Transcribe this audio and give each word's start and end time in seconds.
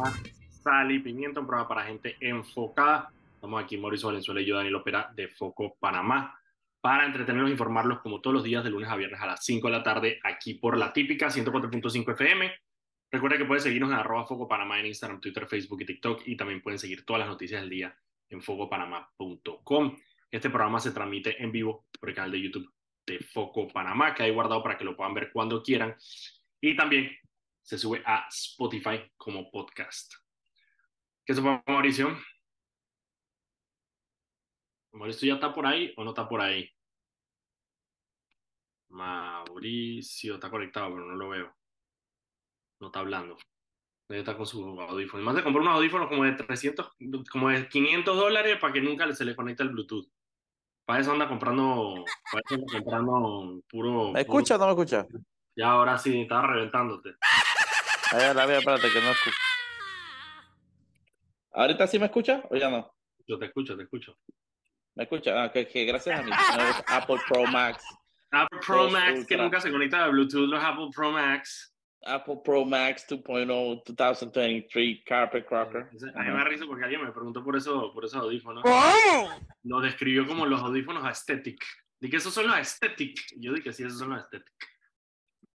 Panamá, 0.00 0.22
Sal 0.62 0.92
y 0.92 0.98
Pimiento, 1.00 1.40
un 1.40 1.46
programa 1.46 1.68
para 1.68 1.84
gente 1.84 2.16
enfocada. 2.20 3.12
Estamos 3.34 3.62
aquí 3.62 3.76
Mauricio 3.76 4.08
Valenzuela 4.08 4.40
y 4.40 4.46
yo, 4.46 4.56
Daniel 4.56 4.76
Opera, 4.76 5.10
de 5.14 5.28
Foco 5.28 5.76
Panamá, 5.78 6.38
para 6.80 7.04
entretenerlos 7.04 7.50
e 7.50 7.52
informarlos 7.52 8.00
como 8.00 8.20
todos 8.20 8.34
los 8.34 8.44
días 8.44 8.64
de 8.64 8.70
lunes 8.70 8.88
a 8.88 8.96
viernes 8.96 9.20
a 9.20 9.26
las 9.26 9.44
5 9.44 9.66
de 9.66 9.72
la 9.72 9.82
tarde, 9.82 10.20
aquí 10.22 10.54
por 10.54 10.78
la 10.78 10.92
típica 10.92 11.28
104.5 11.28 12.12
FM. 12.12 12.52
Recuerda 13.10 13.36
que 13.36 13.44
pueden 13.44 13.62
seguirnos 13.62 13.90
en 13.90 13.96
arroba 13.96 14.26
Foco 14.26 14.48
Panamá 14.48 14.80
en 14.80 14.86
Instagram, 14.86 15.20
Twitter, 15.20 15.46
Facebook 15.46 15.82
y 15.82 15.86
TikTok, 15.86 16.22
y 16.26 16.36
también 16.36 16.62
pueden 16.62 16.78
seguir 16.78 17.04
todas 17.04 17.20
las 17.20 17.28
noticias 17.28 17.60
del 17.60 17.70
día 17.70 17.94
en 18.30 18.40
focopanamá.com. 18.40 19.96
Este 20.30 20.48
programa 20.48 20.80
se 20.80 20.92
transmite 20.92 21.42
en 21.42 21.52
vivo 21.52 21.84
por 21.98 22.08
el 22.08 22.14
canal 22.14 22.30
de 22.30 22.40
YouTube 22.40 22.72
de 23.06 23.18
Foco 23.18 23.68
Panamá, 23.68 24.14
que 24.14 24.22
hay 24.22 24.30
guardado 24.30 24.62
para 24.62 24.78
que 24.78 24.84
lo 24.84 24.96
puedan 24.96 25.14
ver 25.14 25.30
cuando 25.32 25.62
quieran. 25.62 25.94
Y 26.60 26.76
también 26.76 27.10
se 27.70 27.78
sube 27.78 28.02
a 28.04 28.26
Spotify 28.28 29.12
como 29.16 29.48
podcast. 29.48 30.12
¿Qué 31.24 31.32
se 31.32 31.40
fue, 31.40 31.62
Mauricio? 31.68 32.18
¿Mauricio 34.90 35.28
ya 35.28 35.34
está 35.34 35.54
por 35.54 35.64
ahí 35.66 35.94
o 35.96 36.02
no 36.02 36.10
está 36.10 36.28
por 36.28 36.40
ahí? 36.40 36.68
Mauricio 38.88 40.34
está 40.34 40.50
conectado, 40.50 40.92
pero 40.94 41.06
no 41.06 41.14
lo 41.14 41.28
veo. 41.28 41.54
No 42.80 42.88
está 42.88 42.98
hablando. 42.98 43.38
Debe 44.08 44.22
estar 44.22 44.36
con 44.36 44.46
sus 44.46 44.64
audífonos. 44.64 45.24
Más 45.24 45.36
de 45.36 45.44
comprar 45.44 45.62
unos 45.62 45.76
audífonos 45.76 46.08
como 46.08 46.24
de 46.24 46.32
300, 46.32 46.96
como 47.30 47.50
de 47.50 47.68
500 47.68 48.16
dólares 48.16 48.58
para 48.60 48.72
que 48.72 48.80
nunca 48.80 49.14
se 49.14 49.24
le 49.24 49.36
conecte 49.36 49.62
el 49.62 49.68
Bluetooth. 49.68 50.10
Para 50.84 51.02
eso 51.02 51.12
anda 51.12 51.28
comprando, 51.28 52.04
para 52.32 52.42
eso 52.44 52.54
anda 52.56 52.72
comprando 52.72 53.62
puro. 53.68 54.10
¿Me 54.10 54.22
escucha 54.22 54.56
o 54.56 54.58
no 54.58 54.64
me 54.64 54.72
escucha? 54.72 55.06
Ya 55.54 55.70
ahora 55.70 55.96
sí, 55.98 56.22
estaba 56.22 56.48
reventándote. 56.48 57.14
A 58.12 58.16
ver, 58.16 58.38
a 58.38 58.46
ver, 58.46 58.58
espérate 58.58 58.90
que 58.90 59.00
no 59.00 59.10
escucho. 59.10 59.36
¿Ahorita 61.52 61.86
sí 61.86 61.98
me 61.98 62.06
escucha 62.06 62.42
o 62.50 62.56
ya 62.56 62.68
no? 62.68 62.92
Yo 63.26 63.38
te 63.38 63.46
escucho, 63.46 63.76
te 63.76 63.84
escucho. 63.84 64.16
¿Me 64.96 65.04
escucha? 65.04 65.44
Ah, 65.44 65.52
que, 65.52 65.68
que 65.68 65.84
gracias 65.84 66.18
a 66.18 66.22
mi 66.22 66.30
Apple 66.88 67.18
Pro 67.28 67.46
Max. 67.46 67.84
Apple 68.32 68.58
Pro 68.66 68.90
Max, 68.90 69.26
que 69.26 69.36
nunca 69.36 69.60
se 69.60 69.70
conecta 69.70 70.04
a 70.04 70.08
Bluetooth, 70.08 70.48
los 70.48 70.62
Apple 70.62 70.88
Pro 70.94 71.12
Max. 71.12 71.74
Apple 72.02 72.40
Pro 72.44 72.64
Max 72.64 73.06
2.0 73.08 73.82
2023 73.84 75.02
Carpet 75.04 75.46
Cracker. 75.46 75.82
A 76.14 76.22
mí 76.22 76.30
me 76.30 76.38
da 76.38 76.44
risa 76.44 76.64
porque 76.66 76.84
alguien 76.84 77.04
me 77.04 77.12
preguntó 77.12 77.44
por 77.44 77.56
eso, 77.56 77.92
por 77.92 78.04
esos 78.04 78.20
audífonos. 78.20 78.64
Lo 79.64 79.80
describió 79.80 80.26
como 80.26 80.46
los 80.46 80.60
audífonos 80.60 81.04
aesthetic. 81.04 81.62
Dije 82.00 82.10
que 82.12 82.16
esos 82.16 82.32
son 82.32 82.46
los 82.46 82.56
aesthetic. 82.56 83.20
Yo 83.36 83.52
dije 83.52 83.64
que 83.64 83.72
sí, 83.72 83.82
esos 83.84 83.98
son 83.98 84.10
los 84.10 84.18
aesthetic. 84.18 84.52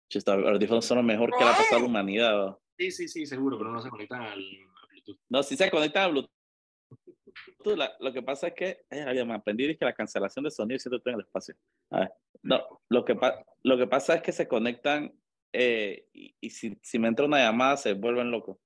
Chista, 0.10 0.36
Los 0.38 0.52
audífonos 0.52 0.86
son 0.86 0.98
lo 0.98 1.04
mejor 1.04 1.32
que 1.32 1.44
le 1.44 1.50
ha 1.50 1.54
pasado 1.58 1.78
a 1.78 1.80
la 1.80 1.86
humanidad. 1.86 2.36
¿no? 2.46 2.62
Sí, 2.78 2.92
sí, 2.92 3.08
sí, 3.08 3.26
seguro, 3.26 3.58
pero 3.58 3.72
no 3.72 3.82
se 3.82 3.90
conectan 3.90 4.22
al, 4.22 4.40
a 4.40 4.88
Bluetooth. 4.92 5.18
No, 5.30 5.44
si 5.44 5.56
se 5.58 5.70
conectan 5.72 6.04
a 6.04 6.08
Bluetooth. 6.10 6.32
la- 7.78 7.96
lo 8.00 8.14
que 8.14 8.22
pasa 8.22 8.48
es 8.48 8.54
que 8.54 8.86
ay, 8.92 9.26
me 9.26 9.34
aprendí 9.34 9.66
es 9.66 9.78
que 9.78 9.86
la 9.86 9.94
cancelación 9.94 10.44
de 10.46 10.52
sonido 10.52 10.80
siempre 10.80 10.98
está 10.98 11.10
en 11.10 11.16
el 11.16 11.22
espacio. 11.26 11.56
A 11.92 12.00
ver, 12.02 12.12
no, 12.44 12.82
lo 12.90 13.04
que, 13.04 13.16
pa- 13.16 13.44
lo 13.64 13.78
que 13.78 13.88
pasa 13.88 14.16
es 14.16 14.22
que 14.22 14.32
se 14.32 14.48
conectan 14.48 15.12
eh, 15.52 16.08
y, 16.14 16.36
y 16.40 16.50
si, 16.50 16.78
si 16.82 17.00
me 17.00 17.08
entra 17.08 17.26
una 17.26 17.40
llamada 17.40 17.78
se 17.78 17.94
vuelven 17.94 18.30
locos 18.30 18.58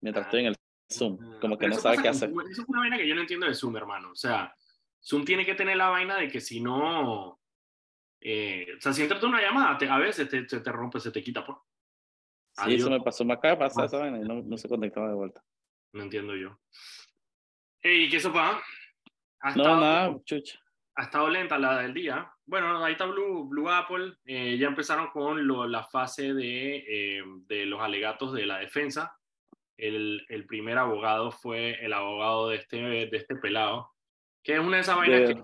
mientras 0.00 0.24
Ah. 0.24 0.28
estoy 0.28 0.40
en 0.40 0.46
el 0.46 0.56
Zoom, 0.92 1.40
como 1.40 1.58
que 1.58 1.66
no 1.68 1.74
sabe 1.76 1.98
qué 2.00 2.08
hacer. 2.08 2.30
Eso 2.30 2.62
es 2.62 2.68
una 2.68 2.80
vaina 2.80 2.96
que 2.96 3.06
yo 3.08 3.14
no 3.14 3.22
entiendo 3.22 3.46
de 3.46 3.54
Zoom, 3.54 3.76
hermano. 3.76 4.10
O 4.12 4.14
sea, 4.16 4.54
Zoom 5.02 5.24
tiene 5.24 5.44
que 5.44 5.54
tener 5.54 5.76
la 5.76 5.88
vaina 5.90 6.16
de 6.16 6.28
que 6.28 6.40
si 6.40 6.60
no. 6.60 7.40
Eh, 8.24 8.66
o 8.76 8.80
sea, 8.80 8.92
si 8.92 9.02
entra 9.02 9.18
una 9.28 9.40
llamada, 9.40 9.78
te- 9.78 9.88
a 9.88 9.98
veces 9.98 10.28
te, 10.28 10.48
se 10.48 10.60
te 10.60 10.72
rompe, 10.72 10.98
se 10.98 11.12
te 11.12 11.22
quita. 11.22 11.44
Por. 11.46 11.60
Sí, 12.52 12.62
Adiós. 12.64 12.80
eso 12.80 12.90
me 12.90 13.00
pasó, 13.00 13.82
Ah. 13.82 13.84
esa 13.84 13.98
vaina 13.98 14.18
y 14.18 14.22
no, 14.22 14.42
no 14.42 14.56
se 14.58 14.68
conectaba 14.68 15.08
de 15.08 15.14
vuelta. 15.14 15.42
No 15.92 16.02
entiendo 16.02 16.34
yo. 16.34 16.58
¿Y 17.82 18.08
qué? 18.08 18.18
Ha 19.40 19.50
No, 19.54 19.62
estado- 19.62 19.80
nada, 19.80 20.16
chucha. 20.24 20.58
ha 20.96 21.02
estado 21.02 21.28
lenta 21.28 21.58
la 21.58 21.80
del 21.82 21.92
día. 21.92 22.30
Bueno, 22.46 22.82
ahí 22.84 22.92
está 22.92 23.04
Blue, 23.06 23.46
Blue 23.48 23.68
Apple. 23.68 24.14
eh, 24.24 24.56
ya 24.58 24.68
empezaron 24.68 25.08
con 25.08 25.46
lo- 25.46 25.66
la 25.66 25.82
fase 25.84 26.32
de, 26.34 26.76
eh, 27.18 27.22
de 27.46 27.66
los 27.66 27.80
alegatos 27.80 28.32
de 28.32 28.46
la 28.46 28.58
defensa. 28.58 29.18
El, 29.76 30.24
el 30.28 30.46
primer 30.46 30.78
abogado 30.78 31.30
fue 31.32 31.84
el 31.84 31.92
abogado 31.92 32.48
de 32.48 32.56
este, 32.56 32.76
de 32.76 33.16
este 33.16 33.34
pelado, 33.36 33.90
que 34.42 34.54
es 34.54 34.60
una 34.60 34.76
de 34.76 34.82
esas 34.82 34.96
vainas 34.96 35.28
De- 35.28 35.34
que 35.34 35.42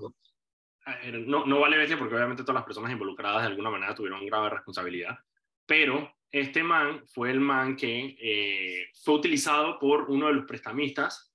no, 1.26 1.46
no 1.46 1.60
vale 1.60 1.76
bestia 1.76 1.98
porque 1.98 2.14
obviamente 2.14 2.42
todas 2.42 2.56
las 2.56 2.64
personas 2.64 2.90
involucradas 2.92 3.42
de 3.42 3.48
alguna 3.48 3.70
manera 3.70 3.94
tuvieron 3.94 4.24
grave 4.26 4.50
responsabilidad. 4.50 5.18
Pero 5.66 6.12
este 6.30 6.62
man 6.62 7.02
fue 7.06 7.30
el 7.30 7.40
man 7.40 7.76
que 7.76 8.16
eh, 8.20 8.88
fue 9.04 9.14
utilizado 9.14 9.78
por 9.78 10.10
uno 10.10 10.28
de 10.28 10.34
los 10.34 10.46
prestamistas 10.46 11.32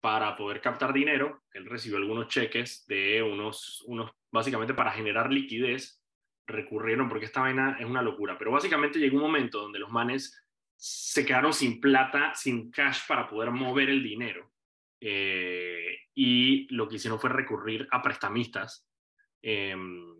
para 0.00 0.36
poder 0.36 0.60
captar 0.60 0.92
dinero. 0.92 1.42
Él 1.52 1.66
recibió 1.66 1.98
algunos 1.98 2.28
cheques 2.28 2.86
de 2.86 3.22
unos, 3.22 3.82
unos, 3.86 4.10
básicamente 4.30 4.74
para 4.74 4.92
generar 4.92 5.32
liquidez, 5.32 6.02
recurrieron, 6.46 7.08
porque 7.08 7.26
esta 7.26 7.42
vaina 7.42 7.76
es 7.78 7.84
una 7.84 8.02
locura, 8.02 8.38
pero 8.38 8.52
básicamente 8.52 8.98
llegó 8.98 9.16
un 9.16 9.22
momento 9.22 9.60
donde 9.60 9.78
los 9.78 9.90
manes 9.90 10.42
se 10.76 11.26
quedaron 11.26 11.52
sin 11.52 11.80
plata, 11.80 12.32
sin 12.34 12.70
cash 12.70 13.00
para 13.06 13.28
poder 13.28 13.50
mover 13.50 13.90
el 13.90 14.02
dinero. 14.02 14.50
Eh, 15.00 15.96
y 16.20 16.66
lo 16.74 16.88
que 16.88 16.96
hicieron 16.96 17.20
fue 17.20 17.30
recurrir 17.30 17.86
a 17.92 18.02
prestamistas 18.02 18.84
em, 19.40 20.16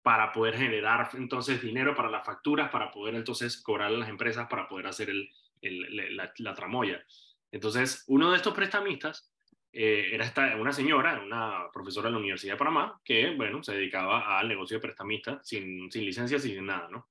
para 0.00 0.32
poder 0.32 0.56
generar 0.56 1.10
entonces 1.12 1.60
dinero 1.60 1.94
para 1.94 2.08
las 2.08 2.24
facturas, 2.24 2.70
para 2.70 2.90
poder 2.90 3.16
entonces 3.16 3.60
cobrar 3.60 3.88
a 3.88 3.98
las 3.98 4.08
empresas, 4.08 4.48
para 4.48 4.66
poder 4.66 4.86
hacer 4.86 5.12
la, 5.60 6.54
tramoya. 6.54 7.04
Entonces, 7.52 8.02
uno 8.06 8.30
de 8.30 8.38
estos 8.38 8.54
prestamistas 8.54 9.30
eh, 9.74 10.08
era 10.10 10.24
esta, 10.24 10.56
una 10.56 10.72
señora, 10.72 11.20
una 11.22 11.66
profesora 11.70 12.06
de 12.08 12.12
la 12.12 12.18
Universidad 12.18 12.54
de 12.54 12.58
Panamá, 12.58 12.98
que, 13.04 13.34
bueno, 13.34 13.62
se 13.62 13.74
dedicaba 13.74 14.38
al 14.38 14.48
negocio 14.48 14.78
de 14.78 14.80
prestamista 14.80 15.38
sin, 15.44 15.92
sin 15.92 16.06
licencia, 16.06 16.38
sin 16.38 16.64
nada, 16.64 16.88
¿no? 16.88 17.08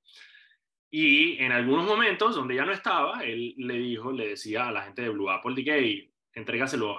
Y 0.90 1.38
en 1.38 1.52
algunos 1.52 1.86
momentos 1.86 2.34
donde 2.34 2.56
ya 2.56 2.64
no 2.64 2.72
estaba, 2.72 3.22
él 3.22 3.54
le 3.56 3.74
dijo, 3.74 4.10
le 4.10 4.30
decía 4.30 4.66
a 4.66 4.72
la 4.72 4.82
gente 4.82 5.02
de 5.02 5.10
Blue 5.10 5.30
Apple, 5.30 5.62
que 5.62 5.72
"Hey, 5.72 6.12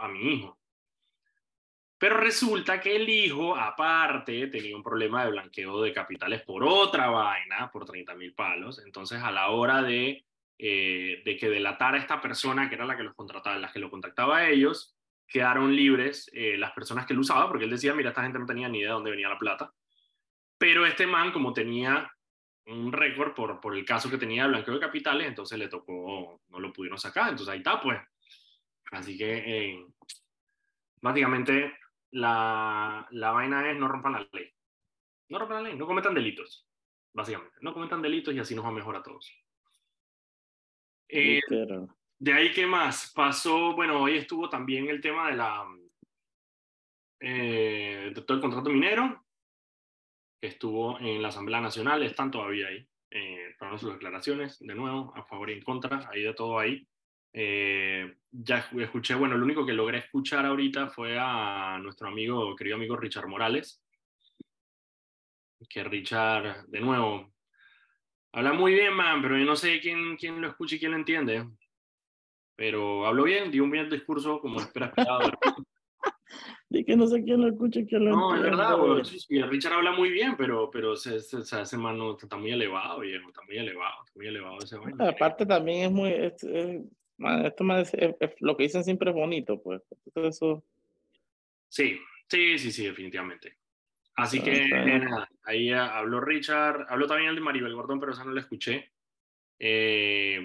a 0.01 0.07
mi 0.07 0.33
hijo. 0.33 0.56
Pero 1.99 2.17
resulta 2.17 2.79
que 2.79 2.95
el 2.95 3.09
hijo, 3.09 3.55
aparte, 3.55 4.47
tenía 4.47 4.75
un 4.75 4.83
problema 4.83 5.25
de 5.25 5.31
blanqueo 5.31 5.81
de 5.81 5.93
capitales 5.93 6.43
por 6.43 6.63
otra 6.63 7.09
vaina, 7.09 7.71
por 7.71 7.85
30 7.85 8.13
mil 8.15 8.33
palos. 8.33 8.83
Entonces, 8.85 9.21
a 9.21 9.31
la 9.31 9.49
hora 9.49 9.81
de, 9.81 10.23
eh, 10.59 11.21
de 11.25 11.37
que 11.37 11.49
delatara 11.49 11.97
a 11.97 11.99
esta 11.99 12.21
persona, 12.21 12.69
que 12.69 12.75
era 12.75 12.85
la 12.85 12.95
que 12.95 13.03
los 13.03 13.15
contrataba, 13.15 13.57
las 13.57 13.73
que 13.73 13.79
lo 13.79 13.89
contactaba 13.89 14.37
a 14.37 14.49
ellos, 14.49 14.95
quedaron 15.27 15.75
libres 15.75 16.29
eh, 16.33 16.55
las 16.57 16.71
personas 16.71 17.05
que 17.05 17.15
lo 17.15 17.21
usaban, 17.21 17.47
porque 17.49 17.65
él 17.65 17.71
decía, 17.71 17.95
mira, 17.95 18.09
esta 18.09 18.23
gente 18.23 18.39
no 18.39 18.45
tenía 18.45 18.69
ni 18.69 18.79
idea 18.79 18.89
de 18.89 18.93
dónde 18.93 19.11
venía 19.11 19.29
la 19.29 19.39
plata. 19.39 19.73
Pero 20.57 20.85
este 20.85 21.07
man, 21.07 21.31
como 21.31 21.51
tenía 21.51 22.11
un 22.67 22.91
récord 22.91 23.33
por, 23.33 23.59
por 23.59 23.75
el 23.75 23.85
caso 23.85 24.09
que 24.09 24.17
tenía 24.17 24.43
de 24.43 24.49
blanqueo 24.49 24.75
de 24.75 24.79
capitales, 24.79 25.27
entonces 25.27 25.57
le 25.57 25.67
tocó, 25.67 26.41
no 26.49 26.59
lo 26.59 26.71
pudieron 26.73 26.99
sacar, 26.99 27.29
entonces 27.29 27.49
ahí 27.49 27.59
está, 27.59 27.81
pues. 27.81 27.99
Así 28.91 29.17
que, 29.17 29.37
eh, 29.37 29.85
básicamente, 31.01 31.73
la, 32.11 33.07
la 33.11 33.31
vaina 33.31 33.69
es 33.69 33.77
no 33.77 33.87
rompan 33.87 34.13
la 34.13 34.27
ley. 34.31 34.51
No 35.29 35.39
rompan 35.39 35.63
la 35.63 35.69
ley, 35.69 35.77
no 35.77 35.85
cometan 35.85 36.13
delitos, 36.13 36.67
básicamente. 37.13 37.57
No 37.61 37.73
cometan 37.73 38.01
delitos 38.01 38.33
y 38.33 38.39
así 38.39 38.55
nos 38.55 38.65
va 38.65 38.71
mejor 38.71 38.95
a 38.95 39.03
todos. 39.03 39.31
Eh, 41.09 41.41
de 42.19 42.33
ahí, 42.33 42.51
¿qué 42.51 42.65
más? 42.65 43.11
Pasó, 43.13 43.73
bueno, 43.75 44.01
hoy 44.01 44.17
estuvo 44.17 44.49
también 44.49 44.87
el 44.87 44.99
tema 45.01 45.29
de 45.29 45.37
la, 45.37 45.65
eh, 47.19 48.11
de 48.13 48.21
todo 48.21 48.35
el 48.35 48.41
contrato 48.41 48.69
minero, 48.69 49.25
que 50.41 50.47
estuvo 50.47 50.99
en 50.99 51.21
la 51.21 51.29
Asamblea 51.29 51.61
Nacional, 51.61 52.03
están 52.03 52.31
todavía 52.31 52.67
ahí, 52.67 52.87
eh, 53.11 53.55
para 53.59 53.77
sus 53.77 53.93
declaraciones, 53.93 54.59
de 54.59 54.75
nuevo, 54.75 55.13
a 55.15 55.23
favor 55.23 55.49
y 55.49 55.53
en 55.53 55.61
contra, 55.61 56.09
hay 56.09 56.23
de 56.23 56.33
todo 56.33 56.59
ahí. 56.59 56.87
Eh, 57.33 58.15
ya 58.31 58.63
escu- 58.63 58.81
escuché, 58.81 59.15
bueno, 59.15 59.37
lo 59.37 59.45
único 59.45 59.65
que 59.65 59.73
logré 59.73 59.99
escuchar 59.99 60.45
ahorita 60.45 60.89
fue 60.89 61.17
a 61.19 61.77
nuestro 61.81 62.07
amigo, 62.07 62.55
querido 62.55 62.75
amigo 62.77 62.95
Richard 62.97 63.27
Morales, 63.27 63.83
que 65.69 65.83
Richard, 65.83 66.65
de 66.67 66.79
nuevo, 66.79 67.33
habla 68.31 68.53
muy 68.53 68.73
bien, 68.73 68.93
man, 68.93 69.21
pero 69.21 69.37
yo 69.37 69.45
no 69.45 69.55
sé 69.55 69.79
quién, 69.79 70.15
quién 70.17 70.41
lo 70.41 70.47
escucha 70.47 70.75
y 70.75 70.79
quién 70.79 70.91
lo 70.91 70.97
entiende. 70.97 71.47
Pero 72.55 73.05
habló 73.05 73.23
bien, 73.23 73.51
dio 73.51 73.63
un 73.63 73.71
bien 73.71 73.89
discurso 73.89 74.39
como 74.39 74.59
espera 74.59 74.87
esperado. 74.87 75.31
Di 76.69 76.83
que 76.83 76.95
no 76.97 77.07
sé 77.07 77.23
quién 77.23 77.39
lo 77.41 77.47
escucha 77.47 77.79
y 77.79 77.85
quién 77.87 78.03
lo 78.05 78.11
No, 78.11 78.29
es 78.35 78.39
entiende. 78.41 78.57
verdad, 78.57 78.77
güey. 78.77 79.05
Sí, 79.05 79.19
sí, 79.19 79.41
Richard 79.41 79.73
habla 79.73 79.91
muy 79.91 80.09
bien, 80.09 80.35
pero, 80.37 80.69
pero 80.69 80.95
se, 80.95 81.19
se, 81.21 81.43
se- 81.43 81.61
ese 81.61 81.77
man 81.77 81.97
no- 81.97 82.17
está 82.17 82.35
muy 82.35 82.51
elevado, 82.51 82.99
viejo, 82.99 83.29
está 83.29 83.41
muy 83.43 83.57
elevado, 83.57 83.93
está 84.05 84.17
muy 84.19 84.27
elevado 84.27 84.57
ese 84.59 84.77
vaina. 84.77 85.09
Aparte 85.09 85.45
también 85.45 85.85
es 85.85 85.91
muy, 85.91 86.09
es- 86.11 86.43
es- 86.43 86.81
esto 87.45 87.63
más 87.63 87.93
es- 87.93 88.15
es- 88.19 88.35
lo 88.41 88.55
que 88.57 88.63
dicen 88.63 88.83
siempre 88.83 89.09
es 89.09 89.15
bonito, 89.15 89.61
pues. 89.61 89.81
Entonces 90.05 90.35
eso, 90.35 90.63
Sí, 91.69 91.99
sí, 92.27 92.57
sí, 92.57 92.71
sí, 92.71 92.85
definitivamente. 92.85 93.57
Así 94.15 94.41
que 94.41 94.53
eh, 94.53 95.01
ahí 95.43 95.71
ah, 95.71 95.97
habló 95.97 96.21
Richard, 96.21 96.85
habló 96.89 97.07
también 97.07 97.29
el 97.29 97.35
de 97.35 97.41
Maribel 97.41 97.75
Gordón, 97.75 97.99
pero 97.99 98.13
esa 98.13 98.23
no 98.23 98.31
la 98.31 98.39
escuché. 98.39 98.91
Eh, 99.59 100.39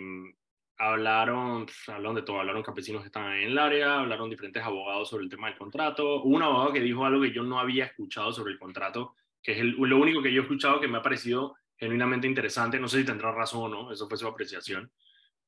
hablaron, 0.78 1.66
hablaron 1.86 2.14
de 2.16 2.22
todo, 2.22 2.40
hablaron 2.40 2.62
campesinos 2.62 3.02
que 3.02 3.06
estaban 3.06 3.34
en 3.36 3.50
el 3.50 3.58
área, 3.58 4.00
hablaron 4.00 4.28
diferentes 4.28 4.62
abogados 4.62 5.08
sobre 5.08 5.24
el 5.24 5.30
tema 5.30 5.48
del 5.48 5.56
contrato. 5.56 6.22
Hubo 6.22 6.36
un 6.36 6.42
abogado 6.42 6.72
que 6.72 6.80
dijo 6.80 7.04
algo 7.06 7.22
que 7.22 7.32
yo 7.32 7.42
no 7.44 7.58
había 7.60 7.84
escuchado 7.84 8.32
sobre 8.32 8.52
el 8.52 8.58
contrato, 8.58 9.14
que 9.42 9.52
es 9.52 9.64
lo 9.64 9.96
único 9.98 10.22
que 10.22 10.32
yo 10.32 10.40
he 10.40 10.44
escuchado 10.44 10.80
que 10.80 10.88
me 10.88 10.98
ha 10.98 11.02
parecido 11.02 11.54
genuinamente 11.76 12.26
interesante. 12.26 12.78
No 12.80 12.88
sé 12.88 12.98
si 13.00 13.06
tendrá 13.06 13.30
razón 13.32 13.62
o 13.62 13.68
no, 13.68 13.92
eso 13.92 14.08
fue 14.08 14.18
su 14.18 14.26
apreciación. 14.26 14.90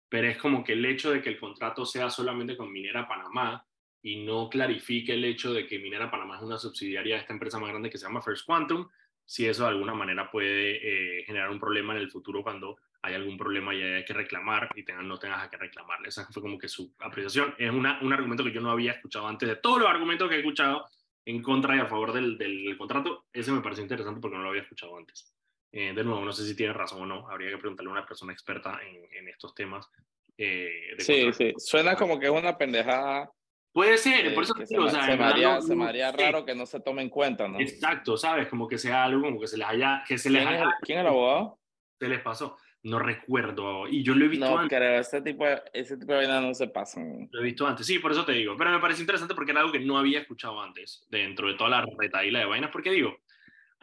Pero 0.08 0.28
es 0.28 0.38
como 0.38 0.62
que 0.62 0.74
el 0.74 0.84
hecho 0.84 1.10
de 1.10 1.22
que 1.22 1.30
el 1.30 1.38
contrato 1.38 1.84
sea 1.84 2.10
solamente 2.10 2.56
con 2.56 2.72
Minera 2.72 3.08
Panamá 3.08 3.66
y 4.02 4.24
no 4.24 4.48
clarifique 4.48 5.14
el 5.14 5.24
hecho 5.24 5.52
de 5.52 5.66
que 5.66 5.78
Minera 5.78 6.10
Panamá 6.10 6.36
es 6.36 6.42
una 6.42 6.58
subsidiaria 6.58 7.14
de 7.14 7.20
esta 7.22 7.32
empresa 7.32 7.58
más 7.58 7.70
grande 7.70 7.90
que 7.90 7.98
se 7.98 8.06
llama 8.06 8.22
First 8.22 8.46
Quantum, 8.46 8.88
si 9.24 9.46
eso 9.46 9.62
de 9.62 9.70
alguna 9.70 9.94
manera 9.94 10.30
puede 10.30 11.20
eh, 11.20 11.24
generar 11.24 11.50
un 11.50 11.58
problema 11.58 11.94
en 11.94 12.00
el 12.00 12.10
futuro 12.10 12.42
cuando 12.42 12.76
hay 13.02 13.14
algún 13.14 13.36
problema 13.36 13.74
y 13.74 13.82
hay 13.82 14.04
que 14.04 14.14
reclamar 14.14 14.70
y 14.74 14.82
tengan, 14.82 15.08
no 15.08 15.18
tengas 15.18 15.42
a 15.42 15.50
que 15.50 15.56
reclamar. 15.56 15.98
Esa 16.06 16.26
fue 16.32 16.42
como 16.42 16.58
que 16.58 16.68
su 16.68 16.94
apreciación. 16.98 17.54
Es 17.58 17.70
una, 17.70 17.98
un 18.00 18.12
argumento 18.12 18.44
que 18.44 18.52
yo 18.52 18.60
no 18.60 18.70
había 18.70 18.92
escuchado 18.92 19.26
antes 19.26 19.48
de 19.48 19.56
todos 19.56 19.78
los 19.78 19.88
argumentos 19.88 20.28
que 20.28 20.36
he 20.36 20.38
escuchado 20.38 20.86
en 21.26 21.42
contra 21.42 21.76
y 21.76 21.80
a 21.80 21.86
favor 21.86 22.12
del, 22.12 22.38
del 22.38 22.76
contrato. 22.78 23.26
Ese 23.32 23.52
me 23.52 23.60
pareció 23.60 23.82
interesante 23.82 24.20
porque 24.20 24.36
no 24.36 24.42
lo 24.42 24.50
había 24.50 24.62
escuchado 24.62 24.96
antes. 24.96 25.33
Eh, 25.76 25.92
de 25.92 26.04
nuevo, 26.04 26.24
no 26.24 26.32
sé 26.32 26.46
si 26.46 26.54
tiene 26.54 26.72
razón 26.72 27.02
o 27.02 27.06
no. 27.06 27.28
Habría 27.28 27.50
que 27.50 27.58
preguntarle 27.58 27.90
a 27.90 27.94
una 27.94 28.06
persona 28.06 28.32
experta 28.32 28.78
en, 28.86 29.04
en 29.12 29.28
estos 29.28 29.54
temas. 29.54 29.90
Eh, 30.38 30.94
sí, 30.98 31.32
sí. 31.32 31.52
Suena 31.56 31.96
como 31.96 32.18
que 32.18 32.26
es 32.26 32.32
una 32.32 32.56
pendejada 32.56 33.30
Puede 33.74 33.98
ser, 33.98 34.32
por 34.36 34.44
eso 34.44 34.54
se, 34.64 34.78
o 34.78 34.88
sea, 34.88 35.04
se, 35.04 35.16
me 35.16 35.24
haría, 35.24 35.60
se 35.60 35.74
me 35.74 35.84
haría 35.84 36.12
raro 36.12 36.44
que 36.44 36.54
no 36.54 36.64
se 36.64 36.78
tome 36.78 37.02
en 37.02 37.08
cuenta, 37.08 37.48
¿no? 37.48 37.58
Exacto, 37.58 38.16
¿sabes? 38.16 38.46
Como 38.46 38.68
que 38.68 38.78
sea 38.78 39.02
algo 39.02 39.22
como 39.22 39.40
que 39.40 39.48
se 39.48 39.58
les 39.58 39.66
haya... 39.66 40.04
Que 40.06 40.16
se 40.16 40.30
les 40.30 40.42
¿Quién, 40.42 40.54
haya, 40.54 40.62
es, 40.62 40.74
¿Quién 40.82 40.98
el 41.00 41.08
abogado? 41.08 41.58
Se 41.98 42.08
les 42.08 42.20
pasó. 42.20 42.56
No 42.84 43.00
recuerdo. 43.00 43.88
Y 43.88 44.04
yo 44.04 44.14
lo 44.14 44.26
he 44.26 44.28
visto 44.28 44.48
no, 44.48 44.58
antes. 44.58 44.78
creo, 44.78 45.00
ese 45.00 45.22
tipo, 45.22 45.44
de, 45.44 45.60
ese 45.72 45.96
tipo 45.96 46.12
de 46.12 46.18
vainas 46.18 46.40
no 46.40 46.54
se 46.54 46.68
pasan. 46.68 47.28
Lo 47.32 47.40
he 47.40 47.42
visto 47.42 47.66
antes, 47.66 47.84
sí, 47.84 47.98
por 47.98 48.12
eso 48.12 48.24
te 48.24 48.30
digo. 48.30 48.56
Pero 48.56 48.70
me 48.70 48.78
parece 48.78 49.00
interesante 49.00 49.34
porque 49.34 49.50
era 49.50 49.62
algo 49.62 49.72
que 49.72 49.80
no 49.80 49.98
había 49.98 50.20
escuchado 50.20 50.62
antes, 50.62 51.04
dentro 51.10 51.48
de 51.48 51.54
toda 51.54 51.70
la 51.70 51.84
retaíla 51.98 52.38
de 52.38 52.44
vainas, 52.44 52.70
porque 52.70 52.92
digo, 52.92 53.16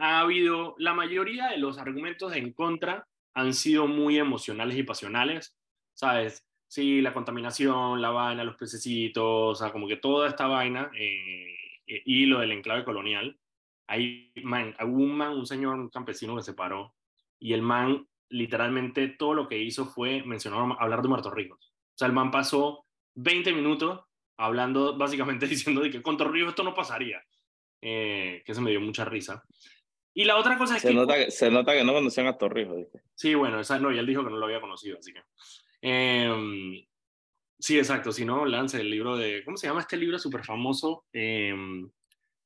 ha 0.02 0.20
habido, 0.20 0.76
la 0.78 0.94
mayoría 0.94 1.50
de 1.50 1.58
los 1.58 1.78
argumentos 1.78 2.36
en 2.36 2.54
contra 2.54 3.08
han 3.34 3.54
sido 3.54 3.88
muy 3.88 4.18
emocionales 4.18 4.78
y 4.78 4.84
pasionales, 4.84 5.56
¿sabes? 5.94 6.46
sí, 6.72 7.02
la 7.02 7.12
contaminación, 7.14 8.02
la 8.02 8.12
vaina, 8.12 8.46
los 8.46 8.56
pececitos, 8.56 9.24
o 9.26 9.56
sea, 9.56 9.74
como 9.74 9.90
que 9.90 9.98
toda 9.98 10.30
esta 10.30 10.48
vaina, 10.48 10.90
eh, 10.98 11.54
eh, 11.86 12.02
y 12.06 12.26
lo 12.26 12.40
del 12.40 12.54
enclave 12.54 12.86
colonial, 12.86 13.38
hay 13.88 14.32
man, 14.44 14.74
un 14.86 15.18
man, 15.18 15.34
un 15.34 15.46
señor, 15.46 15.78
un 15.78 15.90
campesino 15.90 16.34
que 16.38 16.44
se 16.44 16.54
paró, 16.54 16.96
y 17.40 17.52
el 17.52 17.62
man, 17.62 18.08
literalmente, 18.30 19.10
todo 19.10 19.34
lo 19.34 19.50
que 19.50 19.58
hizo 19.58 19.86
fue 19.86 20.24
mencionar, 20.24 20.78
hablar 20.80 21.02
de 21.02 21.10
muertos 21.10 21.34
ricos. 21.34 21.74
O 21.90 21.98
sea, 21.98 22.08
el 22.08 22.14
man 22.14 22.32
pasó 22.32 22.86
20 23.16 23.52
minutos 23.52 24.06
hablando, 24.38 24.98
básicamente 24.98 25.48
diciendo 25.48 25.82
de 25.82 25.92
que 25.92 26.02
con 26.02 26.16
Torrijos 26.16 26.52
esto 26.52 26.64
no 26.64 26.74
pasaría, 26.74 27.22
eh, 27.82 28.44
que 28.46 28.56
se 28.56 28.62
me 28.62 28.72
dio 28.72 28.80
mucha 28.80 29.04
risa. 29.04 29.44
Y 30.14 30.26
la 30.26 30.38
otra 30.38 30.58
cosa 30.58 30.76
es 30.76 30.82
se 30.82 30.90
que... 30.90 30.94
Nota, 30.94 31.30
se 31.30 31.50
nota 31.50 31.74
que 31.74 31.84
no 31.84 31.94
conocían 31.94 32.28
a 32.28 32.38
Torrijos. 32.38 32.88
Sí, 33.16 33.34
bueno, 33.34 33.60
esa, 33.60 33.80
no, 33.80 33.92
y 33.92 33.98
él 33.98 34.06
dijo 34.06 34.24
que 34.24 34.30
no 34.30 34.38
lo 34.38 34.46
había 34.46 34.62
conocido, 34.62 34.98
así 35.00 35.14
que... 35.14 35.22
Eh, 35.82 36.86
sí, 37.60 37.78
exacto. 37.78 38.12
Si 38.12 38.26
no, 38.26 38.46
lance 38.46 38.80
el 38.80 38.90
libro 38.90 39.18
de. 39.18 39.44
¿Cómo 39.44 39.58
se 39.58 39.68
llama 39.68 39.82
este 39.82 39.98
libro 39.98 40.20
súper 40.20 40.44
famoso? 40.44 41.06
Eh, 41.14 41.54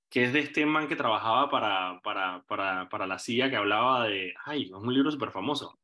que 0.09 0.23
es 0.23 0.33
de 0.33 0.39
este 0.39 0.65
man 0.65 0.87
que 0.87 0.95
trabajaba 0.95 1.49
para, 1.49 1.99
para, 2.01 2.43
para, 2.47 2.87
para, 2.87 3.07
la 3.07 3.19
CIA, 3.19 3.49
que 3.49 3.57
hablaba 3.57 4.07
de. 4.07 4.33
Ay, 4.45 4.65
es 4.65 4.71
un 4.71 4.93
libro 4.93 5.11
súper 5.11 5.31
famoso. 5.31 5.77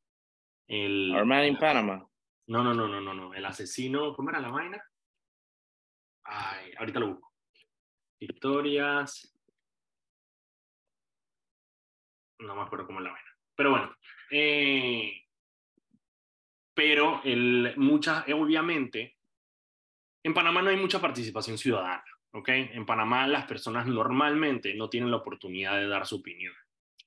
El. 0.67 1.13
Our 1.13 1.25
Man 1.25 1.45
in 1.45 1.57
Panama. 1.57 2.07
No, 2.47 2.63
no, 2.63 2.73
no, 2.73 2.87
no, 2.87 3.01
no, 3.01 3.13
no. 3.13 3.33
El 3.33 3.45
asesino. 3.45 4.13
¿Cómo 4.13 4.29
era 4.29 4.39
la 4.39 4.49
vaina? 4.49 4.81
Ay, 6.23 6.71
ahorita 6.77 6.99
lo 6.99 7.07
busco. 7.09 7.33
Historias. 8.19 9.35
No 12.41 12.55
me 12.55 12.61
acuerdo 12.61 12.85
cómo 12.85 12.99
es 12.99 13.05
la 13.05 13.11
vaina. 13.11 13.29
Pero 13.55 13.71
bueno. 13.71 13.95
Eh, 14.31 15.13
pero 16.73 17.21
el, 17.23 17.73
muchas, 17.77 18.25
obviamente, 18.29 19.17
en 20.23 20.33
Panamá 20.33 20.61
no 20.61 20.69
hay 20.69 20.77
mucha 20.77 21.01
participación 21.01 21.57
ciudadana, 21.57 22.03
¿ok? 22.31 22.49
En 22.49 22.85
Panamá 22.85 23.27
las 23.27 23.45
personas 23.45 23.87
normalmente 23.87 24.73
no 24.73 24.89
tienen 24.89 25.11
la 25.11 25.17
oportunidad 25.17 25.77
de 25.77 25.87
dar 25.87 26.05
su 26.05 26.17
opinión 26.17 26.53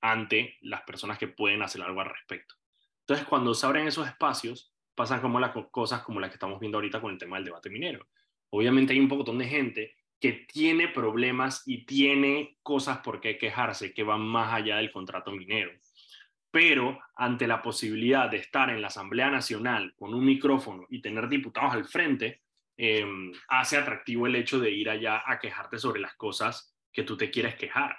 ante 0.01 0.59
las 0.61 0.83
personas 0.83 1.19
que 1.19 1.29
pueden 1.29 1.63
hacer 1.63 1.83
algo 1.83 2.01
al 2.01 2.11
respecto. 2.11 2.57
Entonces, 3.01 3.27
cuando 3.27 3.55
se 3.55 3.67
abren 3.67 3.87
esos 3.87 4.07
espacios, 4.07 4.75
pasan 4.95 5.21
como 5.21 5.41
las 5.41 5.53
cosas 5.71 6.03
como 6.03 6.21
las 6.21 6.31
que 6.31 6.35
estamos 6.35 6.61
viendo 6.61 6.79
ahorita 6.79 7.01
con 7.01 7.13
el 7.13 7.19
tema 7.19 7.37
del 7.37 7.47
debate 7.47 7.71
minero. 7.71 8.07
Obviamente 8.51 8.93
hay 8.93 9.01
un 9.01 9.09
montón 9.09 9.39
de 9.39 9.47
gente 9.47 9.97
que 10.25 10.47
tiene 10.51 10.89
problemas 10.89 11.63
y 11.67 11.85
tiene 11.85 12.57
cosas 12.63 13.01
por 13.01 13.21
qué 13.21 13.37
quejarse 13.37 13.93
que 13.93 14.03
van 14.03 14.23
más 14.23 14.55
allá 14.55 14.79
del 14.79 14.91
contrato 14.91 15.31
minero 15.33 15.71
pero 16.51 16.99
ante 17.15 17.47
la 17.47 17.61
posibilidad 17.61 18.31
de 18.31 18.39
estar 18.39 18.71
en 18.71 18.81
la 18.81 18.87
Asamblea 18.87 19.29
Nacional 19.29 19.93
con 19.95 20.15
un 20.15 20.25
micrófono 20.25 20.87
y 20.89 21.03
tener 21.03 21.29
diputados 21.29 21.75
al 21.75 21.85
frente, 21.85 22.41
em, 22.79 23.33
hace 23.49 23.77
atractivo 23.77 24.27
el 24.27 24.37
hecho 24.37 24.59
de 24.59 24.71
ir 24.71 24.89
allá 24.89 25.25
a 25.27 25.39
quejarte 25.39 25.79
sobre 25.79 26.01
las 26.01 26.15
cosas 26.15 26.75
que 26.91 27.03
tú 27.03 27.19
te 27.19 27.31
quieres 27.31 27.57
quejar. 27.57 27.99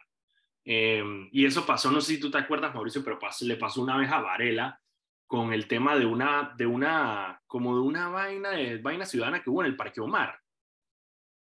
Em, 0.63 1.30
y 1.31 1.45
eso 1.45 1.63
pasó, 1.63 1.92
no 1.92 2.01
sé 2.01 2.13
si 2.13 2.19
tú 2.19 2.31
te 2.31 2.39
acuerdas, 2.39 2.74
Mauricio, 2.74 3.04
pero 3.04 3.19
le 3.42 3.57
pasó 3.57 3.83
una 3.83 3.98
vez 3.98 4.10
a 4.10 4.22
Varela 4.22 4.80
con 5.27 5.54
el 5.54 5.68
tema 5.68 5.95
de 5.95 6.07
una, 6.07 6.54
de 6.57 6.66
una, 6.66 7.42
como 7.45 7.75
de 7.75 7.81
una 7.81 8.07
vaina, 8.07 8.51
de 8.51 8.77
vaina 8.77 9.06
ciudadana 9.06 9.44
que 9.44 9.50
hubo 9.51 9.62
en 9.62 9.68
el 9.68 9.75
Parque 9.75 10.01
Omar 10.01 10.39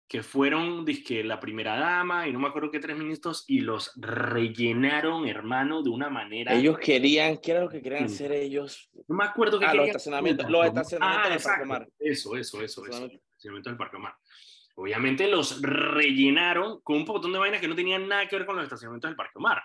que 0.09 0.23
fueron 0.23 0.83
dizque, 0.85 1.23
la 1.23 1.39
primera 1.39 1.77
dama 1.77 2.27
y 2.27 2.33
no 2.33 2.39
me 2.39 2.47
acuerdo 2.47 2.71
qué 2.71 2.79
tres 2.79 2.97
ministros 2.97 3.45
y 3.47 3.59
los 3.59 3.93
rellenaron, 3.95 5.27
hermano, 5.27 5.83
de 5.83 5.91
una 5.91 6.09
manera. 6.09 6.51
Ellos 6.55 6.79
querían, 6.79 7.37
¿qué 7.37 7.51
era 7.51 7.61
lo 7.61 7.69
que 7.69 7.79
querían 7.79 8.05
hacer 8.05 8.31
ellos? 8.31 8.89
No 9.07 9.15
me 9.15 9.25
acuerdo 9.25 9.59
qué 9.59 9.65
ah, 9.65 9.69
querían. 9.69 9.85
los 9.85 9.95
estacionamientos, 9.95 10.49
los 10.49 10.65
estacionamientos 10.65 11.25
ah, 11.27 11.29
del 11.29 11.43
Parque 11.43 11.63
Omar. 11.63 11.87
Eso, 11.99 12.35
eso, 12.35 12.63
eso, 12.63 12.85
eso. 12.87 13.05
Estacionamientos 13.05 13.71
del 13.71 13.77
Parque 13.77 13.97
Omar. 13.97 14.15
Obviamente 14.73 15.27
los 15.27 15.61
rellenaron 15.61 16.81
con 16.81 16.97
un 16.97 17.05
montón 17.05 17.31
de 17.31 17.37
vainas 17.37 17.61
que 17.61 17.67
no 17.67 17.75
tenían 17.75 18.07
nada 18.07 18.27
que 18.27 18.35
ver 18.35 18.47
con 18.47 18.55
los 18.55 18.63
estacionamientos 18.63 19.09
del 19.11 19.15
Parque 19.15 19.33
Omar. 19.35 19.61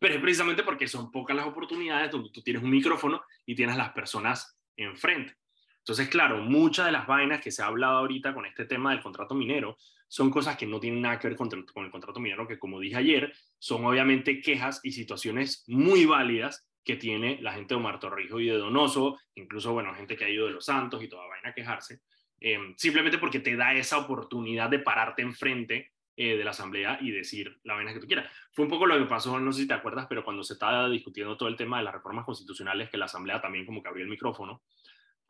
Pero 0.00 0.14
es 0.14 0.20
precisamente 0.22 0.62
porque 0.62 0.88
son 0.88 1.10
pocas 1.10 1.36
las 1.36 1.46
oportunidades 1.46 2.10
donde 2.10 2.30
tú 2.30 2.40
tienes 2.40 2.62
un 2.62 2.70
micrófono 2.70 3.22
y 3.44 3.54
tienes 3.54 3.76
las 3.76 3.92
personas 3.92 4.58
enfrente. 4.74 5.36
Entonces, 5.82 6.08
claro, 6.08 6.38
muchas 6.38 6.86
de 6.86 6.92
las 6.92 7.06
vainas 7.06 7.40
que 7.40 7.50
se 7.50 7.62
ha 7.62 7.66
hablado 7.66 7.98
ahorita 7.98 8.32
con 8.34 8.46
este 8.46 8.66
tema 8.66 8.92
del 8.92 9.02
contrato 9.02 9.34
minero 9.34 9.76
son 10.06 10.30
cosas 10.30 10.56
que 10.56 10.66
no 10.66 10.78
tienen 10.78 11.02
nada 11.02 11.18
que 11.18 11.28
ver 11.28 11.36
con, 11.36 11.48
con 11.48 11.84
el 11.84 11.90
contrato 11.90 12.20
minero, 12.20 12.46
que 12.46 12.58
como 12.58 12.78
dije 12.78 12.96
ayer, 12.96 13.34
son 13.58 13.84
obviamente 13.84 14.40
quejas 14.40 14.80
y 14.84 14.92
situaciones 14.92 15.64
muy 15.66 16.04
válidas 16.04 16.68
que 16.84 16.96
tiene 16.96 17.38
la 17.40 17.52
gente 17.52 17.74
de 17.74 17.80
Omar 17.80 17.98
Torrijos 17.98 18.40
y 18.40 18.46
de 18.46 18.58
Donoso, 18.58 19.18
incluso, 19.34 19.72
bueno, 19.72 19.94
gente 19.94 20.16
que 20.16 20.24
ha 20.24 20.28
ido 20.28 20.46
de 20.46 20.52
Los 20.52 20.66
Santos 20.66 21.02
y 21.02 21.08
toda 21.08 21.26
vaina 21.26 21.50
a 21.50 21.54
quejarse, 21.54 22.00
eh, 22.40 22.58
simplemente 22.76 23.18
porque 23.18 23.40
te 23.40 23.56
da 23.56 23.74
esa 23.74 23.98
oportunidad 23.98 24.68
de 24.68 24.80
pararte 24.80 25.22
enfrente 25.22 25.92
eh, 26.14 26.36
de 26.36 26.44
la 26.44 26.50
asamblea 26.50 26.98
y 27.00 27.10
decir 27.10 27.58
la 27.62 27.74
vaina 27.74 27.94
que 27.94 28.00
tú 28.00 28.06
quieras. 28.06 28.30
Fue 28.52 28.64
un 28.64 28.70
poco 28.70 28.86
lo 28.86 28.98
que 28.98 29.06
pasó, 29.06 29.40
no 29.40 29.52
sé 29.52 29.62
si 29.62 29.68
te 29.68 29.74
acuerdas, 29.74 30.06
pero 30.08 30.24
cuando 30.24 30.42
se 30.44 30.52
estaba 30.52 30.88
discutiendo 30.88 31.36
todo 31.36 31.48
el 31.48 31.56
tema 31.56 31.78
de 31.78 31.84
las 31.84 31.94
reformas 31.94 32.26
constitucionales, 32.26 32.90
que 32.90 32.98
la 32.98 33.06
asamblea 33.06 33.40
también 33.40 33.64
como 33.64 33.82
que 33.82 33.88
abrió 33.88 34.04
el 34.04 34.10
micrófono, 34.10 34.62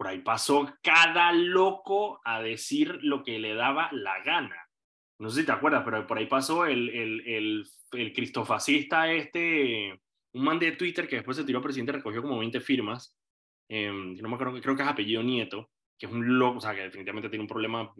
por 0.02 0.10
ahí 0.10 0.18
pasó 0.18 0.68
cada 0.82 1.30
loco 1.30 2.20
a 2.24 2.42
decir 2.42 2.98
lo 3.02 3.22
que 3.22 3.38
le 3.38 3.54
daba 3.54 3.88
la 3.92 4.20
gana. 4.24 4.56
No 5.20 5.30
sé 5.30 5.42
si 5.42 5.46
te 5.46 5.52
acuerdas, 5.52 5.82
pero 5.84 6.04
por 6.08 6.18
ahí 6.18 6.26
pasó 6.26 6.66
el, 6.66 6.88
el, 6.88 7.20
el, 7.24 7.64
el 7.92 8.12
cristofascista 8.12 9.12
este, 9.12 9.92
un 10.32 10.42
man 10.42 10.58
de 10.58 10.72
Twitter 10.72 11.06
que 11.06 11.14
después 11.14 11.36
se 11.36 11.44
tiró 11.44 11.62
presidente, 11.62 11.92
recogió 11.92 12.20
como 12.20 12.40
20 12.40 12.60
firmas, 12.60 13.16
eh, 13.68 13.92
no 13.92 14.28
me 14.28 14.34
acuerdo, 14.34 14.60
creo 14.60 14.74
que 14.74 14.82
es 14.82 14.88
apellido 14.88 15.22
Nieto, 15.22 15.70
que 15.96 16.06
es 16.06 16.12
un 16.12 16.36
loco, 16.36 16.58
o 16.58 16.60
sea, 16.60 16.74
que 16.74 16.82
definitivamente 16.82 17.28
tiene 17.28 17.44
un 17.44 17.48
problema 17.48 17.94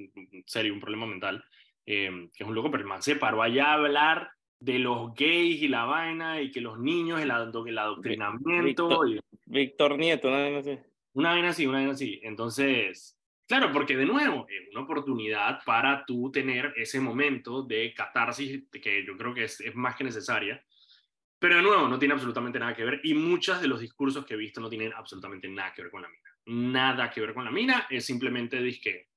serio, 0.44 0.75
un 0.75 0.80
problema 0.80 1.06
mental, 1.06 1.44
eh, 1.87 2.11
que 2.35 2.42
es 2.42 2.49
un 2.49 2.56
loco, 2.56 2.68
pero 2.68 2.82
el 2.82 2.88
man 2.88 3.00
se 3.00 3.14
paró 3.14 3.44
allá 3.44 3.66
a 3.66 3.75
hablar 3.75 4.28
de 4.59 4.80
los 4.80 5.14
gays 5.14 5.62
y 5.62 5.68
la 5.68 5.85
vaina 5.85 6.42
y 6.42 6.50
que 6.50 6.61
los 6.61 6.80
niños, 6.80 7.21
el, 7.21 7.30
el 7.30 7.78
adoctrinamiento. 7.78 8.88
Víctor, 8.88 9.09
y... 9.09 9.21
Víctor 9.47 9.99
Nieto, 9.99 10.28
no 10.28 10.62
sé. 10.64 10.91
Una 11.14 11.31
vaina 11.31 11.50
así, 11.50 11.66
una 11.66 11.78
vaina 11.78 11.92
así. 11.92 12.21
Entonces, 12.23 13.19
claro, 13.47 13.71
porque 13.73 13.97
de 13.97 14.07
nuevo, 14.07 14.47
es 14.49 14.69
una 14.71 14.83
oportunidad 14.83 15.61
para 15.64 16.04
tú 16.07 16.31
tener 16.31 16.73
ese 16.76 17.00
momento 17.00 17.62
de 17.62 17.92
catarsis 17.95 18.64
que 18.71 19.04
yo 19.04 19.16
creo 19.16 19.35
que 19.35 19.45
es, 19.45 19.61
es 19.61 19.75
más 19.75 19.97
que 19.97 20.04
necesaria. 20.04 20.64
Pero 21.38 21.57
de 21.57 21.62
nuevo, 21.62 21.88
no 21.88 21.99
tiene 21.99 22.14
absolutamente 22.14 22.59
nada 22.59 22.75
que 22.75 22.85
ver 22.85 23.00
y 23.02 23.14
muchos 23.14 23.61
de 23.61 23.66
los 23.66 23.81
discursos 23.81 24.25
que 24.25 24.35
he 24.35 24.37
visto 24.37 24.61
no 24.61 24.69
tienen 24.69 24.92
absolutamente 24.92 25.49
nada 25.49 25.73
que 25.75 25.83
ver 25.83 25.90
con 25.90 26.02
la 26.02 26.09
mina. 26.09 26.31
Nada 26.47 27.11
que 27.11 27.21
ver 27.21 27.35
con 27.35 27.45
la 27.45 27.50
mina, 27.50 27.87
es 27.90 28.04
simplemente 28.04 28.62
disque, 28.62 29.09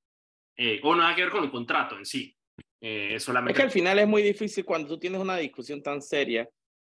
eh, 0.57 0.79
o 0.83 0.95
nada 0.95 1.15
que 1.15 1.21
ver 1.21 1.31
con 1.31 1.43
el 1.43 1.51
contrato 1.51 1.97
en 1.97 2.05
sí. 2.05 2.35
Eh, 2.81 3.19
solamente... 3.19 3.53
Es 3.53 3.57
que 3.57 3.63
al 3.63 3.71
final 3.71 3.99
es 3.99 4.07
muy 4.07 4.21
difícil 4.21 4.65
cuando 4.65 4.87
tú 4.87 4.99
tienes 4.99 5.21
una 5.21 5.37
discusión 5.37 5.81
tan 5.81 6.01
seria 6.01 6.47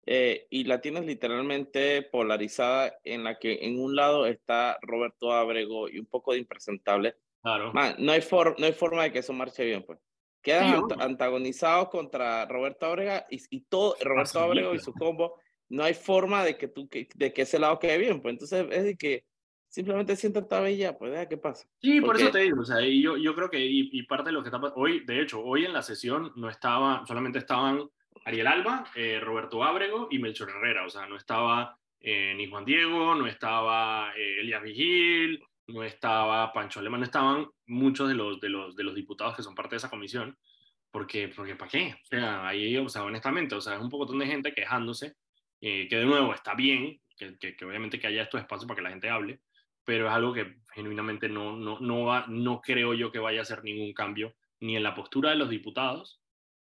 eh, 0.04 0.46
y 0.50 0.64
la 0.64 0.80
tienes 0.80 1.06
literalmente 1.06 2.02
polarizada 2.02 2.98
en 3.04 3.22
la 3.24 3.38
que 3.38 3.60
en 3.62 3.80
un 3.80 3.94
lado 3.94 4.26
está 4.26 4.78
Roberto 4.82 5.32
Abrego 5.32 5.88
y 5.88 5.98
un 5.98 6.06
poco 6.06 6.32
de 6.32 6.38
impresentable. 6.38 7.16
Claro. 7.42 7.72
no, 7.98 8.12
hay 8.12 8.20
for, 8.20 8.58
no 8.58 8.66
hay 8.66 8.72
forma 8.72 9.04
de 9.04 9.12
que 9.12 9.20
eso 9.20 9.32
marche 9.32 9.64
bien, 9.64 9.84
pues. 9.84 9.98
Quedan 10.42 10.82
antagonizados 10.98 11.88
contra 11.88 12.46
Roberto 12.46 12.86
Abrego 12.86 13.24
y, 13.30 13.40
y 13.50 13.60
todo, 13.62 13.94
Roberto 14.00 14.40
Abrego 14.40 14.74
y 14.74 14.80
su 14.80 14.92
combo. 14.92 15.40
No 15.68 15.84
hay 15.84 15.94
forma 15.94 16.44
de 16.44 16.56
que, 16.56 16.66
tú, 16.66 16.88
de 16.90 17.32
que 17.32 17.42
ese 17.42 17.60
lado 17.60 17.78
quede 17.78 17.98
bien, 17.98 18.20
pues. 18.20 18.32
Entonces 18.32 18.66
es 18.70 18.84
de 18.84 18.96
que 18.96 19.24
simplemente 19.72 20.16
siéntate 20.16 20.54
a 20.54 20.70
ya, 20.70 20.98
pues 20.98 21.12
deja 21.12 21.28
qué 21.28 21.38
pasa. 21.38 21.66
Sí, 21.80 22.00
por 22.00 22.16
eso 22.16 22.30
te 22.30 22.40
digo, 22.40 22.60
o 22.60 22.64
sea, 22.64 22.82
y 22.82 23.02
yo, 23.02 23.16
yo 23.16 23.34
creo 23.34 23.48
que, 23.48 23.58
y, 23.58 24.02
parte 24.02 24.28
de 24.28 24.32
lo 24.32 24.42
que 24.42 24.50
está 24.50 24.60
hoy, 24.74 25.04
de 25.06 25.22
hecho, 25.22 25.40
hoy 25.42 25.64
en 25.64 25.72
la 25.72 25.82
sesión 25.82 26.30
no 26.36 26.50
estaba, 26.50 27.04
solamente 27.06 27.38
estaban 27.38 27.88
Ariel 28.24 28.46
Alba, 28.46 28.84
eh, 28.94 29.20
Roberto 29.20 29.62
Ábrego 29.64 30.08
y 30.10 30.18
Melchor 30.18 30.50
Herrera, 30.50 30.86
o 30.86 30.90
sea, 30.90 31.06
no 31.06 31.16
estaba 31.16 31.76
eh, 32.00 32.34
ni 32.36 32.48
Juan 32.48 32.64
Diego, 32.64 33.14
no 33.14 33.26
estaba 33.26 34.12
eh, 34.16 34.40
Elías 34.40 34.62
Vigil, 34.62 35.42
no 35.68 35.82
estaba 35.82 36.52
Pancho 36.52 36.80
Alemán, 36.80 37.02
estaban 37.02 37.46
muchos 37.66 38.08
de 38.08 38.14
los, 38.14 38.40
de, 38.40 38.48
los, 38.48 38.76
de 38.76 38.84
los 38.84 38.94
diputados 38.94 39.36
que 39.36 39.42
son 39.42 39.54
parte 39.54 39.74
de 39.74 39.78
esa 39.78 39.90
comisión, 39.90 40.36
porque, 40.90 41.28
porque 41.28 41.56
¿para 41.56 41.70
qué? 41.70 41.96
O 42.02 42.06
sea, 42.06 42.46
ahí, 42.46 42.76
o 42.76 42.88
sea, 42.88 43.04
honestamente, 43.04 43.54
o 43.54 43.60
sea, 43.60 43.74
es 43.74 43.80
un 43.80 43.90
poco 43.90 44.06
de 44.06 44.26
gente 44.26 44.52
quejándose, 44.52 45.14
que 45.60 45.88
de 45.88 46.04
nuevo 46.04 46.34
está 46.34 46.54
bien, 46.54 47.00
que, 47.16 47.38
que, 47.38 47.56
que 47.56 47.64
obviamente 47.64 48.00
que 48.00 48.08
haya 48.08 48.22
estos 48.22 48.40
espacios 48.40 48.66
para 48.66 48.76
que 48.76 48.82
la 48.82 48.90
gente 48.90 49.08
hable, 49.08 49.40
pero 49.84 50.06
es 50.06 50.12
algo 50.12 50.32
que 50.32 50.56
genuinamente 50.74 51.28
no, 51.28 51.56
no, 51.56 51.78
no, 51.80 52.04
va, 52.04 52.26
no 52.28 52.60
creo 52.60 52.94
yo 52.94 53.10
que 53.10 53.18
vaya 53.18 53.40
a 53.40 53.42
hacer 53.42 53.64
ningún 53.64 53.92
cambio 53.92 54.34
ni 54.60 54.76
en 54.76 54.82
la 54.82 54.94
postura 54.94 55.30
de 55.30 55.36
los 55.36 55.50
diputados, 55.50 56.21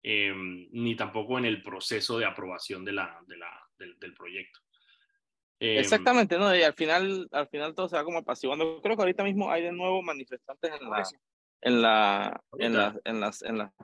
eh, 0.09 0.33
ni 0.71 0.95
tampoco 0.95 1.37
en 1.37 1.47
el 1.47 1.65
proceso 1.65 2.17
de 2.17 2.25
aprobación 2.25 2.85
de 2.85 2.93
la, 2.93 3.19
de 3.27 3.39
la, 3.39 3.51
del, 3.77 4.15
proyecto. 4.15 4.61
Eh, 5.59 5.81
Exactamente, 5.81 6.39
¿no? 6.39 6.55
Y 6.55 6.63
al 6.63 6.75
final, 6.75 7.27
al 7.33 7.49
final 7.49 7.75
todo 7.75 7.89
se 7.89 7.97
va 7.97 8.05
como 8.05 8.19
apaciguando. 8.19 8.81
Creo 8.83 8.95
que 8.95 9.03
ahorita 9.03 9.25
mismo 9.25 9.51
hay 9.51 9.65
de 9.65 9.73
nuevo 9.73 10.05
manifestantes 10.05 10.71
en 10.81 10.89
la, 10.89 11.03
en 11.61 11.83
la, 11.83 12.41
en 12.57 12.73
la, 12.75 13.01
en 13.05 13.21
las, 13.21 13.43
en 13.43 13.59
la, 13.59 13.75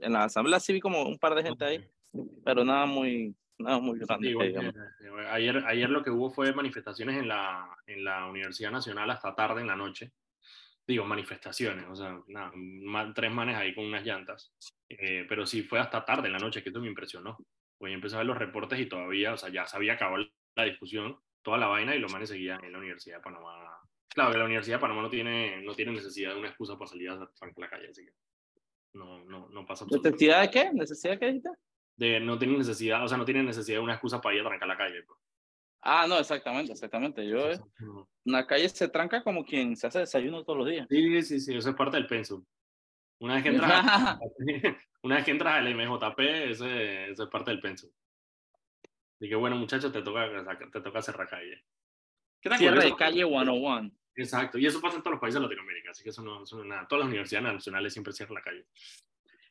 en 0.00 0.12
la 0.12 0.24
asamblea, 0.24 0.60
sí 0.60 0.74
vi 0.74 0.80
como 0.80 1.02
un 1.02 1.18
par 1.18 1.34
de 1.34 1.44
gente 1.44 1.64
ahí, 1.64 1.90
pero 2.44 2.62
nada 2.62 2.84
muy, 2.84 3.34
no, 3.56 3.80
muy 3.80 3.98
grande. 4.00 4.36
ayer, 5.30 5.64
ayer 5.66 5.88
lo 5.88 6.02
que 6.02 6.10
hubo 6.10 6.30
fue 6.30 6.52
manifestaciones 6.52 7.16
en 7.16 7.28
la, 7.28 7.74
en 7.86 8.04
la 8.04 8.26
Universidad 8.26 8.70
Nacional 8.70 9.08
hasta 9.08 9.34
tarde 9.34 9.62
en 9.62 9.68
la 9.68 9.76
noche. 9.76 10.12
Digo, 10.86 11.04
manifestaciones, 11.04 11.86
o 11.88 11.94
sea, 11.94 12.20
nada, 12.28 12.52
tres 13.14 13.32
manes 13.32 13.56
ahí 13.56 13.74
con 13.74 13.86
unas 13.86 14.04
llantas. 14.04 14.52
Eh, 14.88 15.24
pero 15.28 15.46
sí 15.46 15.62
fue 15.62 15.80
hasta 15.80 16.04
tarde 16.04 16.26
en 16.26 16.32
la 16.34 16.38
noche, 16.38 16.62
que 16.62 16.68
esto 16.68 16.80
me 16.80 16.88
impresionó. 16.88 17.38
Pues 17.78 17.92
empecé 17.92 18.16
a 18.16 18.18
ver 18.18 18.26
los 18.26 18.38
reportes 18.38 18.78
y 18.78 18.86
todavía, 18.86 19.32
o 19.32 19.36
sea, 19.36 19.48
ya 19.48 19.66
se 19.66 19.76
había 19.76 19.94
acabado 19.94 20.24
la 20.56 20.64
discusión, 20.64 21.18
toda 21.42 21.58
la 21.58 21.66
vaina 21.66 21.94
y 21.94 21.98
los 21.98 22.12
manes 22.12 22.28
seguían 22.28 22.62
en 22.64 22.72
la 22.72 22.78
Universidad 22.78 23.16
de 23.16 23.22
Panamá. 23.22 23.78
Claro, 24.08 24.32
que 24.32 24.38
la 24.38 24.44
Universidad 24.44 24.76
de 24.76 24.82
Panamá 24.82 25.02
no 25.02 25.10
tiene, 25.10 25.62
no 25.62 25.74
tiene 25.74 25.92
necesidad 25.92 26.32
de 26.32 26.38
una 26.38 26.48
excusa 26.48 26.78
para 26.78 26.90
salir 26.90 27.10
a 27.10 27.16
la 27.16 27.68
calle, 27.68 27.88
así 27.88 28.04
que 28.04 28.12
no, 28.92 29.24
no, 29.24 29.48
no 29.48 29.66
pasa 29.66 29.86
¿Necesidad 29.90 30.42
de 30.42 30.50
qué? 30.50 30.70
¿Necesidad 30.72 31.14
de 31.14 31.18
qué 31.18 31.26
dijiste? 31.26 31.50
de 31.96 32.20
no 32.20 32.38
tienen 32.38 32.58
necesidad, 32.58 33.04
o 33.04 33.08
sea, 33.08 33.18
no 33.18 33.24
tienen 33.24 33.46
necesidad 33.46 33.78
de 33.78 33.84
una 33.84 33.94
excusa 33.94 34.20
para 34.20 34.34
ir 34.34 34.40
a 34.40 34.48
trancar 34.48 34.68
la 34.68 34.76
calle. 34.76 35.02
Pues. 35.02 35.18
Ah, 35.86 36.06
no, 36.08 36.18
exactamente, 36.18 36.72
exactamente. 36.72 37.28
Yo, 37.28 37.50
eh, 37.50 37.60
una 38.24 38.46
calle 38.46 38.70
se 38.70 38.88
tranca 38.88 39.22
como 39.22 39.44
quien 39.44 39.76
se 39.76 39.86
hace 39.86 39.98
desayuno 39.98 40.42
todos 40.42 40.60
los 40.60 40.68
días. 40.68 40.86
Sí, 40.88 41.22
sí, 41.22 41.40
sí, 41.40 41.54
eso 41.54 41.68
es 41.68 41.76
parte 41.76 41.98
del 41.98 42.06
pensum. 42.06 42.42
Una 43.20 43.34
vez 43.34 43.42
que 43.42 43.50
entras, 43.50 44.18
una 45.02 45.16
vez 45.16 45.24
que 45.26 45.30
entras 45.30 45.54
al 45.56 45.74
MJP, 45.74 46.20
ese, 46.50 47.10
eso 47.10 47.24
es 47.24 47.28
parte 47.28 47.50
del 47.50 47.60
pensum. 47.60 47.90
Así 49.20 49.28
que 49.28 49.34
bueno, 49.34 49.56
muchachos, 49.56 49.92
te 49.92 50.00
toca, 50.00 50.26
te 50.72 50.80
toca 50.80 51.02
cerrar 51.02 51.28
calle. 51.28 51.62
¿Qué 52.40 52.56
Cierre 52.56 52.84
de 52.84 52.96
calle 52.96 53.24
101. 53.24 53.90
Exacto, 54.16 54.58
y 54.58 54.66
eso 54.66 54.80
pasa 54.80 54.96
en 54.96 55.02
todos 55.02 55.12
los 55.12 55.20
países 55.20 55.40
de 55.40 55.46
Latinoamérica, 55.46 55.90
así 55.90 56.02
que 56.02 56.10
eso 56.10 56.22
no, 56.22 56.44
eso 56.44 56.56
no 56.56 56.62
es 56.62 56.68
nada. 56.68 56.88
Todas 56.88 57.00
las 57.00 57.08
universidades 57.08 57.52
nacionales 57.52 57.92
siempre 57.92 58.12
cierran 58.14 58.36
la 58.36 58.42
calle. 58.42 58.66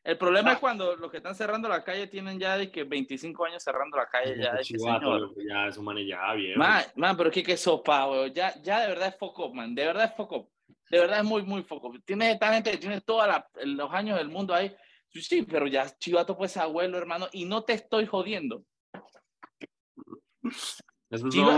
El 0.04 0.18
problema 0.18 0.54
es 0.54 0.60
cuando 0.60 0.98
los 0.98 1.10
que 1.10 1.18
están 1.18 1.34
cerrando 1.34 1.70
la 1.70 1.84
calle 1.84 2.08
tienen 2.08 2.38
ya 2.38 2.58
de 2.58 2.70
que 2.70 2.84
25 2.84 3.46
años 3.46 3.64
cerrando 3.64 3.96
la 3.96 4.08
calle. 4.08 4.38
Ya, 4.38 4.54
de 4.54 4.64
señor. 4.64 5.34
ya 5.48 5.68
es 5.68 5.78
un 5.78 5.86
man 5.86 5.98
ya 6.06 6.34
viejo. 6.34 6.60
Man, 6.60 6.84
man, 6.96 7.16
pero 7.16 7.32
qué 7.32 7.42
que 7.42 7.56
sopa, 7.56 8.10
weón. 8.10 8.34
Ya, 8.34 8.54
ya 8.62 8.82
de 8.82 8.88
verdad 8.88 9.08
es 9.10 9.18
foco, 9.18 9.54
man. 9.54 9.74
De 9.74 9.86
verdad 9.86 10.06
es 10.06 10.16
foco. 10.18 10.50
De 10.90 11.00
verdad 11.00 11.20
es 11.20 11.26
muy, 11.26 11.44
muy 11.44 11.64
foco. 11.64 11.94
Tienes 12.06 12.34
esta 12.34 12.54
gente 12.54 12.72
que 12.72 12.78
tiene 12.78 13.00
todos 13.00 13.28
los 13.64 13.92
años 13.94 14.18
del 14.18 14.28
mundo 14.28 14.54
ahí. 14.54 14.76
Sí, 15.10 15.44
pero 15.44 15.68
ya 15.68 15.90
Chivato 15.98 16.36
pues 16.36 16.58
abuelo, 16.58 16.98
hermano, 16.98 17.28
y 17.32 17.46
no 17.46 17.64
te 17.64 17.74
estoy 17.74 18.06
jodiendo. 18.06 18.64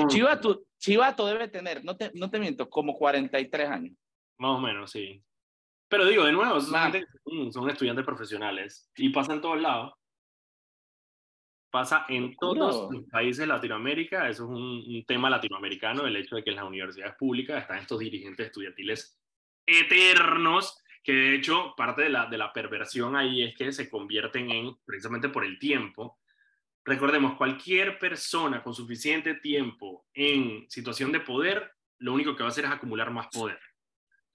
Chivato, 0.10 0.66
Chivato 0.78 1.26
debe 1.26 1.48
tener, 1.48 1.84
no 1.84 1.98
te, 1.98 2.12
no 2.14 2.30
te 2.30 2.38
miento, 2.38 2.70
como 2.70 2.94
43 2.94 3.70
años. 3.70 3.98
Más 4.38 4.58
o 4.58 4.62
menos, 4.62 4.92
sí. 4.92 5.24
Pero 5.88 6.06
digo, 6.06 6.24
de 6.24 6.32
nuevo, 6.32 6.60
son, 6.60 7.70
estudiantes 7.70 8.06
profesionales 8.06 8.92
y 8.96 9.10
pasa 9.10 9.34
en 9.34 9.42
todos 9.42 9.62
lados. 9.62 9.94
Pasa 11.70 12.06
en 12.08 12.36
todos 12.38 12.58
los 12.90 13.06
países 13.12 13.40
de 13.40 13.48
Latinoamérica, 13.48 14.30
eso 14.30 14.46
es 14.46 14.50
un, 14.50 15.04
tema 15.06 15.30
latinoamericano, 15.30 16.08
el 16.08 16.16
hecho 16.16 16.38
de 16.38 16.44
que 16.44 16.52
en 16.52 16.56
las 16.56 16.66
universidades 16.66 17.16
públicas 17.16 17.62
están 17.62 17.80
estos 17.80 18.00
dirigentes 18.00 18.46
estudiantiles 18.48 19.20
eternos, 19.66 20.82
que 21.04 21.12
de 21.12 21.36
hecho 21.36 21.74
parte 21.76 22.04
de 22.04 22.10
la, 22.10 22.28
de 22.28 22.38
la 22.38 22.54
perversión 22.54 23.18
ahí 23.18 23.44
es 23.44 23.56
que 23.56 23.74
se 23.74 23.90
convierten 23.90 24.50
en, 24.52 24.78
precisamente 24.86 25.28
por 25.28 25.44
el 25.44 25.60
tiempo, 25.60 26.18
recordemos, 26.86 27.36
cualquier 27.36 28.00
persona 28.00 28.64
con 28.64 28.74
suficiente 28.74 29.34
tiempo 29.36 30.06
en 30.14 30.70
situación 30.70 31.12
de 31.12 31.20
poder, 31.20 31.74
lo 32.00 32.14
único 32.14 32.36
que 32.36 32.44
va 32.44 32.50
a 32.50 32.52
hacer 32.52 32.66
es 32.66 32.72
acumular 32.72 33.12
más 33.12 33.28
poder. 33.28 33.60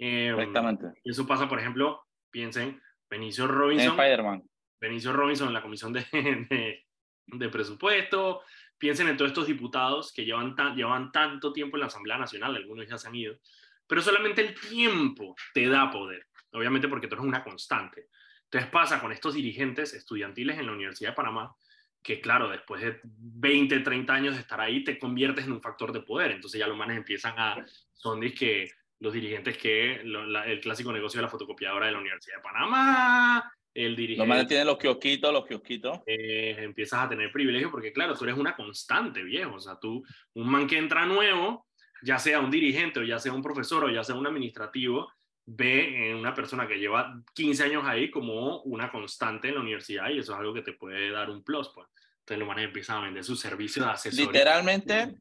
Eh, 0.00 0.30
Exactamente. 0.30 0.86
Eso 1.04 1.26
pasa, 1.26 1.46
por 1.46 1.60
ejemplo, 1.60 2.06
piensen, 2.30 2.80
Benicio 3.08 3.46
Robinson. 3.46 3.98
Spider-Man. 4.00 4.42
Benicio 4.80 5.12
Robinson 5.12 5.48
en 5.48 5.54
la 5.54 5.62
comisión 5.62 5.92
de, 5.92 6.06
de, 7.26 7.48
presupuesto. 7.50 8.42
Piensen 8.78 9.08
en 9.08 9.18
todos 9.18 9.32
estos 9.32 9.46
diputados 9.46 10.10
que 10.14 10.24
llevan, 10.24 10.56
llevan 10.74 11.12
tanto 11.12 11.52
tiempo 11.52 11.76
en 11.76 11.80
la 11.80 11.86
Asamblea 11.88 12.16
Nacional, 12.16 12.56
algunos 12.56 12.88
ya 12.88 12.96
se 12.96 13.08
han 13.08 13.14
ido, 13.14 13.36
pero 13.86 14.00
solamente 14.00 14.40
el 14.40 14.58
tiempo 14.58 15.36
te 15.52 15.68
da 15.68 15.90
poder, 15.90 16.28
obviamente 16.52 16.88
porque 16.88 17.06
tú 17.06 17.16
eres 17.16 17.26
una 17.26 17.44
constante. 17.44 18.08
Entonces 18.44 18.70
pasa 18.70 19.00
con 19.02 19.12
estos 19.12 19.34
dirigentes 19.34 19.92
estudiantiles 19.92 20.58
en 20.58 20.64
la 20.64 20.72
Universidad 20.72 21.10
de 21.10 21.16
Panamá, 21.16 21.54
que 22.02 22.22
claro, 22.22 22.48
después 22.48 22.80
de 22.80 23.00
20, 23.04 23.80
30 23.80 24.14
años 24.14 24.34
de 24.34 24.40
estar 24.40 24.60
ahí, 24.62 24.82
te 24.82 24.98
conviertes 24.98 25.44
en 25.44 25.52
un 25.52 25.60
factor 25.60 25.92
de 25.92 26.00
poder. 26.00 26.30
Entonces 26.30 26.58
ya 26.58 26.66
los 26.66 26.78
manes 26.78 26.96
empiezan 26.96 27.34
a, 27.36 27.62
son 27.92 28.22
que 28.32 28.70
los 29.00 29.12
dirigentes 29.12 29.56
que 29.56 29.94
el 29.94 30.60
clásico 30.60 30.92
negocio 30.92 31.18
de 31.18 31.22
la 31.22 31.30
fotocopiadora 31.30 31.86
de 31.86 31.92
la 31.92 31.98
Universidad 31.98 32.36
de 32.36 32.42
Panamá, 32.42 33.52
el 33.72 33.96
dirigente... 33.96 34.34
Los 34.34 34.46
tienen 34.46 34.66
los 34.66 34.78
kiosquitos, 34.78 35.32
los 35.32 35.46
kiosquitos. 35.46 36.00
Eh, 36.06 36.56
empiezas 36.58 37.04
a 37.04 37.08
tener 37.08 37.32
privilegio 37.32 37.70
porque, 37.70 37.92
claro, 37.92 38.14
tú 38.14 38.24
eres 38.24 38.36
una 38.36 38.54
constante, 38.54 39.22
viejo. 39.22 39.54
O 39.54 39.60
sea, 39.60 39.78
tú, 39.78 40.04
un 40.34 40.48
man 40.48 40.66
que 40.66 40.76
entra 40.76 41.06
nuevo, 41.06 41.66
ya 42.02 42.18
sea 42.18 42.40
un 42.40 42.50
dirigente 42.50 43.00
o 43.00 43.02
ya 43.02 43.18
sea 43.18 43.32
un 43.32 43.42
profesor 43.42 43.84
o 43.84 43.90
ya 43.90 44.04
sea 44.04 44.16
un 44.16 44.26
administrativo, 44.26 45.10
ve 45.46 46.10
en 46.10 46.16
una 46.16 46.34
persona 46.34 46.68
que 46.68 46.78
lleva 46.78 47.22
15 47.34 47.64
años 47.64 47.84
ahí 47.86 48.10
como 48.10 48.60
una 48.62 48.90
constante 48.90 49.48
en 49.48 49.54
la 49.54 49.60
universidad 49.60 50.10
y 50.10 50.18
eso 50.18 50.32
es 50.32 50.38
algo 50.38 50.52
que 50.52 50.62
te 50.62 50.74
puede 50.74 51.10
dar 51.10 51.30
un 51.30 51.42
plus, 51.42 51.70
pues. 51.74 51.88
Entonces 52.18 52.38
los 52.38 52.48
manes 52.48 52.66
empiezan 52.66 52.98
a 52.98 53.04
vender 53.06 53.24
sus 53.24 53.40
servicios 53.40 53.86
de 53.86 53.92
asesoría. 53.92 54.26
Literalmente 54.26 55.14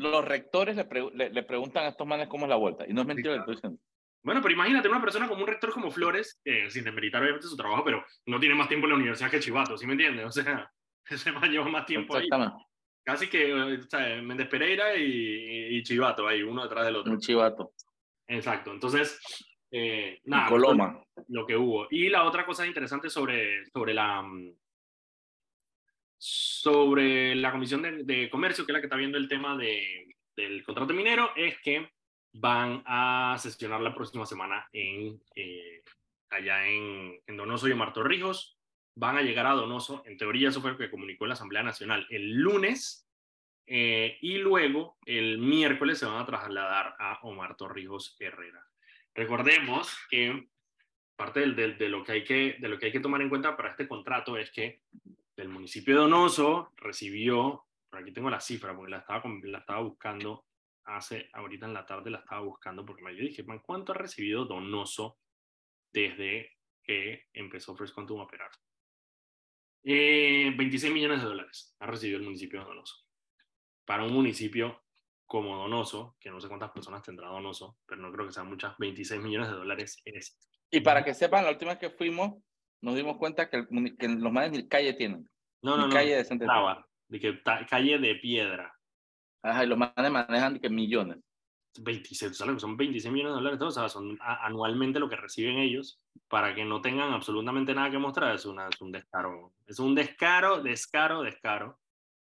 los 0.00 0.24
rectores 0.24 0.76
le, 0.76 1.30
le, 1.30 1.42
preguntan 1.42 1.84
a 1.84 1.88
estos 1.88 2.06
manes 2.06 2.28
cómo 2.28 2.46
es 2.46 2.50
la 2.50 2.56
vuelta. 2.56 2.84
Y 2.88 2.92
no 2.92 3.02
es 3.02 3.06
mentira 3.06 3.30
lo 3.30 3.36
que 3.36 3.40
estoy 3.40 3.54
diciendo. 3.56 3.80
Bueno, 4.22 4.42
pero 4.42 4.54
imagínate 4.54 4.88
una 4.88 5.00
persona 5.00 5.28
como 5.28 5.42
un 5.42 5.48
rector 5.48 5.72
como 5.72 5.90
Flores, 5.90 6.40
sin 6.68 6.84
demeritar 6.84 7.22
obviamente 7.22 7.46
su 7.46 7.56
trabajo, 7.56 7.82
pero 7.84 8.04
no 8.26 8.38
tiene 8.38 8.54
más 8.54 8.68
tiempo 8.68 8.86
en 8.86 8.90
la 8.90 8.96
universidad 8.96 9.30
que 9.30 9.40
Chivato, 9.40 9.78
¿sí 9.78 9.86
me 9.86 9.92
entiendes? 9.92 10.26
O 10.26 10.30
sea, 10.30 10.70
ese 11.08 11.32
man 11.32 11.50
lleva 11.50 11.68
más 11.68 11.86
tiempo 11.86 12.16
ahí. 12.16 12.28
Casi 13.02 13.28
que 13.28 13.52
o 13.54 13.82
sea, 13.88 14.20
Méndez 14.20 14.48
Pereira 14.48 14.94
y, 14.94 15.76
y, 15.76 15.82
Chivato 15.82 16.28
ahí, 16.28 16.42
uno 16.42 16.62
detrás 16.62 16.84
del 16.84 16.96
otro. 16.96 17.12
Un 17.12 17.18
Chivato. 17.18 17.72
Exacto. 18.26 18.72
Entonces, 18.72 19.18
eh, 19.70 20.20
nada. 20.24 20.48
Coloma. 20.48 21.02
Lo 21.28 21.46
que 21.46 21.56
hubo. 21.56 21.86
Y 21.90 22.08
la 22.08 22.24
otra 22.24 22.44
cosa 22.44 22.66
interesante 22.66 23.08
sobre, 23.08 23.64
sobre 23.66 23.94
la, 23.94 24.20
mm, 24.20 24.52
sobre 26.22 27.34
la 27.34 27.50
Comisión 27.50 27.80
de, 27.80 28.28
Comercio, 28.28 28.66
que 28.66 28.72
es 28.72 28.74
la 28.74 28.80
que 28.80 28.86
está 28.86 28.96
viendo 28.96 29.16
el 29.16 29.26
tema 29.26 29.56
de, 29.56 30.16
del 30.36 30.62
contrato 30.62 30.92
minero, 30.92 31.32
es 31.34 31.58
que 31.60 31.90
van 32.34 32.82
a 32.84 33.36
sesionar 33.38 33.80
la 33.80 33.94
próxima 33.94 34.26
semana 34.26 34.68
en, 34.70 35.18
eh, 35.34 35.82
allá 36.28 36.68
en, 36.68 37.18
en, 37.26 37.36
Donoso 37.38 37.68
y 37.68 37.72
en 37.72 37.78
Martorrijos. 37.78 38.58
Van 38.94 39.16
a 39.16 39.22
llegar 39.22 39.46
a 39.46 39.54
Donoso, 39.54 40.02
en 40.04 40.18
teoría 40.18 40.50
eso 40.50 40.60
fue 40.60 40.72
lo 40.72 40.76
que 40.76 40.90
comunicó 40.90 41.24
la 41.26 41.32
Asamblea 41.32 41.62
Nacional 41.62 42.06
el 42.10 42.34
lunes, 42.34 43.08
eh, 43.66 44.18
y 44.20 44.36
luego 44.38 44.98
el 45.06 45.38
miércoles 45.38 45.98
se 45.98 46.04
van 46.04 46.20
a 46.20 46.26
trasladar 46.26 46.96
a 46.98 47.20
Omar 47.22 47.56
Torrijos 47.56 48.16
Herrera. 48.20 48.62
Recordemos 49.14 49.96
que 50.10 50.48
parte 51.16 51.46
de, 51.52 51.88
lo 51.88 52.04
que 52.04 52.12
hay 52.12 52.24
que, 52.24 52.56
de 52.58 52.68
lo 52.68 52.78
que 52.78 52.86
hay 52.86 52.92
que 52.92 53.00
tomar 53.00 53.22
en 53.22 53.28
cuenta 53.30 53.56
para 53.56 53.70
este 53.70 53.88
contrato 53.88 54.36
es 54.36 54.50
que 54.50 54.82
el 55.36 55.48
municipio 55.48 55.94
de 55.94 56.00
Donoso 56.02 56.72
recibió 56.76 57.64
por 57.90 58.00
aquí 58.00 58.12
tengo 58.12 58.30
la 58.30 58.40
cifra, 58.40 58.74
porque 58.74 58.92
la 58.92 58.98
estaba, 58.98 59.22
la 59.42 59.58
estaba 59.58 59.80
buscando 59.80 60.46
hace, 60.84 61.28
ahorita 61.32 61.66
en 61.66 61.74
la 61.74 61.84
tarde 61.84 62.10
la 62.10 62.18
estaba 62.18 62.42
buscando, 62.42 62.86
porque 62.86 63.02
me 63.02 63.12
dije, 63.12 63.44
¿cuánto 63.62 63.92
ha 63.92 63.96
recibido 63.96 64.44
Donoso 64.44 65.18
desde 65.92 66.56
que 66.82 67.26
empezó 67.32 67.76
First 67.76 67.94
Quantum 67.94 68.20
a 68.20 68.24
operar? 68.24 68.50
26 69.82 70.84
eh, 70.84 70.90
millones 70.90 71.20
de 71.20 71.26
dólares 71.26 71.74
ha 71.80 71.86
recibido 71.86 72.18
el 72.18 72.24
municipio 72.24 72.60
de 72.60 72.66
Donoso. 72.66 72.96
Para 73.84 74.04
un 74.04 74.12
municipio 74.12 74.84
como 75.26 75.56
Donoso, 75.56 76.16
que 76.20 76.30
no 76.30 76.40
sé 76.40 76.48
cuántas 76.48 76.70
personas 76.70 77.02
tendrá 77.02 77.28
Donoso, 77.28 77.78
pero 77.86 78.00
no 78.00 78.12
creo 78.12 78.26
que 78.26 78.32
sean 78.32 78.48
muchas, 78.48 78.76
26 78.78 79.20
millones 79.20 79.48
de 79.48 79.54
dólares 79.54 80.00
es... 80.04 80.38
Y 80.70 80.80
para 80.80 81.04
que 81.04 81.14
sepan, 81.14 81.44
la 81.44 81.50
última 81.50 81.72
vez 81.72 81.80
que 81.80 81.90
fuimos, 81.90 82.40
nos 82.82 82.96
dimos 82.96 83.16
cuenta 83.16 83.48
que, 83.48 83.66
los 83.68 84.32
manes 84.32 84.52
ni 84.52 84.68
calle 84.68 84.94
tienen. 84.94 85.28
No, 85.62 85.76
no, 85.76 85.86
no. 85.86 85.92
Calle 85.92 86.16
de, 86.16 86.24
de 87.08 87.20
que 87.20 87.42
calle 87.68 87.98
de 87.98 88.14
piedra. 88.16 88.74
Ajá, 89.42 89.64
y 89.64 89.66
los 89.66 89.78
manes 89.78 90.10
manejan 90.10 90.58
que 90.58 90.70
millones. 90.70 91.18
26, 91.78 92.36
son 92.36 92.76
26 92.76 93.12
millones 93.12 93.32
de 93.32 93.36
dólares, 93.36 93.60
o 93.60 93.70
sea, 93.70 93.88
son 93.88 94.18
anualmente 94.20 94.98
lo 94.98 95.08
que 95.08 95.16
reciben 95.16 95.58
ellos 95.58 96.00
para 96.28 96.54
que 96.54 96.64
no 96.64 96.80
tengan 96.80 97.12
absolutamente 97.12 97.74
nada 97.74 97.90
que 97.90 97.98
mostrar. 97.98 98.34
Es, 98.34 98.44
una, 98.44 98.68
es 98.68 98.80
un 98.80 98.90
descaro, 98.90 99.52
es 99.66 99.78
un 99.78 99.94
descaro, 99.94 100.62
descaro, 100.62 101.22
descaro. 101.22 101.78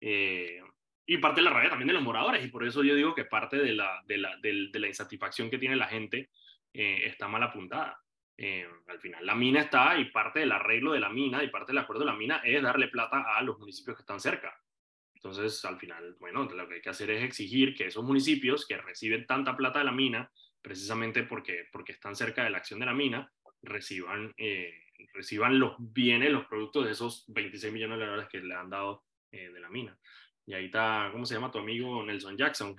Eh, 0.02 0.62
y 1.06 1.18
parte 1.18 1.42
de 1.42 1.46
la 1.46 1.54
rabia 1.54 1.70
también 1.70 1.88
de 1.88 1.94
los 1.94 2.04
moradores, 2.04 2.46
y 2.46 2.50
por 2.50 2.64
eso 2.66 2.84
yo 2.84 2.94
digo 2.96 3.16
que 3.16 3.26
parte 3.26 3.58
de 3.58 3.74
la, 3.74 4.04
de 4.06 4.18
la, 4.18 4.38
de, 4.38 4.70
la 4.74 4.88
insatisfacción 4.88 5.50
que 5.50 5.58
tiene 5.58 5.76
la 5.76 5.88
gente 5.88 6.30
eh, 6.74 7.06
está 7.06 7.28
mal 7.28 7.42
apuntada. 7.42 7.98
Eh, 8.42 8.66
al 8.88 9.02
final, 9.02 9.26
la 9.26 9.36
mina 9.36 9.60
está 9.60 9.98
y 10.00 10.06
parte 10.12 10.40
del 10.40 10.54
arreglo 10.54 10.94
de 10.94 11.02
la 11.02 11.10
mina 11.10 11.44
y 11.44 11.50
parte 11.50 11.74
del 11.74 11.80
acuerdo 11.80 12.06
de 12.06 12.12
la 12.12 12.16
mina 12.16 12.38
es 12.38 12.64
darle 12.64 12.88
plata 12.88 13.36
a 13.36 13.42
los 13.42 13.60
municipios 13.60 13.98
que 13.98 14.04
están 14.04 14.22
cerca. 14.22 14.58
Entonces, 15.14 15.66
al 15.66 15.78
final, 15.78 16.16
bueno, 16.22 16.46
lo 16.46 16.68
que 16.70 16.76
hay 16.76 16.82
que 16.82 16.90
hacer 16.90 17.12
es 17.12 17.22
exigir 17.22 17.76
que 17.76 17.88
esos 17.88 18.06
municipios 18.06 18.66
que 18.66 18.78
reciben 18.78 19.28
tanta 19.28 19.58
plata 19.58 19.80
de 19.80 19.86
la 19.86 19.92
mina, 19.92 20.32
precisamente 20.62 21.24
porque, 21.24 21.66
porque 21.70 21.92
están 21.92 22.16
cerca 22.16 22.46
de 22.46 22.50
la 22.50 22.60
acción 22.60 22.80
de 22.80 22.86
la 22.86 22.94
mina, 22.94 23.30
reciban, 23.62 24.34
eh, 24.38 24.74
reciban 25.14 25.60
los 25.60 25.76
bienes, 25.78 26.32
los 26.32 26.46
productos 26.46 26.86
de 26.86 26.92
esos 26.94 27.26
26 27.28 27.74
millones 27.74 28.00
de 28.00 28.06
dólares 28.06 28.30
que 28.32 28.40
le 28.40 28.56
han 28.56 28.70
dado 28.70 29.04
de 29.32 29.60
la 29.60 29.70
mina. 29.70 30.00
Y 30.46 30.54
ahí 30.54 30.66
está, 30.66 31.10
¿cómo 31.12 31.26
se 31.26 31.36
llama 31.36 31.52
tu 31.52 31.60
amigo 31.60 32.04
Nelson 32.06 32.38
Jackson? 32.38 32.76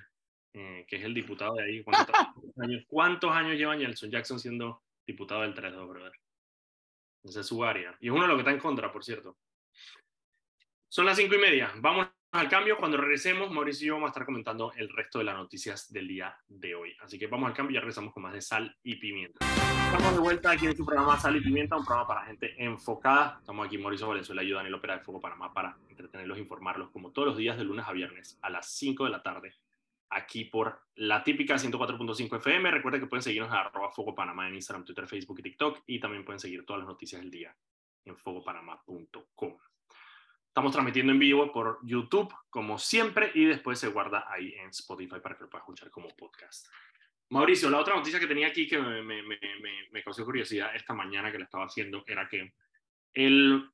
Eh, 0.52 0.84
que 0.88 0.96
es 0.96 1.04
el 1.04 1.14
diputado 1.14 1.54
de 1.54 1.64
ahí. 1.64 1.84
¿Cuántos, 1.84 2.16
años, 2.56 2.84
¿Cuántos 2.88 3.30
años 3.30 3.56
lleva 3.56 3.76
Nelson 3.76 4.10
Jackson 4.10 4.40
siendo 4.40 4.82
diputado 5.06 5.42
del 5.42 5.54
3-2, 5.54 5.88
brother? 5.88 6.12
Esa 7.22 7.40
es 7.40 7.46
su 7.46 7.64
área. 7.64 7.96
Y 8.00 8.08
es 8.08 8.12
uno 8.12 8.22
de 8.22 8.28
los 8.28 8.36
que 8.36 8.40
está 8.40 8.52
en 8.52 8.58
contra, 8.58 8.92
por 8.92 9.04
cierto. 9.04 9.36
Son 10.88 11.06
las 11.06 11.16
cinco 11.16 11.34
y 11.34 11.38
media. 11.38 11.72
Vamos 11.76 12.08
al 12.32 12.48
cambio. 12.48 12.76
Cuando 12.78 12.96
regresemos, 12.96 13.50
Mauricio 13.50 13.84
y 13.84 13.88
yo 13.88 13.94
vamos 13.94 14.08
a 14.08 14.10
estar 14.10 14.24
comentando 14.24 14.72
el 14.76 14.88
resto 14.88 15.18
de 15.18 15.24
las 15.24 15.36
noticias 15.36 15.92
del 15.92 16.08
día 16.08 16.36
de 16.48 16.74
hoy. 16.74 16.96
Así 17.00 17.18
que 17.18 17.26
vamos 17.26 17.48
al 17.48 17.54
cambio 17.54 17.72
y 17.72 17.74
ya 17.74 17.80
regresamos 17.80 18.12
con 18.12 18.22
más 18.22 18.32
de 18.32 18.40
sal 18.40 18.76
y 18.82 18.96
pimienta. 18.96 19.46
Estamos 19.90 20.14
de 20.14 20.20
vuelta 20.20 20.52
aquí 20.52 20.66
en 20.66 20.76
su 20.76 20.86
programa 20.86 21.18
Sal 21.18 21.36
y 21.36 21.40
Pimienta, 21.40 21.76
un 21.76 21.84
programa 21.84 22.06
para 22.06 22.24
gente 22.24 22.54
enfocada. 22.64 23.38
Estamos 23.40 23.66
aquí, 23.66 23.76
Mauricio 23.76 24.06
Valenzuela 24.06 24.40
y 24.40 24.52
Daniel 24.52 24.74
Opera 24.74 24.98
de 24.98 25.04
Fuego 25.04 25.20
Panamá 25.20 25.52
para 25.52 25.76
entretenerlos 25.88 26.38
informarlos 26.38 26.90
como 26.90 27.10
todos 27.10 27.26
los 27.26 27.36
días 27.36 27.58
de 27.58 27.64
lunes 27.64 27.84
a 27.88 27.92
viernes 27.92 28.38
a 28.40 28.50
las 28.50 28.70
5 28.70 29.04
de 29.04 29.10
la 29.10 29.20
tarde 29.20 29.56
aquí 30.10 30.44
por 30.44 30.82
la 30.96 31.22
típica 31.22 31.54
104.5 31.54 32.36
FM. 32.36 32.70
Recuerden 32.70 33.00
que 33.00 33.06
pueden 33.06 33.22
seguirnos 33.22 33.52
a 33.52 33.60
arroba 33.60 33.92
Panamá 34.14 34.48
en 34.48 34.56
Instagram, 34.56 34.84
Twitter, 34.84 35.06
Facebook 35.06 35.38
y 35.38 35.42
TikTok 35.42 35.82
y 35.86 36.00
también 36.00 36.24
pueden 36.24 36.40
seguir 36.40 36.64
todas 36.64 36.80
las 36.80 36.88
noticias 36.88 37.20
del 37.20 37.30
día 37.30 37.56
en 38.04 38.16
fogopanamá.com. 38.16 39.56
Estamos 40.48 40.72
transmitiendo 40.72 41.12
en 41.12 41.18
vivo 41.18 41.52
por 41.52 41.78
YouTube, 41.84 42.34
como 42.50 42.76
siempre, 42.76 43.30
y 43.34 43.44
después 43.44 43.78
se 43.78 43.88
guarda 43.88 44.26
ahí 44.28 44.52
en 44.54 44.70
Spotify 44.70 45.20
para 45.22 45.36
que 45.36 45.44
lo 45.44 45.50
puedas 45.50 45.62
escuchar 45.62 45.90
como 45.90 46.08
podcast. 46.08 46.66
Mauricio, 47.28 47.70
la 47.70 47.78
otra 47.78 47.94
noticia 47.94 48.18
que 48.18 48.26
tenía 48.26 48.48
aquí 48.48 48.66
que 48.66 48.76
me, 48.76 49.22
me, 49.22 50.02
causó 50.02 50.24
curiosidad 50.24 50.74
esta 50.74 50.92
mañana 50.92 51.30
que 51.30 51.38
la 51.38 51.44
estaba 51.44 51.66
haciendo 51.66 52.02
era 52.04 52.28
que 52.28 52.52
él 53.14 53.70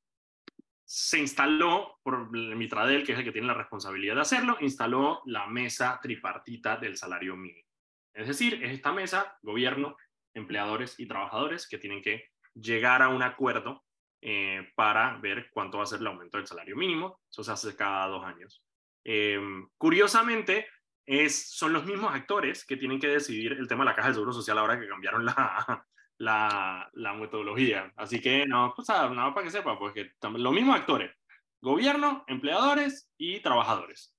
se 0.89 1.19
instaló 1.19 1.99
por 2.05 2.31
Mitradel, 2.31 3.05
que 3.05 3.13
es 3.13 3.19
el 3.19 3.25
que 3.25 3.33
tiene 3.33 3.49
la 3.49 3.55
responsabilidad 3.55 4.15
de 4.15 4.21
hacerlo, 4.21 4.57
instaló 4.61 5.21
la 5.27 5.49
mesa 5.49 5.99
tripartita 6.01 6.77
del 6.77 6.97
salario 6.97 7.37
mínimo. 7.37 7.69
Es 8.15 8.29
decir, 8.29 8.63
es 8.63 8.71
esta 8.71 8.93
mesa, 8.93 9.37
gobierno, 9.43 9.97
empleadores 10.33 10.99
y 11.01 11.07
trabajadores 11.07 11.69
que 11.69 11.79
tienen 11.79 12.03
que 12.03 12.31
llegar 12.55 13.03
a 13.03 13.09
un 13.09 13.23
acuerdo 13.23 13.85
eh, 14.23 14.73
para 14.77 15.19
ver 15.19 15.51
cuánto 15.51 15.79
va 15.79 15.85
a 15.85 15.87
ser 15.87 16.01
el 16.01 16.07
aumento 16.07 16.39
del 16.39 16.47
salario 16.47 16.77
mínimo. 16.77 17.21
Eso 17.29 17.43
se 17.43 17.51
hace 17.53 17.77
cada 17.77 18.07
dos 18.07 18.25
años. 18.25 18.63
Eh, 19.05 19.41
curiosamente, 19.77 20.69
es, 21.05 21.51
son 21.51 21.73
los 21.73 21.85
mismos 21.85 22.15
actores 22.15 22.65
que 22.65 22.77
tienen 22.77 23.01
que 23.01 23.09
decidir 23.09 23.53
el 23.53 23.67
tema 23.67 23.83
de 23.83 23.91
la 23.91 23.97
caja 23.97 24.09
del 24.09 24.15
seguro 24.15 24.33
social 24.33 24.59
ahora 24.59 24.79
que 24.79 24.89
cambiaron 24.89 25.25
la, 25.25 25.87
la, 26.19 26.89
la 26.93 27.15
metodología. 27.15 27.93
Así 27.97 28.21
que, 28.21 28.47
no, 28.47 28.73
pues, 28.75 28.89
nada 28.89 29.35
para 29.35 29.45
que 29.45 29.51
sepa, 29.51 29.79
porque 29.79 30.13
los 30.23 30.53
mismos 30.53 30.77
actores, 30.77 31.13
gobierno, 31.61 32.25
empleadores 32.27 33.11
y 33.19 33.41
trabajadores. 33.41 34.15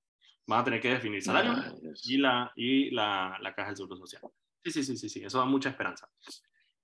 Van 0.47 0.61
a 0.61 0.63
tener 0.63 0.81
que 0.81 0.89
definir 0.89 1.21
salario 1.21 1.53
y, 2.03 2.17
la, 2.17 2.51
y 2.55 2.91
la, 2.91 3.37
la 3.41 3.53
caja 3.53 3.69
del 3.69 3.77
seguro 3.77 3.97
social. 3.97 4.21
Sí, 4.63 4.71
sí, 4.71 4.83
sí, 4.83 4.97
sí, 4.97 5.09
sí, 5.09 5.23
eso 5.23 5.39
da 5.39 5.45
mucha 5.45 5.69
esperanza. 5.69 6.09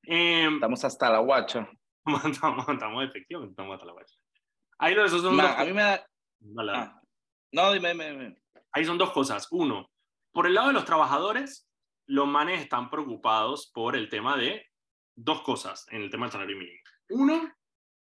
Em, 0.03 0.55
estamos 0.55 0.83
hasta 0.83 1.09
la 1.09 1.19
guacha. 1.19 1.69
estamos, 2.25 2.67
estamos 2.67 3.05
efectivos, 3.05 3.49
estamos 3.49 3.75
hasta 3.75 3.85
la 3.85 3.93
guacha. 3.93 4.15
Ahí 4.79 4.95
lo, 4.95 5.05
esos 5.05 5.21
son 5.21 5.39
A 5.39 5.63
mí 5.63 5.71
me 5.71 5.81
da... 5.81 6.05
Ah. 6.69 7.01
No, 7.53 7.71
dime, 7.71 7.89
dime, 7.89 8.11
dime. 8.11 8.43
Ahí 8.73 8.83
son 8.83 8.97
dos 8.97 9.11
cosas. 9.11 9.47
Uno, 9.51 9.89
por 10.33 10.47
el 10.47 10.55
lado 10.55 10.67
de 10.67 10.73
los 10.73 10.85
trabajadores, 10.85 11.69
los 12.05 12.27
manes 12.27 12.61
están 12.61 12.89
preocupados 12.89 13.71
por 13.73 13.95
el 13.95 14.09
tema 14.09 14.35
de 14.35 14.65
dos 15.15 15.41
cosas 15.41 15.85
en 15.91 16.01
el 16.01 16.09
tema 16.09 16.25
del 16.25 16.31
salario 16.31 16.57
mínimo. 16.57 16.79
Uno, 17.09 17.53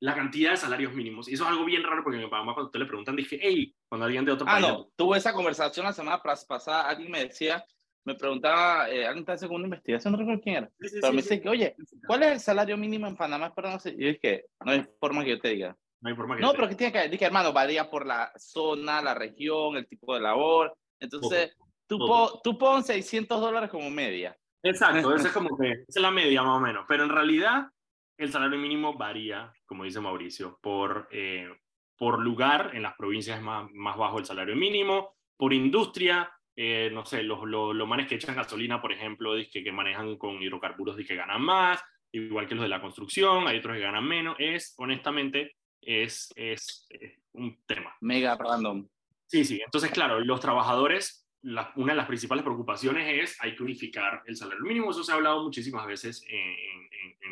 la 0.02 0.16
cantidad 0.16 0.52
de 0.52 0.58
salarios 0.58 0.94
mínimos. 0.94 1.28
Y 1.28 1.34
eso 1.34 1.44
es 1.44 1.50
algo 1.50 1.66
bien 1.66 1.84
raro 1.84 2.04
porque 2.04 2.20
mi 2.20 2.28
mamá 2.28 2.54
cuando 2.54 2.72
te 2.72 2.80
le 2.80 2.86
preguntan 2.86 3.16
dije, 3.16 3.40
hey, 3.42 3.76
cuando 3.88 4.06
alguien 4.06 4.26
de 4.26 4.32
otro 4.32 4.46
ah, 4.48 4.54
país... 4.54 4.66
Ah, 4.66 4.72
no, 4.72 4.90
tuve 4.96 5.18
esa 5.18 5.34
conversación 5.34 5.86
la 5.86 5.94
semana 5.94 6.22
pasada, 6.22 6.88
alguien 6.88 7.12
me 7.12 7.26
decía, 7.26 7.64
me 8.06 8.16
preguntaba, 8.16 8.90
eh, 8.90 9.06
alguien 9.06 9.24
está 9.24 9.34
haciendo 9.34 9.56
una 9.56 9.66
investigación, 9.66 10.14
no 10.14 10.20
recuerdo 10.20 10.42
quién 10.42 10.56
era, 10.56 10.72
pero 10.80 11.14
me 11.14 11.22
dice 11.22 11.42
que, 11.42 11.50
oye, 11.50 11.76
¿cuál 12.08 12.24
es 12.24 12.32
el 12.32 12.40
salario 12.40 12.78
mínimo 12.78 13.08
en 13.08 13.18
Panamá? 13.18 13.54
Pero 13.54 13.70
no 13.70 13.80
sé, 13.80 13.96
y 13.98 14.08
es 14.08 14.20
que 14.20 14.46
no 14.64 14.72
hay 14.72 14.86
forma 15.00 15.24
que 15.24 15.32
yo 15.32 15.40
te 15.40 15.50
diga. 15.50 15.78
No 16.02 16.10
hay 16.10 16.16
forma 16.16 16.36
que 16.38 16.42
No, 16.42 16.54
pero 16.54 16.70
que 16.70 16.76
tiene 16.76 16.94
que, 16.94 17.10
dije, 17.10 17.26
hermano, 17.26 17.52
varía 17.52 17.90
por 17.90 18.06
la 18.06 18.32
zona, 18.38 19.02
la 19.02 19.14
región, 19.14 19.76
el 19.76 19.86
tipo 19.86 20.16
de 20.16 20.22
labor. 20.22 20.74
Entonces, 20.98 21.58
tú, 21.88 22.00
tú 22.42 22.58
pon 22.58 22.84
600 22.84 23.42
dólares 23.42 23.70
como 23.70 23.90
media. 23.90 24.38
Exacto, 24.64 25.16
esa 25.16 25.28
es 25.28 25.34
como 25.34 25.58
que 25.58 25.72
esa 25.72 26.00
es 26.00 26.02
la 26.02 26.12
media 26.12 26.44
más 26.44 26.58
o 26.58 26.60
menos, 26.60 26.86
pero 26.88 27.04
en 27.04 27.10
realidad 27.10 27.70
el 28.18 28.32
salario 28.32 28.60
mínimo 28.60 28.96
varía, 28.96 29.54
como 29.66 29.86
dice 29.86 30.02
Mauricio, 30.02 30.60
por, 30.62 31.08
eh, 31.12 31.50
por 31.98 32.20
lugar, 32.20 32.72
en 32.74 32.84
las 32.84 32.96
provincias 32.96 33.38
es 33.38 33.44
más, 33.44 33.70
más 33.72 33.98
bajo 33.98 34.20
el 34.20 34.26
salario 34.26 34.56
mínimo, 34.56 35.16
por 35.38 35.54
industria, 35.54 36.30
eh, 36.56 36.90
no 36.92 37.06
sé, 37.06 37.24
los, 37.24 37.46
los, 37.46 37.74
los, 37.74 37.88
manes 37.88 38.08
que 38.08 38.16
echan 38.16 38.36
gasolina, 38.36 38.82
por 38.82 38.92
ejemplo, 38.92 39.32
que, 39.50 39.64
que 39.64 39.72
manejan 39.72 40.18
con 40.18 40.42
hidrocarburos, 40.44 40.98
que 40.98 41.16
ganan 41.16 41.42
más, 41.42 41.82
igual 42.12 42.46
que 42.46 42.56
los 42.56 42.64
de 42.64 42.70
la 42.70 42.82
construcción, 42.82 43.48
hay 43.48 43.60
otros 43.60 43.76
que 43.76 43.84
ganan 43.84 44.06
menos, 44.06 44.36
es, 44.38 44.76
honestamente, 44.78 45.56
es, 45.82 46.30
es, 46.36 46.86
es 46.90 47.14
un 47.32 47.64
tema. 47.66 47.96
Mega 48.02 48.36
random. 48.36 48.86
Sí, 49.28 49.46
sí, 49.46 49.62
entonces, 49.64 49.92
claro, 49.92 50.20
los 50.20 50.42
trabajadores 50.42 51.29
una 51.44 51.94
de 51.94 51.98
las 51.98 52.08
principales 52.08 52.44
preocupaciones 52.44 53.24
es 53.24 53.42
hay 53.42 53.56
que 53.56 53.64
unificar 53.64 54.24
el 54.26 54.36
salario 54.36 54.64
mínimo. 54.64 54.92
Eso 54.92 55.04
se 55.04 55.12
ha 55.12 55.16
hablado 55.16 55.44
muchísimas 55.44 55.86
veces 55.88 56.24
en, 56.28 56.58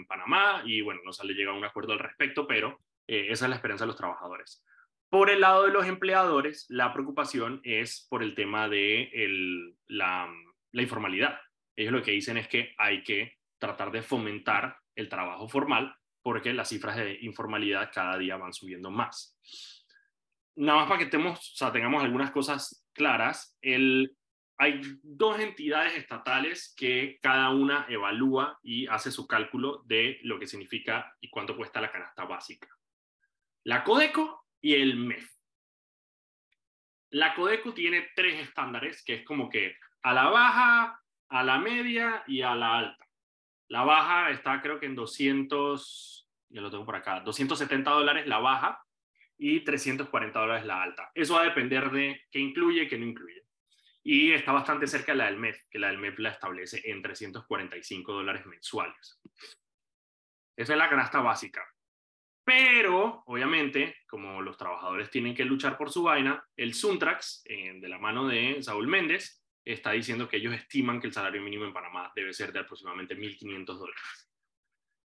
Panamá 0.07 0.61
y 0.63 0.81
bueno, 0.81 1.01
no 1.03 1.11
se 1.11 1.25
le 1.25 1.33
llega 1.33 1.51
a 1.51 1.55
un 1.55 1.65
acuerdo 1.65 1.93
al 1.93 1.99
respecto, 1.99 2.45
pero 2.45 2.79
eh, 3.07 3.27
esa 3.29 3.45
es 3.45 3.49
la 3.49 3.55
esperanza 3.55 3.83
de 3.83 3.87
los 3.87 3.97
trabajadores. 3.97 4.63
Por 5.09 5.31
el 5.31 5.41
lado 5.41 5.65
de 5.65 5.71
los 5.71 5.87
empleadores, 5.87 6.67
la 6.69 6.93
preocupación 6.93 7.61
es 7.63 8.05
por 8.07 8.21
el 8.21 8.35
tema 8.35 8.69
de 8.69 9.73
la, 9.87 10.31
informalidad. 10.71 11.39
Ellos 11.75 11.93
lo 11.93 12.03
que 12.03 12.11
dicen 12.11 12.37
es 12.37 12.47
que 12.47 12.75
hay 12.77 13.03
que 13.03 13.37
tratar 13.57 13.91
de 13.91 14.03
fomentar 14.03 14.77
el 14.95 15.09
trabajo 15.09 15.49
formal 15.49 15.95
porque 16.21 16.53
las 16.53 16.69
cifras 16.69 16.95
de 16.95 17.17
informalidad 17.21 17.89
cada 17.91 18.19
día 18.19 18.37
van 18.37 18.53
subiendo 18.53 18.91
más 18.91 19.35
nada 20.57 20.79
más 20.79 20.87
para 20.87 20.99
que 20.99 21.05
tengamos, 21.05 21.39
o 21.39 21.55
sea, 21.55 21.71
tengamos 21.71 22.03
algunas 22.03 22.31
cosas 22.31 22.86
claras, 22.97 23.57
hay 24.59 24.81
dos 25.03 25.39
entidades 25.39 25.95
estatales 25.95 26.73
que 26.75 27.19
cada 27.21 27.51
una 27.51 27.85
evalúa 27.87 28.59
y 28.63 28.87
hace 28.87 29.11
su 29.11 29.27
cálculo 29.27 29.83
de 29.85 30.19
lo 30.23 30.39
que 30.39 30.47
significa 30.47 31.15
y 31.21 31.29
cuánto 31.29 31.55
cuesta 31.55 31.79
la 31.79 31.91
canasta 31.91 32.25
básica. 32.25 32.67
La 33.63 33.83
Codeco 33.83 34.45
y 34.59 34.73
el 34.73 34.97
MEF. 34.97 35.29
La 37.11 37.35
Codeco 37.35 37.73
tiene 37.73 38.09
tres 38.15 38.41
estándares, 38.41 39.03
que 39.03 39.15
es 39.15 39.25
como 39.25 39.49
que 39.49 39.75
a 40.01 40.13
la 40.13 40.29
baja, 40.29 41.01
a 41.29 41.43
la 41.43 41.59
media 41.59 42.23
y 42.27 42.41
a 42.41 42.55
la 42.55 42.79
alta. 42.79 43.05
La 43.69 43.83
baja 43.83 44.31
está 44.31 44.61
creo 44.61 44.79
que 44.79 44.87
en 44.87 44.95
200, 44.95 46.27
ya 46.49 46.61
lo 46.61 46.71
tengo 46.71 46.85
por 46.85 46.95
acá, 46.95 47.19
270 47.19 47.91
dólares 47.91 48.27
la 48.27 48.39
baja 48.39 48.86
y 49.37 49.61
340 49.61 50.39
dólares 50.39 50.65
la 50.65 50.81
alta. 50.81 51.11
Eso 51.13 51.35
va 51.35 51.41
a 51.41 51.45
depender 51.45 51.91
de 51.91 52.21
qué 52.31 52.39
incluye 52.39 52.87
qué 52.87 52.97
no 52.97 53.05
incluye. 53.05 53.43
Y 54.03 54.31
está 54.31 54.51
bastante 54.51 54.87
cerca 54.87 55.11
de 55.11 55.17
la 55.17 55.25
del 55.25 55.37
MEP, 55.37 55.55
que 55.69 55.79
la 55.79 55.87
del 55.87 55.97
MEP 55.97 56.19
la 56.19 56.29
establece 56.29 56.81
en 56.89 57.01
345 57.01 58.13
dólares 58.13 58.45
mensuales. 58.45 59.19
Esa 60.55 60.73
es 60.73 60.79
la 60.79 60.89
canasta 60.89 61.19
básica. 61.19 61.65
Pero, 62.43 63.23
obviamente, 63.25 63.97
como 64.07 64.41
los 64.41 64.57
trabajadores 64.57 65.09
tienen 65.11 65.35
que 65.35 65.43
luchar 65.43 65.77
por 65.77 65.91
su 65.91 66.03
vaina, 66.03 66.41
el 66.55 66.73
Suntrax, 66.73 67.43
eh, 67.45 67.73
de 67.81 67.89
la 67.89 67.99
mano 67.99 68.25
de 68.27 68.63
Saúl 68.63 68.87
Méndez, 68.87 69.43
está 69.65 69.91
diciendo 69.91 70.29
que 70.29 70.37
ellos 70.37 70.53
estiman 70.53 71.01
que 71.01 71.07
el 71.07 71.13
salario 71.13 71.41
mínimo 71.41 71.65
en 71.65 71.73
Panamá 71.73 72.09
debe 72.15 72.33
ser 72.33 72.53
de 72.53 72.59
aproximadamente 72.59 73.17
1.500 73.17 73.65
dólares 73.65 74.26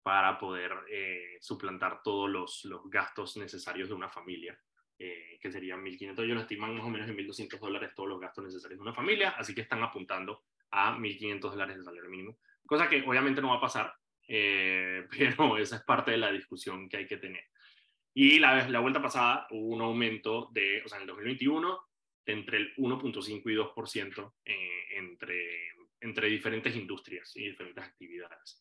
para 0.04 0.38
poder 0.38 0.70
eh, 0.90 1.38
suplantar 1.40 2.02
todos 2.02 2.28
los, 2.28 2.66
los, 2.66 2.90
gastos 2.90 3.38
necesarios 3.38 3.88
de 3.88 3.94
una 3.94 4.10
familia, 4.10 4.56
eh, 4.98 5.38
que 5.40 5.50
serían 5.50 5.82
1.500. 5.82 6.22
Ellos 6.22 6.34
lo 6.34 6.40
estiman 6.42 6.76
más 6.76 6.84
o 6.84 6.90
menos 6.90 7.08
en 7.08 7.16
1.200 7.16 7.58
dólares 7.58 7.92
todos 7.96 8.10
los 8.10 8.20
gastos 8.20 8.44
necesarios 8.44 8.78
de 8.78 8.82
una 8.82 8.92
familia, 8.92 9.30
así 9.30 9.54
que 9.54 9.62
están 9.62 9.82
apuntando 9.82 10.42
a 10.72 10.94
1.500 10.98 11.40
dólares 11.40 11.78
de 11.78 11.84
salario 11.84 12.10
mínimo, 12.10 12.38
cosa 12.66 12.86
que 12.86 13.02
obviamente 13.02 13.40
no 13.40 13.48
va 13.48 13.56
a 13.56 13.60
pasar, 13.62 13.94
eh, 14.28 15.06
pero 15.10 15.56
esa 15.56 15.76
es 15.76 15.84
parte 15.84 16.10
de 16.10 16.18
la 16.18 16.30
discusión 16.30 16.86
que 16.86 16.98
hay 16.98 17.06
que 17.06 17.16
tener. 17.16 17.44
Y 18.12 18.38
la, 18.38 18.68
la 18.68 18.80
vuelta 18.80 19.00
pasada 19.00 19.46
hubo 19.52 19.74
un 19.74 19.80
aumento 19.80 20.50
de, 20.52 20.82
o 20.84 20.88
sea, 20.88 20.98
en 20.98 21.02
el 21.02 21.08
2021, 21.08 21.80
entre 22.26 22.58
el 22.58 22.76
1.5 22.76 23.42
y 23.50 23.56
2% 23.56 24.32
eh, 24.44 24.98
entre, 24.98 25.70
entre 26.00 26.28
diferentes 26.28 26.76
industrias 26.76 27.34
y 27.36 27.48
diferentes 27.48 27.84
actividades. 27.84 28.60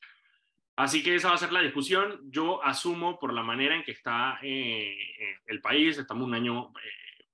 Así 0.75 1.03
que 1.03 1.15
esa 1.15 1.29
va 1.29 1.35
a 1.35 1.37
ser 1.37 1.51
la 1.51 1.61
discusión. 1.61 2.19
Yo 2.25 2.63
asumo 2.63 3.19
por 3.19 3.33
la 3.33 3.43
manera 3.43 3.75
en 3.75 3.83
que 3.83 3.91
está 3.91 4.39
eh, 4.41 4.97
el 5.45 5.61
país, 5.61 5.97
estamos 5.97 6.27
un 6.27 6.33
año 6.33 6.71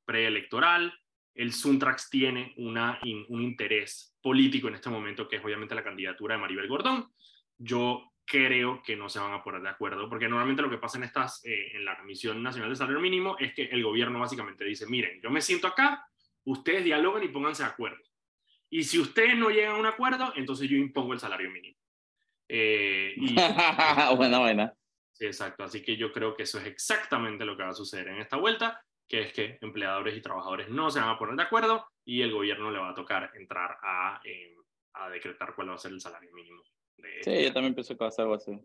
preelectoral, 0.06 0.94
el 1.36 1.54
Suntrax 1.54 2.10
tiene 2.10 2.54
un 2.58 3.42
interés 3.42 4.18
político 4.22 4.68
en 4.68 4.76
este 4.76 4.90
momento, 4.90 5.28
que 5.28 5.38
es 5.38 5.46
obviamente 5.46 5.74
la 5.74 5.84
candidatura 5.84 6.36
de 6.36 6.42
Maribel 6.42 6.68
Gordón. 6.68 7.14
Yo 7.58 8.12
creo 8.26 8.82
que 8.84 8.96
no 8.96 9.08
se 9.08 9.20
van 9.20 9.34
a 9.34 9.44
poner 9.44 9.62
de 9.62 9.70
acuerdo, 9.70 10.10
porque 10.10 10.28
normalmente 10.28 10.62
lo 10.62 10.70
que 10.70 10.78
pasa 10.78 10.98
en, 10.98 11.06
estas, 11.06 11.44
eh, 11.46 11.76
en 11.76 11.86
la 11.86 11.98
Comisión 11.98 12.44
Nacional 12.44 12.70
de 12.70 12.76
Salario 12.76 13.00
Mínimo 13.00 13.38
es 13.40 13.54
que 13.54 13.64
el 13.64 13.84
gobierno 13.84 14.20
básicamente 14.20 14.66
dice, 14.66 14.86
miren, 14.86 15.22
yo 15.22 15.30
me 15.30 15.42
siento 15.42 15.68
acá, 15.68 16.06
ustedes 16.44 16.84
dialogan 16.84 17.24
y 17.24 17.30
pónganse 17.30 17.64
de 17.64 17.70
acuerdo. 17.70 18.04
Y 18.70 18.84
si 18.84 19.00
ustedes 19.00 19.38
no 19.38 19.50
llegan 19.50 19.76
a 19.76 19.80
un 19.80 19.86
acuerdo, 19.86 20.34
entonces 20.36 20.70
yo 20.70 20.76
impongo 20.76 21.14
el 21.14 21.20
salario 21.20 21.50
mínimo. 21.50 21.78
Eh, 22.50 23.16
buena, 24.18 24.40
buena. 24.40 24.74
Sí, 25.14 25.26
exacto. 25.26 25.64
Así 25.64 25.82
que 25.82 25.96
yo 25.96 26.12
creo 26.12 26.36
que 26.36 26.44
eso 26.44 26.60
es 26.60 26.66
exactamente 26.66 27.46
lo 27.46 27.56
que 27.56 27.64
va 27.64 27.70
a 27.70 27.74
suceder 27.74 28.08
en 28.10 28.18
esta 28.18 28.38
vuelta, 28.38 28.84
que 29.08 29.22
es 29.22 29.34
que 29.34 29.58
empleadores 29.62 30.18
y 30.18 30.22
trabajadores 30.22 30.70
no 30.70 30.90
se 30.90 31.00
van 31.00 31.10
a 31.10 31.18
poner 31.18 31.36
de 31.36 31.44
acuerdo 31.44 31.88
y 32.04 32.22
el 32.22 32.32
gobierno 32.32 32.72
le 32.72 32.80
va 32.80 32.90
a 32.90 32.96
tocar 32.96 33.32
entrar 33.36 33.78
a, 33.82 34.20
eh, 34.24 34.56
a 34.94 35.10
decretar 35.10 35.56
cuál 35.56 35.70
va 35.70 35.76
a 35.76 35.78
ser 35.78 35.92
el 35.92 36.02
salario 36.02 36.32
mínimo 36.34 36.64
sí, 37.22 37.44
yo 37.44 37.54
también 37.54 37.74
pienso 37.74 37.96
que 37.96 38.04
va 38.04 38.08
a 38.08 38.12
ser 38.12 38.24
algo 38.24 38.36
así. 38.36 38.60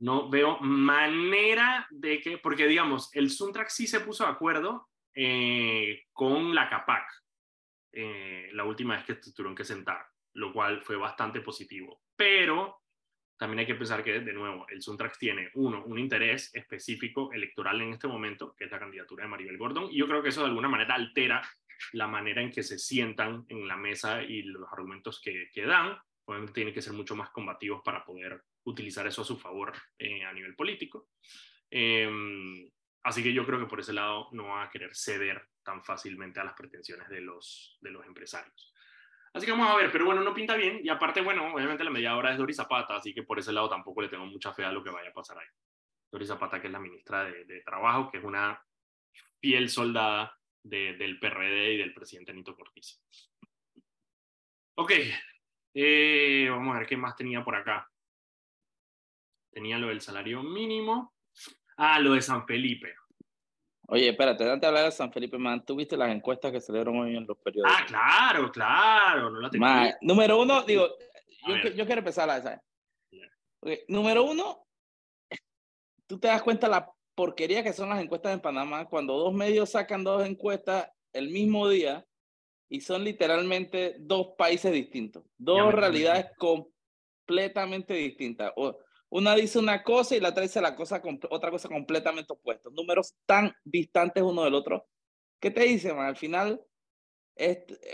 No 0.00 0.28
veo 0.28 0.58
manera 0.60 1.86
de 1.90 2.20
que, 2.20 2.38
porque 2.38 2.66
digamos, 2.66 3.14
el 3.14 3.30
Suntrack 3.30 3.68
sí 3.68 3.86
se 3.86 4.00
puso 4.00 4.24
de 4.24 4.30
acuerdo 4.30 4.88
eh, 5.14 6.04
con 6.12 6.54
la 6.54 6.68
CAPAC 6.68 7.06
eh, 7.92 8.48
la 8.52 8.64
última 8.64 8.96
vez 8.96 9.04
que 9.04 9.14
tuvieron 9.14 9.54
que 9.54 9.64
sentar, 9.64 10.04
lo 10.34 10.52
cual 10.52 10.82
fue 10.82 10.96
bastante 10.96 11.40
positivo. 11.40 12.02
Pero 12.16 12.82
también 13.36 13.60
hay 13.60 13.66
que 13.66 13.74
pensar 13.74 14.04
que, 14.04 14.20
de 14.20 14.32
nuevo, 14.32 14.66
el 14.68 14.82
Suntrax 14.82 15.18
tiene, 15.18 15.50
uno, 15.54 15.84
un 15.84 15.98
interés 15.98 16.54
específico 16.54 17.32
electoral 17.32 17.80
en 17.80 17.92
este 17.92 18.08
momento, 18.08 18.54
que 18.56 18.64
es 18.64 18.70
la 18.70 18.78
candidatura 18.78 19.24
de 19.24 19.30
Maribel 19.30 19.58
Gordon, 19.58 19.88
y 19.90 19.98
yo 19.98 20.06
creo 20.06 20.22
que 20.22 20.28
eso 20.28 20.42
de 20.42 20.48
alguna 20.48 20.68
manera 20.68 20.94
altera 20.94 21.42
la 21.92 22.06
manera 22.06 22.42
en 22.42 22.50
que 22.50 22.62
se 22.62 22.78
sientan 22.78 23.44
en 23.48 23.66
la 23.66 23.76
mesa 23.76 24.22
y 24.22 24.42
los 24.42 24.70
argumentos 24.72 25.20
que, 25.20 25.50
que 25.52 25.66
dan, 25.66 25.98
obviamente 26.26 26.54
tienen 26.54 26.74
que 26.74 26.82
ser 26.82 26.92
mucho 26.92 27.14
más 27.14 27.30
combativos 27.30 27.82
para 27.84 28.04
poder 28.04 28.42
utilizar 28.64 29.06
eso 29.06 29.22
a 29.22 29.24
su 29.24 29.36
favor 29.36 29.72
eh, 29.98 30.24
a 30.24 30.32
nivel 30.32 30.54
político. 30.54 31.08
Em, 31.70 32.68
así 33.02 33.22
que 33.22 33.32
yo 33.32 33.44
creo 33.44 33.58
que 33.58 33.66
por 33.66 33.80
ese 33.80 33.92
lado 33.92 34.28
no 34.32 34.48
va 34.48 34.64
a 34.64 34.70
querer 34.70 34.94
ceder 34.94 35.48
tan 35.62 35.84
fácilmente 35.84 36.40
a 36.40 36.44
las 36.44 36.54
pretensiones 36.54 37.08
de 37.08 37.20
los, 37.20 37.78
de 37.80 37.90
los 37.90 38.06
empresarios. 38.06 38.73
Así 39.34 39.46
que 39.46 39.52
vamos 39.52 39.68
a 39.68 39.76
ver, 39.76 39.90
pero 39.90 40.04
bueno, 40.04 40.22
no 40.22 40.32
pinta 40.32 40.54
bien. 40.54 40.80
Y 40.82 40.88
aparte, 40.88 41.20
bueno, 41.20 41.52
obviamente 41.52 41.82
la 41.82 41.90
media 41.90 42.16
hora 42.16 42.32
es 42.32 42.38
Doris 42.38 42.56
Zapata, 42.56 42.96
así 42.96 43.12
que 43.12 43.24
por 43.24 43.36
ese 43.36 43.52
lado 43.52 43.68
tampoco 43.68 44.00
le 44.00 44.08
tengo 44.08 44.24
mucha 44.26 44.54
fe 44.54 44.64
a 44.64 44.70
lo 44.70 44.82
que 44.82 44.90
vaya 44.90 45.10
a 45.10 45.12
pasar 45.12 45.38
ahí. 45.38 45.46
Doris 46.10 46.28
Zapata, 46.28 46.60
que 46.60 46.68
es 46.68 46.72
la 46.72 46.78
ministra 46.78 47.24
de, 47.24 47.60
Trabajo, 47.62 48.10
que 48.10 48.18
es 48.18 48.24
una 48.24 48.62
fiel 49.40 49.68
soldada 49.68 50.38
del 50.62 51.18
PRD 51.18 51.72
y 51.72 51.78
del 51.78 51.92
presidente 51.92 52.32
Nito 52.32 52.54
Cortiz. 52.54 53.02
Ok, 54.76 54.92
eh, 55.74 56.46
vamos 56.48 56.76
a 56.76 56.78
ver 56.78 56.86
qué 56.86 56.96
más 56.96 57.16
tenía 57.16 57.42
por 57.42 57.56
acá. 57.56 57.90
Tenía 59.50 59.78
lo 59.78 59.88
del 59.88 60.00
salario 60.00 60.44
mínimo. 60.44 61.12
Ah, 61.76 61.98
lo 61.98 62.12
de 62.12 62.22
San 62.22 62.46
Felipe. 62.46 62.94
Oye, 63.88 64.08
espérate, 64.08 64.44
antes 64.44 64.60
de 64.62 64.66
hablar 64.66 64.84
de 64.84 64.92
San 64.92 65.12
Felipe, 65.12 65.36
man, 65.36 65.64
¿tú 65.64 65.76
viste 65.76 65.96
las 65.96 66.10
encuestas 66.10 66.50
que 66.52 66.60
salieron 66.60 66.96
hoy 66.98 67.16
en 67.16 67.26
los 67.26 67.36
periódicos? 67.38 67.76
Ah, 67.78 67.84
claro, 67.86 68.50
claro. 68.50 69.30
No 69.30 69.40
la 69.40 69.98
número 70.00 70.40
uno, 70.40 70.62
digo, 70.62 70.88
yo, 71.46 71.70
yo, 71.70 71.84
quiero 71.84 71.98
empezar 71.98 72.30
a 72.30 72.38
esa. 72.38 72.62
número 73.88 74.24
uno, 74.24 74.66
tú 76.06 76.18
te 76.18 76.28
das 76.28 76.42
cuenta 76.42 76.68
la 76.68 76.90
porquería 77.14 77.62
que 77.62 77.72
son 77.72 77.90
las 77.90 78.02
encuestas 78.02 78.32
en 78.32 78.40
Panamá 78.40 78.86
cuando 78.86 79.16
dos 79.16 79.32
medios 79.34 79.70
sacan 79.70 80.02
dos 80.02 80.26
encuestas 80.26 80.88
el 81.12 81.30
mismo 81.30 81.68
día 81.68 82.04
y 82.68 82.80
son 82.80 83.04
literalmente 83.04 83.96
dos 84.00 84.34
países 84.36 84.72
distintos, 84.72 85.24
dos 85.36 85.72
realidades 85.72 86.26
completamente 86.38 87.94
distintas. 87.94 88.52
Una 89.14 89.36
dice 89.36 89.60
una 89.60 89.84
cosa 89.84 90.16
y 90.16 90.20
la 90.20 90.30
otra 90.30 90.42
dice 90.42 90.60
la 90.60 90.74
cosa, 90.74 91.00
otra 91.30 91.48
cosa 91.48 91.68
completamente 91.68 92.32
opuesta. 92.32 92.68
Números 92.72 93.14
tan 93.24 93.54
distantes 93.62 94.24
uno 94.24 94.42
del 94.42 94.54
otro. 94.54 94.88
¿Qué 95.38 95.52
te 95.52 95.62
dicen? 95.62 95.96
Al 96.00 96.16
final, 96.16 96.60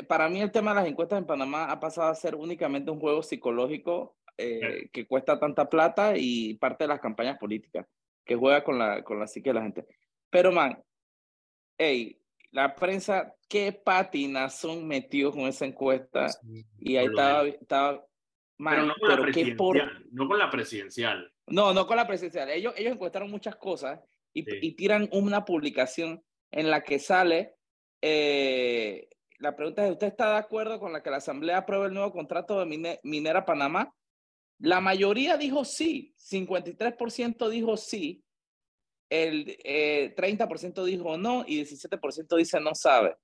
para 0.09 0.31
mí 0.31 0.41
el 0.41 0.51
tema 0.51 0.71
de 0.71 0.81
las 0.81 0.89
encuestas 0.89 1.19
en 1.19 1.27
Panamá 1.27 1.71
ha 1.71 1.79
pasado 1.79 2.09
a 2.09 2.15
ser 2.15 2.35
únicamente 2.35 2.91
un 2.91 3.01
juego 3.01 3.23
psicológico 3.23 4.17
eh, 4.39 4.89
que 4.91 5.07
cuesta 5.07 5.39
tanta 5.39 5.69
plata 5.69 6.15
y 6.17 6.55
parte 6.55 6.85
de 6.85 6.89
las 6.89 7.01
campañas 7.01 7.37
políticas, 7.37 7.87
que 8.25 8.35
juega 8.35 8.65
con 8.65 8.79
la, 8.79 9.05
con 9.05 9.21
la 9.21 9.27
psique 9.27 9.51
de 9.51 9.55
la 9.55 9.63
gente. 9.63 9.87
Pero, 10.31 10.53
man, 10.53 10.83
hey, 11.77 12.19
la 12.51 12.75
prensa, 12.75 13.37
qué 13.47 13.73
patinazón 13.73 14.89
metió 14.89 15.33
con 15.33 15.41
esa 15.41 15.67
encuesta. 15.67 16.29
y 16.79 16.97
ahí 16.97 17.05
estaba, 17.05 17.47
estaba 17.47 18.07
pero, 18.63 18.87
no, 18.87 18.95
con 18.95 19.09
la 19.09 19.57
por... 19.57 20.13
no 20.13 20.29
con 20.29 20.39
la 20.39 20.51
presidencial. 20.51 21.33
No, 21.47 21.73
no 21.73 21.87
con 21.87 21.97
la 21.97 22.07
presidencial. 22.07 22.51
Ellos, 22.51 22.75
ellos 22.77 22.93
encuestaron 22.93 23.31
muchas 23.31 23.57
cosas 23.57 24.01
y, 24.33 24.45
y 24.67 24.73
tiran 24.73 25.09
una 25.13 25.45
publicación 25.45 26.23
en 26.51 26.71
la 26.71 26.83
que 26.83 26.99
sale. 26.99 27.57
Eh, 28.03 29.09
la 29.39 29.57
pregunta 29.57 29.85
es: 29.85 29.93
¿Usted 29.93 30.09
está 30.09 30.33
de 30.33 30.39
acuerdo 30.39 30.79
con 30.79 30.93
la 30.93 31.03
que 31.03 31.11
la 31.11 31.17
Asamblea 31.17 31.59
apruebe 31.59 31.87
el 31.87 31.95
nuevo 31.95 32.13
contrato 32.13 32.65
de 32.65 32.99
Minera 33.03 33.45
Panamá? 33.45 33.95
La 34.59 34.81
mayoría 34.81 35.39
dijo 35.39 35.65
sí, 35.65 36.15
53% 36.19 37.49
dijo 37.49 37.79
sí, 37.79 38.23
el 39.09 39.57
eh, 39.65 40.15
30% 40.17 40.85
dijo 40.85 41.17
no 41.17 41.45
y 41.47 41.63
17% 41.63 42.37
dice 42.37 42.61
no 42.61 42.75
sabe. 42.75 43.17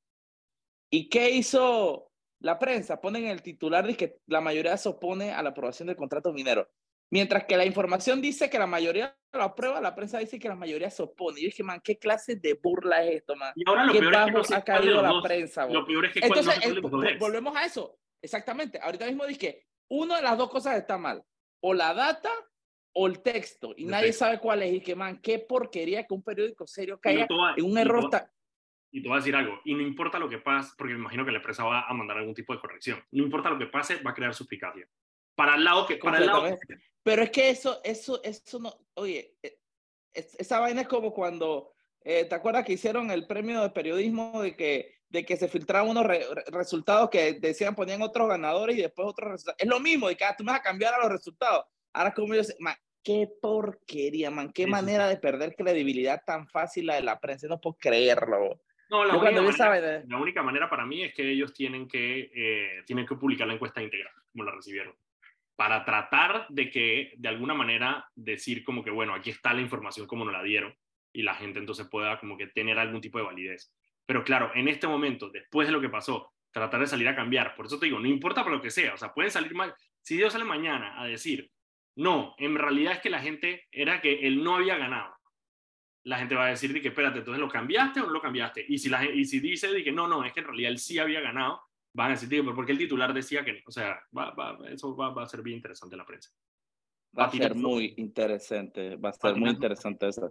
¿Y 0.91 1.09
qué 1.09 1.31
hizo 1.31 2.11
la 2.41 2.59
prensa? 2.59 3.01
Ponen 3.01 3.27
el 3.27 3.43
titular 3.43 3.87
de 3.87 3.97
que 3.97 4.19
la 4.27 4.41
mayoría 4.41 4.77
se 4.77 4.89
opone 4.89 5.33
a 5.33 5.43
la 5.43 5.51
aprobación 5.51 5.89
del 5.89 5.97
contrato 5.97 6.33
minero. 6.33 6.69
Mientras 7.11 7.45
que 7.45 7.57
la 7.57 7.65
información 7.65 8.21
dice 8.21 8.51
que 8.51 8.59
la 8.59 8.67
mayoría 8.67 9.17
lo 9.33 9.43
aprueba, 9.43 9.81
la 9.81 9.95
prensa 9.95 10.19
dice 10.19 10.39
que 10.39 10.49
la 10.49 10.57
mayoría 10.57 10.91
se 10.91 11.03
opone. 11.03 11.39
Y 11.39 11.45
yo 11.45 11.49
dije, 11.49 11.63
man, 11.63 11.81
¿qué 11.83 11.99
clase 11.99 12.37
de 12.37 12.55
burla 12.55 13.05
es 13.05 13.17
esto, 13.17 13.37
man? 13.37 13.53
Y 13.55 13.63
ahora 13.69 13.85
lo 13.85 13.93
¿Qué 13.93 14.01
peor 14.01 14.41
es 14.41 14.49
que 14.49 14.55
ha 14.55 14.65
caído 14.65 15.03
la 15.03 15.23
prensa, 15.23 15.67
Lo 15.67 15.87
peor 15.87 16.07
es 16.07 16.13
que 16.13 16.21
Entonces, 16.21 16.55
volvemos 17.19 17.57
a 17.57 17.65
eso. 17.65 17.99
Exactamente. 18.21 18.81
Ahorita 18.83 19.07
mismo 19.07 19.25
dije 19.25 19.39
que 19.39 19.67
una 19.89 20.17
de 20.17 20.23
las 20.23 20.37
dos 20.37 20.51
cosas 20.51 20.77
está 20.77 20.99
mal. 20.99 21.23
O 21.61 21.75
la 21.75 21.95
data 21.95 22.31
o 22.99 23.07
el 23.07 23.21
texto 23.21 23.75
y 23.77 23.85
nadie 23.85 24.13
sabe 24.13 24.39
cuál 24.39 24.63
es 24.63 24.73
y 24.73 24.81
que 24.81 24.95
man, 24.95 25.21
qué 25.21 25.39
porquería 25.39 26.07
que 26.07 26.15
un 26.15 26.23
periódico 26.23 26.67
serio 26.67 26.99
caiga 26.99 27.27
en 27.57 27.65
un 27.65 27.77
error 27.77 28.09
y 28.97 29.03
te 29.03 29.09
voy 29.09 29.17
a 29.17 29.21
decir 29.21 29.37
algo, 29.37 29.61
y 29.63 29.75
no 29.75 29.83
importa 29.83 30.19
lo 30.19 30.27
que 30.27 30.39
pase, 30.39 30.73
porque 30.79 30.95
me 30.95 31.01
imagino 31.01 31.23
que 31.23 31.31
la 31.31 31.37
empresa 31.37 31.65
va 31.65 31.83
a 31.87 31.93
mandar 31.93 32.17
algún 32.17 32.35
tipo 32.35 32.55
de 32.55 32.61
corrección, 32.61 32.99
no 33.11 33.25
importa 33.25 33.51
lo 33.51 33.59
que 33.59 33.67
pase, 33.67 33.97
va 33.97 34.13
a 34.13 34.15
crear 34.15 34.35
suspicacia. 34.35 34.89
Para 35.35 35.57
el 35.57 35.65
lado 35.65 35.85
que... 35.85 35.97
Para 35.97 36.17
el 36.17 36.25
lado... 36.25 36.59
Pero 37.03 37.23
es 37.23 37.31
que 37.31 37.51
eso, 37.51 37.79
eso, 37.85 38.23
eso 38.25 38.59
no, 38.59 38.75
oye, 38.95 39.37
e, 39.43 39.59
esa 40.15 40.61
vaina 40.61 40.81
es 40.81 40.89
como 40.89 41.13
cuando, 41.13 41.75
eh, 42.01 42.25
¿te 42.25 42.35
acuerdas 42.35 42.65
que 42.65 42.73
hicieron 42.73 43.11
el 43.11 43.27
premio 43.27 43.61
de 43.61 43.69
periodismo 43.69 44.41
de 44.41 44.57
que, 44.57 44.95
de 45.11 45.27
que 45.27 45.37
se 45.37 45.49
filtraban 45.49 45.91
unos 45.91 46.07
resultados 46.47 47.11
que 47.11 47.35
decían, 47.35 47.75
ponían 47.75 48.01
otros 48.01 48.27
ganadores 48.29 48.79
y 48.79 48.81
después 48.81 49.07
otros 49.07 49.31
resultados? 49.31 49.61
Es 49.61 49.69
lo 49.69 49.79
mismo, 49.79 50.09
de 50.09 50.17
que 50.17 50.25
ah, 50.25 50.35
tú 50.35 50.43
me 50.43 50.53
vas 50.53 50.61
a 50.61 50.65
cambiar 50.65 50.95
a 50.95 51.01
los 51.01 51.13
resultados. 51.13 51.67
Ahora 51.93 52.15
como 52.15 52.35
yo, 52.35 52.41
qué 53.03 53.29
porquería, 53.43 54.31
man. 54.31 54.53
Qué 54.55 54.67
manera 54.67 55.07
de 55.07 55.19
perder 55.19 55.55
credibilidad 55.55 56.23
tan 56.25 56.49
fácil 56.49 56.87
la 56.87 56.95
de 56.95 57.03
la 57.03 57.21
prensa. 57.21 57.47
No 57.47 57.61
puedo 57.61 57.77
creerlo. 57.79 58.59
No, 58.89 59.05
la, 59.05 59.17
única 59.17 59.43
manera, 59.43 60.05
la 60.07 60.17
única 60.19 60.43
manera, 60.43 60.71
para 60.71 60.87
mí 60.87 61.03
es 61.03 61.15
que 61.15 61.29
ellos 61.29 61.53
tienen 61.53 61.89
que, 61.89 62.31
eh, 62.35 62.83
tienen 62.87 63.07
que 63.07 63.17
publicar 63.17 63.47
la 63.49 63.55
encuesta 63.55 63.83
íntegra, 63.83 64.11
como 64.31 64.45
la 64.45 64.53
recibieron, 64.53 64.95
para 65.57 65.85
tratar 65.85 66.47
de 66.49 66.71
que, 66.71 67.13
de 67.17 67.29
alguna 67.29 67.55
manera, 67.55 68.09
decir 68.15 68.63
como 68.63 68.85
que, 68.85 68.91
bueno, 68.91 69.15
aquí 69.15 69.31
está 69.31 69.53
la 69.53 69.61
información 69.61 70.07
como 70.07 70.25
nos 70.25 70.33
la 70.33 70.43
dieron, 70.43 70.75
y 71.13 71.23
la 71.23 71.35
gente 71.35 71.59
entonces 71.59 71.89
pueda 71.89 72.21
como 72.21 72.37
que 72.37 72.49
tener 72.49 72.79
algún 72.79 73.01
tipo 73.01 73.19
de 73.19 73.25
validez. 73.25 73.73
Pero 74.05 74.23
claro, 74.23 74.53
en 74.55 74.69
este 74.69 74.87
momento, 74.87 75.31
después 75.31 75.67
de 75.67 75.73
lo 75.73 75.81
que 75.81 75.89
pasó, 75.89 76.33
tratar 76.53 76.81
de 76.81 76.87
salir 76.87 77.09
a 77.09 77.17
cambiar, 77.17 77.55
por 77.57 77.67
eso 77.67 77.79
te 77.79 77.87
digo, 77.87 77.99
no 77.99 78.07
importa 78.07 78.43
por 78.43 78.53
lo 78.53 78.63
que 78.63 78.71
sea, 78.71 78.95
o 78.95 78.97
sea, 78.97 79.13
pueden 79.13 79.31
salir 79.31 79.55
mal, 79.55 79.75
si 80.01 80.17
Dios 80.17 80.33
sale 80.33 80.45
mañana 80.45 81.01
a 81.01 81.07
decir, 81.07 81.51
no, 81.97 82.35
en 82.39 82.55
realidad 82.55 82.93
es 82.93 83.01
que 83.01 83.11
la 83.11 83.21
gente 83.21 83.67
era 83.73 84.01
que 84.01 84.27
él 84.27 84.45
no 84.45 84.57
había 84.57 84.77
ganado. 84.77 85.16
La 86.07 86.19
gente 86.19 86.35
va 86.35 86.47
a 86.47 86.51
decir 86.51 86.73
que, 86.81 86.89
espérate, 86.89 87.19
entonces 87.19 87.41
lo 87.41 87.49
cambiaste 87.49 88.01
o 88.01 88.07
no 88.07 88.13
lo 88.13 88.21
cambiaste. 88.21 88.65
Y 88.69 88.79
si, 88.79 88.89
la, 88.89 89.05
y 89.05 89.25
si 89.25 89.41
dice 89.41 89.83
que 89.83 89.93
no, 89.93 90.07
no, 90.07 90.25
es 90.25 90.33
que 90.33 90.41
en 90.41 90.47
realidad 90.47 90.71
él 90.71 90.79
sí 90.79 90.99
había 90.99 91.21
ganado, 91.21 91.63
van 91.93 92.09
a 92.09 92.15
decir, 92.15 92.29
pero 92.29 92.55
porque 92.55 92.73
el 92.73 92.79
titular 92.79 93.13
decía 93.13 93.45
que 93.45 93.55
no. 93.55 93.59
O 93.67 93.73
sea, 93.73 93.99
va, 94.17 94.31
va, 94.31 94.59
eso 94.71 94.95
va, 94.95 95.11
va, 95.11 95.25
a 95.25 95.29
ser 95.29 95.43
bien 95.43 95.57
interesante 95.57 95.97
la 95.97 96.05
prensa. 96.05 96.31
Va 97.19 97.25
a 97.25 97.31
ser 97.31 97.55
muy 97.55 97.95
interesante, 97.97 98.97
va 98.97 99.09
a 99.09 99.13
ser 99.13 99.35
muy 99.37 99.51
interesante 99.51 100.07
eso. 100.09 100.31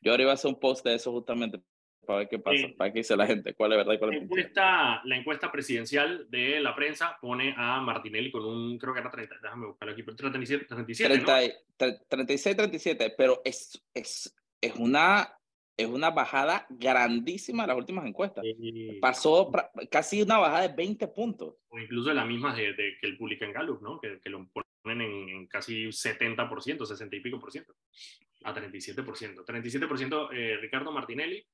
Yo 0.00 0.12
ahora 0.12 0.22
iba 0.22 0.32
a 0.32 0.34
hacer 0.34 0.50
un 0.50 0.60
post 0.60 0.84
de 0.84 0.94
eso 0.94 1.10
justamente 1.12 1.60
para 2.06 2.20
ver 2.20 2.28
qué 2.28 2.38
pasa, 2.38 2.66
para 2.76 2.92
qué 2.92 3.00
dice 3.00 3.16
la 3.16 3.26
gente, 3.26 3.54
cuál 3.54 3.72
es 3.72 3.78
verdad 3.78 3.92
y 3.94 3.98
cuál 3.98 4.12
es 4.12 4.18
la 4.18 4.24
encuesta, 4.24 5.00
la 5.04 5.16
encuesta 5.16 5.52
presidencial 5.52 6.26
de 6.30 6.60
la 6.60 6.74
prensa 6.74 7.16
pone 7.20 7.54
a 7.56 7.80
Martinelli 7.80 8.30
con 8.30 8.44
un, 8.44 8.78
creo 8.78 8.92
que 8.92 9.00
era 9.00 9.10
30, 9.10 9.36
déjame 9.42 9.66
buscarlo 9.66 9.92
aquí, 9.92 10.02
37, 10.02 10.64
37 10.64 11.18
30, 11.24 12.06
36, 12.08 12.56
37, 12.56 13.14
pero 13.16 13.40
es, 13.44 13.80
es, 13.94 14.34
es, 14.62 14.74
una, 14.76 15.36
es 15.76 15.86
una 15.86 16.10
bajada 16.10 16.66
grandísima 16.70 17.64
de 17.64 17.66
las 17.68 17.76
últimas 17.76 18.06
encuestas. 18.06 18.44
Pasó 19.00 19.50
casi 19.90 20.22
una 20.22 20.38
bajada 20.38 20.68
de 20.68 20.74
20 20.74 21.08
puntos. 21.08 21.56
O 21.68 21.78
incluso 21.78 22.08
de 22.08 22.14
la 22.14 22.24
misma 22.24 22.54
de, 22.54 22.74
que 22.74 23.06
el 23.06 23.18
publica 23.18 23.44
en 23.44 23.52
Gallup, 23.52 23.82
¿no? 23.82 24.00
Que, 24.00 24.18
que 24.20 24.30
lo 24.30 24.48
ponen 24.82 25.02
en, 25.02 25.28
en, 25.28 25.46
casi 25.48 25.88
70%, 25.88 26.86
60 26.86 27.16
y 27.16 27.20
pico 27.20 27.38
por 27.38 27.52
ciento, 27.52 27.74
a 28.44 28.54
37%. 28.54 29.44
37% 29.44 30.28
eh, 30.32 30.56
Ricardo 30.56 30.90
Martinelli, 30.90 31.44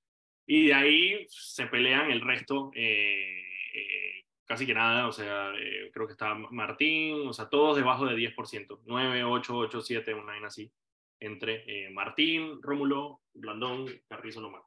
y 0.51 0.69
de 0.69 0.75
ahí 0.75 1.27
se 1.29 1.67
pelean 1.67 2.11
el 2.11 2.23
resto, 2.23 2.71
eh, 2.75 3.43
eh, 3.75 4.25
casi 4.47 4.65
que 4.65 4.73
nada, 4.73 5.07
o 5.07 5.13
sea, 5.13 5.53
eh, 5.55 5.91
creo 5.93 6.07
que 6.07 6.13
está 6.13 6.35
Martín, 6.35 7.29
o 7.29 7.35
sea, 7.35 7.51
todos 7.51 7.77
debajo 7.77 8.07
de 8.07 8.17
10%, 8.17 8.81
9, 8.87 9.25
8, 9.25 9.57
8, 9.57 9.81
7, 9.83 10.15
una 10.15 10.25
vaina 10.25 10.47
así, 10.47 10.73
entre 11.21 11.91
Martín, 11.91 12.61
Rómulo, 12.63 13.23
Blandón, 13.35 13.87
Carrizo, 14.09 14.41
Lomar. 14.41 14.63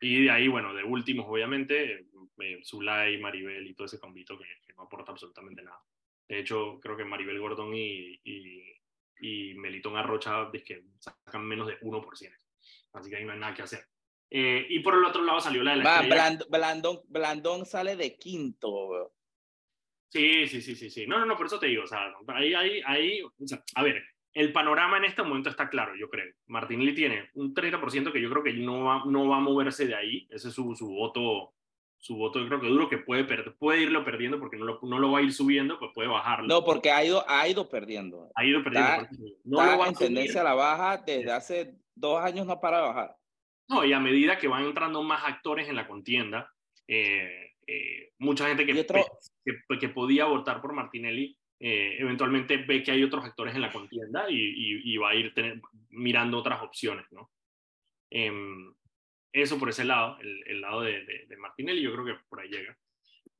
Y 0.00 0.24
de 0.24 0.30
ahí, 0.30 0.48
bueno, 0.48 0.72
de 0.74 0.84
últimos, 0.84 1.26
obviamente, 1.28 2.06
Zulay, 2.64 3.18
Maribel 3.18 3.66
y 3.66 3.74
todo 3.74 3.86
ese 3.86 3.98
combito 3.98 4.38
que, 4.38 4.44
no 4.76 4.84
aporta 4.84 5.10
absolutamente 5.10 5.62
nada. 5.62 5.80
De 6.28 6.38
hecho, 6.38 6.78
creo 6.80 6.96
que 6.96 7.04
Maribel 7.04 7.40
Gordón 7.40 7.74
y, 7.74 8.20
y, 8.22 8.62
y 9.20 9.54
Melitón 9.54 9.96
Arrocha 9.96 10.48
es 10.52 10.62
que 10.62 10.84
sacan 11.00 11.44
menos 11.44 11.66
de 11.66 11.80
1%. 11.80 12.38
Así 12.92 13.10
que 13.10 13.16
ahí 13.16 13.24
no 13.24 13.32
hay 13.32 13.40
nada 13.40 13.54
que 13.54 13.62
hacer. 13.62 13.84
Eh, 14.30 14.66
y 14.68 14.80
por 14.80 14.94
el 14.94 15.04
otro 15.04 15.22
lado 15.22 15.40
salió 15.40 15.62
la 15.62 15.72
de 15.72 15.78
la 15.78 16.38
Blandón, 16.48 17.00
Blandón, 17.08 17.66
sale 17.66 17.96
de 17.96 18.16
quinto. 18.16 19.14
Sí, 20.10 20.46
sí, 20.46 20.60
sí, 20.60 20.76
sí, 20.76 20.90
sí. 20.90 21.06
No, 21.06 21.18
no, 21.18 21.26
no, 21.26 21.36
por 21.36 21.46
eso 21.46 21.58
te 21.58 21.66
digo, 21.66 21.84
o 21.84 21.86
sea, 21.86 22.12
ahí, 22.28 22.54
ahí, 22.54 22.80
ahí, 22.86 23.22
o 23.22 23.32
sea, 23.46 23.62
a 23.74 23.82
ver, 23.82 24.02
el 24.34 24.52
panorama 24.52 24.98
en 24.98 25.04
este 25.04 25.22
momento 25.22 25.50
está 25.50 25.68
claro, 25.68 25.94
yo 25.96 26.08
creo. 26.08 26.32
Martinelli 26.46 26.94
tiene 26.94 27.30
un 27.34 27.54
30% 27.54 28.12
que 28.12 28.20
yo 28.20 28.30
creo 28.30 28.42
que 28.42 28.52
no 28.52 28.84
va, 28.84 29.02
no 29.06 29.28
va 29.28 29.36
a 29.36 29.40
moverse 29.40 29.86
de 29.86 29.94
ahí. 29.94 30.28
Ese 30.30 30.48
es 30.48 30.54
su, 30.54 30.74
su 30.76 30.88
voto, 30.88 31.54
su 31.98 32.16
voto, 32.16 32.38
yo 32.38 32.46
creo 32.46 32.60
que 32.60 32.68
duro, 32.68 32.88
que 32.88 32.98
puede, 32.98 33.24
puede 33.52 33.82
irlo 33.82 34.04
perdiendo 34.04 34.38
porque 34.38 34.56
no 34.56 34.64
lo, 34.64 34.80
no 34.82 34.98
lo 34.98 35.12
va 35.12 35.18
a 35.18 35.22
ir 35.22 35.32
subiendo, 35.32 35.78
pues 35.78 35.90
puede 35.94 36.08
bajarlo. 36.08 36.46
No, 36.46 36.64
porque 36.64 36.90
ha 36.90 37.04
ido, 37.04 37.24
ha 37.28 37.48
ido 37.48 37.68
perdiendo. 37.68 38.30
Ha 38.34 38.44
ido 38.44 38.62
perdiendo. 38.62 39.02
Está, 39.02 39.10
no 39.44 39.64
lo 39.64 39.78
va 39.78 39.86
a 39.86 39.88
en 39.88 39.94
tendencia 39.94 40.40
a 40.42 40.44
la 40.44 40.54
baja 40.54 40.98
desde 40.98 41.32
hace 41.32 41.74
dos 41.94 42.22
años, 42.22 42.46
no 42.46 42.60
para 42.60 42.78
de 42.78 42.86
bajar. 42.86 43.16
No, 43.68 43.84
y 43.84 43.92
a 43.92 44.00
medida 44.00 44.38
que 44.38 44.48
van 44.48 44.64
entrando 44.64 45.02
más 45.02 45.24
actores 45.24 45.68
en 45.68 45.76
la 45.76 45.86
contienda, 45.86 46.50
eh, 46.86 47.54
eh, 47.66 48.12
mucha 48.18 48.46
gente 48.48 48.64
que, 48.64 48.86
que, 49.44 49.78
que, 49.78 49.88
podía 49.90 50.24
votar 50.24 50.62
por 50.62 50.72
Martinelli 50.72 51.36
eh, 51.60 51.96
eventualmente 51.98 52.58
ve 52.58 52.82
que 52.82 52.92
hay 52.92 53.02
otros 53.02 53.24
actores 53.24 53.54
en 53.54 53.62
la 53.62 53.72
contienda 53.72 54.30
y, 54.30 54.36
y, 54.84 54.96
va 54.96 55.10
a 55.10 55.14
ir 55.14 55.34
tener, 55.34 55.60
mirando 55.90 56.38
otras 56.38 56.62
opciones, 56.62 57.06
¿no? 57.10 57.30
Em, 58.10 58.72
eso 59.32 59.58
por 59.58 59.68
ese 59.68 59.84
lado, 59.84 60.18
el, 60.20 60.42
el 60.46 60.60
lado 60.60 60.82
de, 60.82 61.04
de, 61.04 61.26
de, 61.26 61.36
Martinelli, 61.36 61.82
yo 61.82 61.92
creo 61.92 62.04
que 62.04 62.24
por 62.28 62.40
ahí 62.40 62.48
llega. 62.48 62.76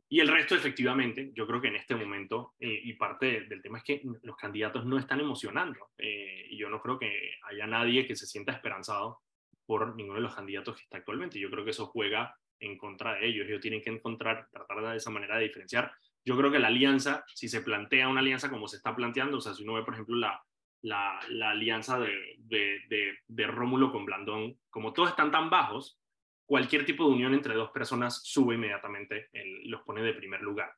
Y 0.08 0.20
el 0.20 0.28
resto, 0.28 0.54
efectivamente, 0.54 1.30
yo 1.34 1.46
creo 1.46 1.60
que 1.60 1.68
en 1.68 1.76
este 1.76 1.94
momento, 1.94 2.54
y 2.58 2.94
parte 2.94 3.42
del 3.42 3.60
tema 3.60 3.78
es 3.78 3.84
que 3.84 4.02
los 4.22 4.36
candidatos 4.36 4.86
no 4.86 4.98
están 4.98 5.20
emocionando. 5.20 5.90
y 5.98 6.56
yo 6.56 6.70
no 6.70 6.80
creo 6.80 6.98
que 6.98 7.34
haya 7.42 7.66
nadie 7.66 8.06
que 8.06 8.16
se 8.16 8.26
sienta 8.26 8.52
esperanzado 8.52 9.20
por 9.66 9.94
ninguno 9.94 10.16
de 10.16 10.22
los 10.22 10.34
candidatos 10.34 10.76
que 10.76 10.84
está 10.84 10.96
actualmente. 10.96 11.38
Yo 11.38 11.50
creo 11.50 11.62
que 11.62 11.72
eso 11.72 11.88
juega 11.88 12.34
en 12.58 12.78
contra 12.78 13.16
de 13.16 13.26
ellos. 13.26 13.46
Ellos 13.46 13.60
tienen 13.60 13.82
que 13.82 13.90
encontrar, 13.90 14.48
tratar 14.50 14.80
de 14.80 14.96
esa 14.96 15.10
manera 15.10 15.36
de 15.36 15.44
diferenciar. 15.44 15.92
Yo 16.24 16.36
creo 16.36 16.50
que 16.50 16.58
la 16.58 16.68
alianza, 16.68 17.24
si 17.34 17.48
se 17.48 17.62
plantea 17.62 18.08
una 18.08 18.20
alianza 18.20 18.50
como 18.50 18.68
se 18.68 18.76
está 18.76 18.94
planteando, 18.94 19.38
o 19.38 19.40
sea, 19.40 19.54
si 19.54 19.62
uno 19.62 19.74
ve, 19.74 19.82
por 19.82 19.94
ejemplo, 19.94 20.16
la, 20.16 20.42
la, 20.82 21.18
la 21.28 21.50
alianza 21.50 21.98
de, 21.98 22.36
de, 22.38 23.16
de, 23.26 23.46
Rómulo 23.46 23.90
con 23.90 24.04
Blandón, 24.04 24.58
como 24.70 24.92
todos 24.92 25.10
están 25.10 25.30
tan 25.30 25.50
bajos, 25.50 26.00
cualquier 26.46 26.84
tipo 26.84 27.04
de 27.04 27.14
unión 27.14 27.34
entre 27.34 27.54
dos 27.54 27.70
personas 27.70 28.22
sube 28.24 28.54
inmediatamente, 28.54 29.28
los 29.64 29.82
pone 29.82 30.02
de 30.02 30.14
primer 30.14 30.42
lugar. 30.42 30.72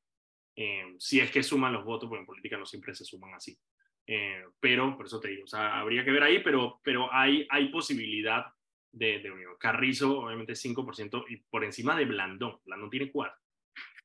Eh, 0.56 0.94
si 0.98 1.20
es 1.20 1.30
que 1.30 1.42
suman 1.42 1.72
los 1.72 1.84
votos, 1.84 2.08
porque 2.08 2.20
en 2.20 2.26
política 2.26 2.56
no 2.56 2.66
siempre 2.66 2.94
se 2.94 3.04
suman 3.04 3.34
así. 3.34 3.56
Eh, 4.06 4.44
pero, 4.58 4.96
por 4.96 5.06
eso 5.06 5.20
te 5.20 5.28
digo, 5.28 5.44
o 5.44 5.46
sea, 5.46 5.78
habría 5.78 6.04
que 6.04 6.10
ver 6.10 6.22
ahí, 6.22 6.42
pero, 6.42 6.80
pero 6.82 7.12
hay, 7.12 7.46
hay 7.48 7.68
posibilidad 7.68 8.46
de, 8.92 9.20
de 9.20 9.30
Unión. 9.30 9.54
Carrizo, 9.58 10.20
obviamente, 10.20 10.54
5% 10.54 11.24
y 11.28 11.36
por 11.36 11.64
encima 11.64 11.94
de 11.94 12.06
Blandón. 12.06 12.58
Blandón 12.64 12.90
tiene 12.90 13.10
4. 13.10 13.39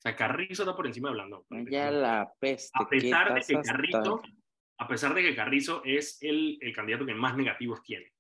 O 0.06 0.08
sea, 0.08 0.16
Carrizo 0.16 0.62
está 0.62 0.76
por 0.76 0.86
encima 0.86 1.10
de 1.10 1.16
Blandón. 1.16 1.44
Ya 1.72 1.90
la 1.90 2.32
peste. 2.40 2.70
A 2.74 2.88
pesar 2.88 3.34
de 3.34 3.42
que 3.42 3.60
Carrizo, 3.60 4.22
a 4.78 4.88
pesar 4.88 5.16
de 5.16 5.24
que 5.24 5.36
Carrizo 5.36 5.82
es 5.84 6.20
el, 6.22 6.60
el 6.62 6.76
candidato 6.76 7.08
que 7.08 7.16
más 7.16 7.36
negativos 7.36 7.82
tiene. 7.82 8.14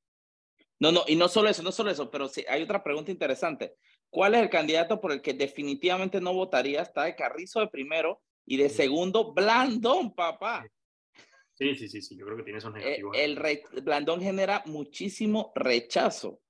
No, 0.79 0.91
no, 0.91 1.03
y 1.05 1.15
no 1.15 1.27
solo 1.27 1.47
eso, 1.47 1.61
no 1.61 1.71
solo 1.71 1.91
eso, 1.91 2.09
pero 2.09 2.27
sí, 2.27 2.43
hay 2.49 2.63
otra 2.63 2.83
pregunta 2.83 3.11
interesante. 3.11 3.75
¿Cuál 4.09 4.33
es 4.33 4.41
el 4.41 4.49
candidato 4.49 4.99
por 4.99 5.11
el 5.11 5.21
que 5.21 5.35
definitivamente 5.35 6.19
no 6.19 6.33
votaría? 6.33 6.81
Está 6.81 7.03
de 7.03 7.15
Carrizo 7.15 7.59
de 7.59 7.67
primero 7.67 8.19
y 8.47 8.57
de 8.57 8.69
segundo, 8.69 9.31
Blandón, 9.33 10.15
papá. 10.15 10.65
Sí, 11.53 11.75
sí, 11.75 11.87
sí, 11.87 12.01
sí, 12.01 12.17
yo 12.17 12.25
creo 12.25 12.37
que 12.37 12.43
tiene 12.43 12.57
esos 12.57 12.73
eh, 12.77 12.79
negativos. 12.79 13.15
El, 13.15 13.37
el 13.45 13.81
Blandón 13.83 14.21
genera 14.21 14.63
muchísimo 14.65 15.51
rechazo. 15.53 16.41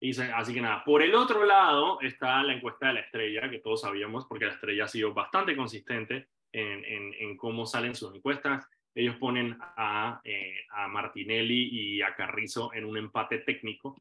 Y 0.00 0.18
así 0.20 0.52
que 0.52 0.60
nada, 0.60 0.84
por 0.84 1.02
el 1.02 1.14
otro 1.14 1.44
lado 1.44 2.00
está 2.02 2.42
la 2.42 2.52
encuesta 2.52 2.88
de 2.88 2.94
la 2.94 3.00
estrella, 3.00 3.50
que 3.50 3.60
todos 3.60 3.80
sabíamos, 3.80 4.26
porque 4.26 4.44
la 4.44 4.52
estrella 4.52 4.84
ha 4.84 4.88
sido 4.88 5.14
bastante 5.14 5.56
consistente 5.56 6.28
en, 6.52 6.84
en, 6.84 7.14
en 7.14 7.36
cómo 7.36 7.66
salen 7.66 7.94
sus 7.94 8.14
encuestas. 8.14 8.68
Ellos 8.94 9.16
ponen 9.16 9.56
a, 9.60 10.20
eh, 10.24 10.60
a, 10.70 10.88
Martinelli 10.88 11.68
y 11.70 12.02
a 12.02 12.14
Carrizo 12.14 12.72
en 12.74 12.84
un 12.84 12.96
empate 12.96 13.38
técnico 13.38 13.96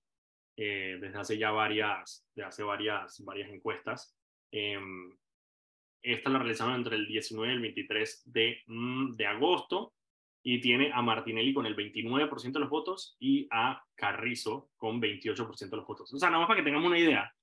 eh, 0.57 0.97
desde 1.01 1.17
hace 1.17 1.37
ya 1.37 1.51
varias, 1.51 2.25
de 2.33 2.43
hace 2.43 2.63
varias, 2.63 3.23
varias 3.23 3.49
encuestas. 3.49 4.15
Eh, 4.51 4.79
esta 6.01 6.29
la 6.29 6.39
realizaron 6.39 6.75
entre 6.75 6.95
el 6.95 7.07
19 7.07 7.51
y 7.51 7.55
el 7.55 7.61
23 7.61 8.31
de, 8.31 8.63
mm, 8.67 9.15
de 9.15 9.25
agosto 9.25 9.93
y 10.47 10.61
tiene 10.61 10.91
a 10.93 11.01
Martinelli 11.01 11.55
con 11.55 11.65
el 11.65 11.75
29% 11.75 12.51
de 12.51 12.59
los 12.59 12.69
votos 12.69 13.17
y 13.19 13.47
a 13.49 13.83
Carrizo 13.95 14.69
con 14.77 15.01
28% 15.01 15.69
de 15.71 15.77
los 15.77 15.87
votos. 15.87 16.13
O 16.13 16.19
sea, 16.19 16.29
nada 16.29 16.41
más 16.41 16.47
para 16.47 16.59
que 16.59 16.63
tengamos 16.63 16.85
una 16.85 16.99
idea, 16.99 17.33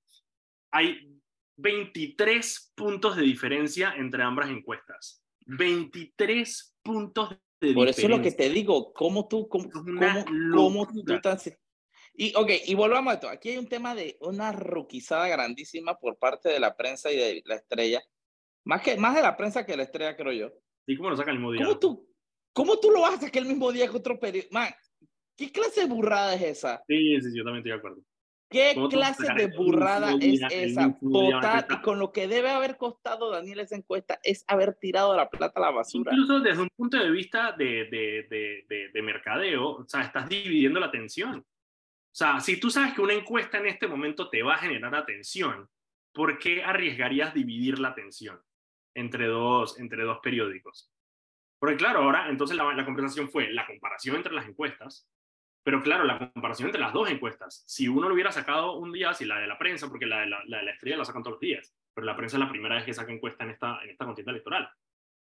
hay 0.70 1.12
23 1.56 2.72
puntos 2.76 3.16
de 3.16 3.22
diferencia 3.22 3.92
entre 3.96 4.22
ambas 4.22 4.50
encuestas. 4.50 5.20
23 5.46 6.76
puntos 6.80 7.30
de 7.30 7.36
diferencia. 7.60 7.74
Por 7.74 7.88
eso 7.88 8.02
es 8.02 8.08
lo 8.08 8.22
que 8.22 8.30
te 8.30 8.48
digo, 8.50 8.92
¿cómo 8.92 9.26
tú, 9.26 9.48
cómo, 9.48 9.68
cómo, 9.68 10.86
tú 10.86 11.02
Y, 12.14 12.32
ok, 12.36 12.50
y 12.66 12.74
volvamos 12.76 13.10
a 13.10 13.14
esto. 13.14 13.28
Aquí 13.28 13.48
hay 13.48 13.58
un 13.58 13.68
tema 13.68 13.96
de 13.96 14.16
una 14.20 14.52
ruquizada 14.52 15.26
grandísima 15.26 15.98
por 15.98 16.18
parte 16.18 16.50
de 16.50 16.60
la 16.60 16.76
prensa 16.76 17.10
y 17.10 17.16
de 17.16 17.42
la 17.46 17.56
estrella. 17.56 18.00
Más, 18.62 18.80
que, 18.80 18.96
más 18.96 19.16
de 19.16 19.22
la 19.22 19.36
prensa 19.36 19.66
que 19.66 19.72
de 19.72 19.78
la 19.78 19.82
estrella, 19.82 20.16
creo 20.16 20.32
yo. 20.32 20.52
¿Y 20.86 20.96
cómo 20.96 21.10
lo 21.10 21.16
sacan 21.16 21.34
el 21.34 21.40
mismo 21.40 21.50
día? 21.50 21.64
¿Cómo 21.64 21.78
tú, 21.80 22.11
¿Cómo 22.52 22.78
tú 22.78 22.90
lo 22.90 23.00
vas 23.00 23.14
a 23.14 23.20
sacar 23.20 23.42
el 23.42 23.48
mismo 23.48 23.72
día 23.72 23.88
que 23.88 23.96
otro 23.96 24.18
periódico? 24.18 24.52
Man, 24.52 24.72
¿qué 25.36 25.50
clase 25.50 25.82
de 25.82 25.86
burrada 25.86 26.34
es 26.34 26.42
esa? 26.42 26.82
Sí, 26.86 27.20
sí, 27.20 27.30
yo 27.34 27.44
también 27.44 27.58
estoy 27.58 27.72
de 27.72 27.78
acuerdo. 27.78 28.02
¿Qué 28.52 28.74
clase 28.90 29.32
de 29.34 29.46
burrada 29.46 30.12
es 30.20 30.40
esa? 30.50 30.94
Total, 31.00 31.66
y 31.70 31.80
con 31.80 31.98
lo 31.98 32.12
que 32.12 32.28
debe 32.28 32.50
haber 32.50 32.76
costado 32.76 33.30
Daniel 33.30 33.60
esa 33.60 33.76
encuesta 33.76 34.20
es 34.22 34.44
haber 34.46 34.74
tirado 34.74 35.16
la 35.16 35.30
plata 35.30 35.58
a 35.58 35.62
la 35.62 35.70
basura. 35.70 36.12
Incluso 36.12 36.40
desde 36.40 36.60
un 36.60 36.68
punto 36.76 36.98
de 36.98 37.10
vista 37.10 37.52
de, 37.52 37.86
de, 37.90 38.66
de, 38.68 38.90
de, 38.92 39.02
mercadeo, 39.02 39.76
o 39.76 39.88
sea, 39.88 40.02
estás 40.02 40.28
dividiendo 40.28 40.78
la 40.80 40.86
atención. 40.86 41.38
O 41.38 42.14
sea, 42.14 42.40
si 42.40 42.60
tú 42.60 42.68
sabes 42.68 42.92
que 42.92 43.00
una 43.00 43.14
encuesta 43.14 43.56
en 43.56 43.68
este 43.68 43.88
momento 43.88 44.28
te 44.28 44.42
va 44.42 44.56
a 44.56 44.58
generar 44.58 44.94
atención, 44.94 45.66
¿por 46.12 46.38
qué 46.38 46.62
arriesgarías 46.62 47.32
dividir 47.32 47.78
la 47.78 47.88
atención 47.88 48.38
entre 48.94 49.28
dos, 49.28 49.80
entre 49.80 50.04
dos 50.04 50.18
periódicos? 50.22 50.91
Porque 51.62 51.76
claro, 51.76 52.00
ahora 52.00 52.28
entonces 52.28 52.56
la, 52.56 52.64
la 52.74 52.84
fue 53.30 53.52
la 53.52 53.64
comparación 53.64 54.16
entre 54.16 54.32
las 54.32 54.48
encuestas 54.48 55.06
pero 55.64 55.80
claro, 55.80 56.04
la 56.04 56.18
comparación 56.32 56.68
entre 56.68 56.80
las 56.80 56.92
dos 56.92 57.08
encuestas, 57.08 57.62
si 57.66 57.86
uno 57.86 58.08
lo 58.08 58.14
hubiera 58.14 58.32
sacado 58.32 58.78
un 58.78 58.92
día, 58.92 59.14
si 59.14 59.24
la 59.24 59.38
de 59.38 59.46
la 59.46 59.58
prensa, 59.58 59.88
porque 59.88 60.06
la 60.06 60.20
de 60.20 60.26
la, 60.26 60.42
la, 60.44 60.70
estrella 60.70 60.96
la 60.96 61.04
sacan 61.04 61.22
todos 61.22 61.34
los 61.34 61.40
días, 61.40 61.72
pero 61.94 62.04
la 62.04 62.16
prensa 62.16 62.36
es 62.36 62.40
la 62.40 62.50
primera 62.50 62.74
vez 62.74 62.84
que 62.84 62.92
saca 62.92 63.12
encuesta 63.12 63.44
en 63.44 63.50
esta, 63.50 63.78
en 63.84 63.90
esta 63.90 64.04
contienda 64.04 64.32
electoral. 64.32 64.68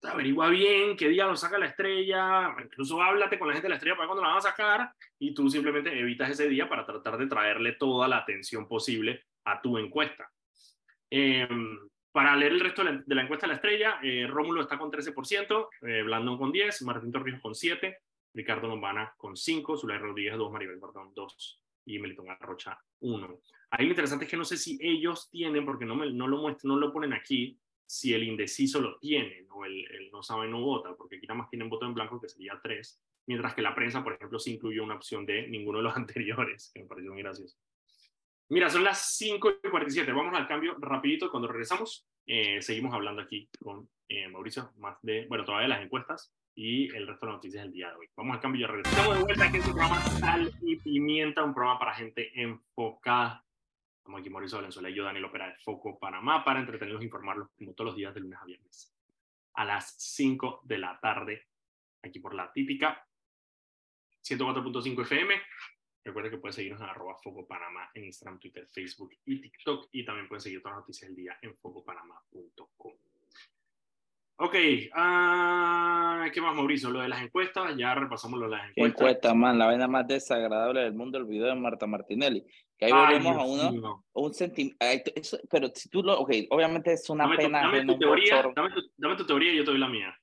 averigua 0.03 0.49
bien 0.49 0.97
qué 0.97 1.07
día 1.07 1.25
lo 1.25 1.37
saca 1.37 1.57
la 1.57 1.67
estrella, 1.67 2.53
incluso 2.61 3.01
háblate 3.01 3.39
con 3.39 3.47
la 3.47 3.53
gente 3.53 3.67
de 3.67 3.69
la 3.69 3.75
estrella 3.75 3.95
para 3.95 4.07
cuando 4.07 4.23
la 4.23 4.29
van 4.29 4.37
a 4.39 4.41
sacar 4.41 4.91
y 5.17 5.33
tú 5.33 5.49
simplemente 5.49 5.97
evitas 5.97 6.29
ese 6.29 6.49
día 6.49 6.67
para 6.67 6.85
tratar 6.85 7.17
de 7.17 7.27
traerle 7.27 7.73
toda 7.73 8.07
la 8.09 8.17
atención 8.17 8.67
posible 8.67 9.23
a 9.45 9.61
tu 9.61 9.77
encuesta. 9.77 10.29
Em, 11.09 11.79
para 12.15 12.33
leer 12.33 12.53
el 12.53 12.61
resto 12.61 12.81
de 12.81 13.13
la, 13.13 13.23
encuesta 13.23 13.45
de 13.45 13.49
la 13.49 13.55
estrella, 13.55 13.99
eh, 14.01 14.25
Rómulo 14.25 14.61
está 14.61 14.77
con 14.77 14.89
13%, 14.89 15.67
eh, 15.81 16.01
Blandón 16.01 16.37
con 16.37 16.49
10, 16.49 16.83
Martín 16.83 17.11
Torrijos 17.11 17.41
con 17.41 17.53
7, 17.53 17.97
Ricardo 18.33 18.69
Lombana 18.69 19.13
con 19.17 19.35
5, 19.35 19.75
Zulay 19.75 19.97
Rodríguez 19.97 20.37
2, 20.37 20.49
Maribel 20.49 20.77
Bordón 20.77 21.11
2 21.13 21.61
y 21.87 21.99
Melitón 21.99 22.29
Arrocha 22.29 22.79
1. 23.01 23.41
Ahí 23.71 23.83
lo 23.83 23.91
interesante 23.91 24.23
es 24.23 24.31
que 24.31 24.37
no 24.37 24.45
sé 24.45 24.55
si 24.55 24.79
ellos 24.81 25.29
tienen, 25.29 25.65
porque 25.65 25.83
no, 25.83 25.93
me, 25.93 26.09
no, 26.09 26.25
lo, 26.29 26.37
muestran, 26.37 26.69
no 26.69 26.79
lo 26.79 26.93
ponen 26.93 27.11
aquí, 27.11 27.59
si 27.85 28.13
el 28.13 28.23
indeciso 28.23 28.79
lo 28.79 28.97
tiene, 28.97 29.45
o 29.51 29.65
el, 29.65 29.85
el, 29.91 30.09
no 30.09 30.23
sabe 30.23 30.47
no 30.47 30.61
vota, 30.61 30.95
porque 30.95 31.17
aquí 31.17 31.27
nada 31.27 31.39
más 31.39 31.49
tienen 31.49 31.67
voto 31.67 31.85
en 31.85 31.95
blanco, 31.95 32.21
que 32.21 32.29
sería 32.29 32.57
3, 32.63 32.97
mientras 33.27 33.53
que 33.53 33.61
la 33.61 33.75
prensa, 33.75 34.01
por 34.01 34.13
ejemplo, 34.13 34.39
sí 34.39 34.53
incluyó 34.53 34.85
una 34.85 34.95
opción 34.95 35.25
de 35.25 35.49
ninguno 35.49 35.79
de 35.79 35.83
los 35.83 35.97
anteriores, 35.97 36.71
que 36.73 36.81
me 36.81 36.87
pareció 36.87 37.11
muy 37.11 37.23
gracioso. 37.23 37.57
Mira, 38.49 38.69
son 38.69 38.83
las 38.83 39.15
5 39.17 39.53
y 39.63 39.69
47, 39.69 40.11
vamos 40.11 40.35
al 40.35 40.47
cambio 40.47 40.75
rapidito, 40.79 41.31
cuando 41.31 41.47
regresamos, 41.47 42.07
eh, 42.27 42.61
seguimos 42.61 42.93
hablando 42.93 43.23
aquí 43.23 43.49
con 43.59 43.89
eh, 44.07 44.27
Mauricio, 44.27 44.71
más 44.77 44.97
de, 45.01 45.25
bueno, 45.27 45.43
todavía 45.43 45.67
las 45.67 45.81
encuestas, 45.81 46.31
y 46.53 46.95
el 46.95 47.07
resto 47.07 47.25
de 47.25 47.31
las 47.31 47.37
noticias 47.37 47.63
del 47.63 47.73
día 47.73 47.89
de 47.89 47.95
hoy. 47.95 48.07
Vamos 48.15 48.35
al 48.35 48.41
cambio 48.41 48.59
y 48.59 48.61
ya 48.61 48.67
regresamos. 48.67 48.97
Estamos 48.99 49.17
de 49.17 49.23
vuelta 49.23 49.45
aquí 49.45 49.57
en 49.57 49.63
su 49.63 49.71
programa 49.71 50.01
Sal 50.01 50.53
y 50.61 50.75
Pimienta, 50.77 51.43
un 51.43 51.55
programa 51.55 51.79
para 51.79 51.95
gente 51.95 52.39
enfocada. 52.39 53.43
Estamos 53.97 54.21
aquí 54.21 54.29
Mauricio 54.29 54.57
Valenzuela 54.59 54.89
y 54.91 54.93
yo, 54.93 55.03
Daniel 55.03 55.25
Opera 55.25 55.47
de 55.47 55.55
Foco 55.57 55.97
Panamá, 55.97 56.45
para 56.45 56.59
entretenerlos 56.59 57.01
e 57.01 57.05
informarlos 57.05 57.49
como 57.57 57.73
todos 57.73 57.87
los 57.87 57.97
días 57.97 58.13
de 58.13 58.19
lunes 58.19 58.39
a 58.39 58.45
viernes. 58.45 58.95
A 59.55 59.65
las 59.65 59.95
5 59.97 60.61
de 60.65 60.77
la 60.77 60.99
tarde, 60.99 61.47
aquí 62.03 62.19
por 62.19 62.35
la 62.35 62.51
típica 62.53 63.05
104.5 64.23 65.01
FM. 65.01 65.35
Recuerden 66.05 66.31
que 66.33 66.37
pueden 66.37 66.53
seguirnos 66.53 66.81
en 66.81 66.87
arroba 66.87 67.15
Foco 67.15 67.47
Panamá 67.47 67.89
en 67.95 68.05
Instagram, 68.05 68.39
Twitter, 68.39 68.67
Facebook 68.67 69.11
y 69.25 69.41
TikTok. 69.41 69.89
Y 69.91 70.05
también 70.05 70.27
pueden 70.27 70.41
seguir 70.41 70.61
todas 70.61 70.77
las 70.77 70.83
noticias 70.83 71.09
del 71.09 71.15
día 71.15 71.37
en 71.41 71.57
focopanamá.com. 71.57 72.93
Ok, 74.37 74.53
uh, 74.53 76.31
¿qué 76.31 76.41
más, 76.41 76.53
Mauricio? 76.53 76.89
Lo 76.91 76.99
de 76.99 77.07
las 77.07 77.21
encuestas, 77.21 77.75
ya 77.77 77.95
repasamos 77.95 78.37
lo 78.37 78.49
de 78.49 78.57
las 78.57 78.69
encuestas. 78.69 79.01
encuesta, 79.01 79.33
man? 79.33 79.57
La 79.57 79.65
vaina 79.65 79.87
más 79.87 80.05
desagradable 80.05 80.81
del 80.81 80.93
mundo, 80.93 81.17
el 81.17 81.25
video 81.25 81.47
de 81.47 81.55
Marta 81.55 81.87
Martinelli. 81.87 82.45
Que 82.77 82.85
ahí 82.85 82.91
volvemos 82.91 83.37
a 83.37 83.45
uno, 83.45 84.05
un 84.11 84.33
sentimiento. 84.33 85.11
Pero 85.49 85.69
si 85.73 85.89
tú 85.89 86.03
lo. 86.03 86.19
Ok, 86.19 86.33
obviamente 86.49 86.93
es 86.93 87.09
una 87.09 87.33
pena. 87.35 87.61
dame, 87.61 87.85
tu 87.85 87.97
teoría, 87.97 88.43
dame, 88.53 89.15
tu, 89.15 89.25
teoría 89.25 89.53
y 89.53 89.57
yo 89.57 89.63
te 89.63 89.71
doy 89.71 89.79
la 89.79 89.87
mía. 89.87 90.13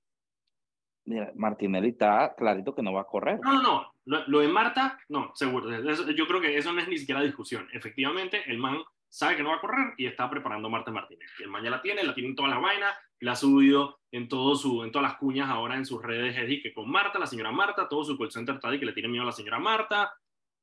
Mira, 1.07 1.33
Martinelli 1.35 1.89
está 1.89 2.35
clarito 2.37 2.75
que 2.75 2.83
no 2.83 2.93
va 2.93 3.01
a 3.01 3.07
correr. 3.07 3.41
No, 3.43 3.55
no, 3.55 3.63
no. 3.63 3.92
Lo, 4.05 4.27
lo 4.27 4.41
de 4.41 4.49
Marta, 4.49 4.99
no, 5.09 5.33
seguro. 5.35 5.71
yo 6.13 6.27
creo 6.27 6.41
que 6.41 6.57
eso 6.57 6.73
no 6.73 6.81
es 6.81 6.89
ni 6.89 6.99
siquiera 6.99 7.23
discusión. 7.23 7.69
Efectivamente, 7.73 8.43
el 8.51 8.59
man 8.59 8.83
sabe 9.09 9.37
que 9.37 9.43
no 9.43 9.51
va 9.51 9.57
a 9.57 9.61
correr 9.61 9.95
y 9.99 10.07
está 10.07 10.29
preparando 10.31 10.69
a 10.69 10.71
Marta 10.71 10.91
Martínez. 10.91 11.31
El 11.39 11.49
man 11.49 11.63
ya 11.63 11.71
la 11.71 11.83
tiene, 11.83 12.03
la 12.03 12.15
tiene 12.15 12.31
en 12.31 12.35
todas 12.35 12.51
las 12.51 12.63
vainas, 12.63 12.97
la 13.21 13.33
ha 13.33 13.37
subido 13.37 14.01
en, 14.11 14.29
todo 14.29 14.57
su, 14.57 14.83
en 14.83 14.91
todas 14.91 15.11
las 15.11 15.19
cuñas 15.19 15.51
ahora 15.51 15.77
en 15.77 15.85
sus 15.85 16.03
redes, 16.03 16.37
es 16.37 16.63
que 16.63 16.73
con 16.73 16.91
Marta, 16.91 17.19
la 17.19 17.27
señora 17.27 17.53
Marta, 17.53 17.89
todo 17.89 18.05
su 18.05 18.17
call 18.19 18.33
center 18.33 18.55
está 18.55 18.71
que 18.71 18.87
le 18.87 18.93
tiene 18.93 19.11
miedo 19.11 19.23
a 19.23 19.27
la 19.27 19.33
señora 19.33 19.59
Marta, 19.59 20.13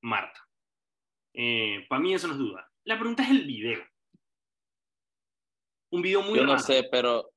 Marta. 0.01 0.45
Eh, 1.33 1.85
para 1.87 2.01
mí 2.01 2.13
eso 2.13 2.27
no 2.27 2.33
es 2.33 2.39
duda. 2.39 2.69
La 2.85 2.97
pregunta 2.97 3.23
es 3.23 3.29
el 3.29 3.45
video. 3.45 3.83
Un 5.91 6.01
video 6.01 6.21
muy 6.23 6.37
Yo 6.39 6.45
no 6.45 6.57
sé, 6.57 6.87
pero 6.91 7.29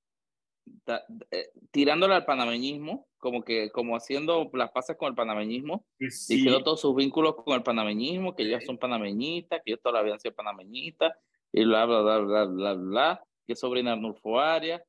eh, 1.30 1.50
tirándole 1.70 2.14
al 2.14 2.24
panameñismo, 2.24 3.08
como 3.18 3.44
que 3.44 3.70
como 3.70 3.96
haciendo 3.96 4.50
las 4.52 4.70
pasas 4.70 4.96
con 4.96 5.08
el 5.08 5.14
panameñismo, 5.14 5.86
diciendo 5.98 6.62
todos 6.62 6.80
sus 6.80 6.94
vínculos 6.94 7.36
con 7.36 7.54
el 7.54 7.62
panameñismo, 7.62 8.34
que 8.34 8.42
ellos 8.42 8.64
son 8.64 8.78
panameñistas, 8.78 9.60
que 9.64 9.72
ellos 9.72 9.82
todavía 9.82 10.14
han 10.14 10.20
sido 10.20 10.34
panameñistas, 10.34 11.12
y 11.52 11.64
bla, 11.64 11.86
bla, 11.86 12.00
bla, 12.00 12.18
bla, 12.18 12.44
bla, 12.44 12.74
bla, 12.74 13.24
que 13.46 13.54
sobrina 13.54 13.92
Arnulfo 13.92 14.40
Arias, 14.40 14.82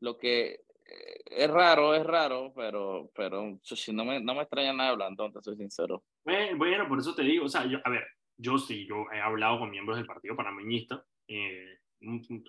lo 0.00 0.16
que 0.16 0.60
eh, 0.84 1.20
es 1.26 1.50
raro, 1.50 1.94
es 1.94 2.04
raro, 2.04 2.52
pero, 2.54 3.10
pero 3.14 3.58
si 3.62 3.92
no 3.92 4.04
me, 4.04 4.20
no 4.20 4.34
me 4.34 4.42
extraña 4.42 4.72
nada 4.72 4.90
hablando, 4.90 5.30
te 5.30 5.42
soy 5.42 5.56
sincero. 5.56 6.02
Bueno, 6.24 6.88
por 6.88 6.98
eso 6.98 7.14
te 7.14 7.22
digo, 7.22 7.44
o 7.44 7.48
sea, 7.48 7.66
yo, 7.66 7.78
a 7.84 7.90
ver, 7.90 8.04
yo 8.36 8.58
sí, 8.58 8.86
yo 8.86 9.04
he 9.12 9.20
hablado 9.20 9.58
con 9.58 9.70
miembros 9.70 9.96
del 9.96 10.06
partido 10.06 10.36
panameñista, 10.36 11.04
eh, 11.28 11.78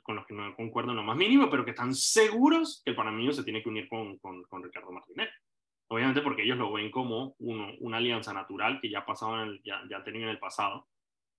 con 0.03 0.15
los 0.15 0.25
que 0.25 0.33
no 0.33 0.55
concuerdo 0.55 0.91
en 0.91 1.05
más 1.05 1.17
mínimo, 1.17 1.49
pero 1.49 1.63
que 1.63 1.71
están 1.71 1.93
seguros 1.93 2.81
que 2.83 2.91
el 2.91 2.95
panameño 2.95 3.31
se 3.31 3.43
tiene 3.43 3.63
que 3.63 3.69
unir 3.69 3.87
con, 3.87 4.17
con, 4.19 4.43
con 4.43 4.63
Ricardo 4.63 4.91
Martínez. 4.91 5.29
Obviamente 5.89 6.21
porque 6.21 6.43
ellos 6.43 6.57
lo 6.57 6.71
ven 6.73 6.91
como 6.91 7.35
uno, 7.39 7.69
una 7.79 7.97
alianza 7.97 8.33
natural 8.33 8.79
que 8.81 8.89
ya, 8.89 9.05
pasaban 9.05 9.59
ya, 9.63 9.81
ya 9.89 10.03
tenían 10.03 10.25
en 10.25 10.29
el 10.29 10.39
pasado 10.39 10.87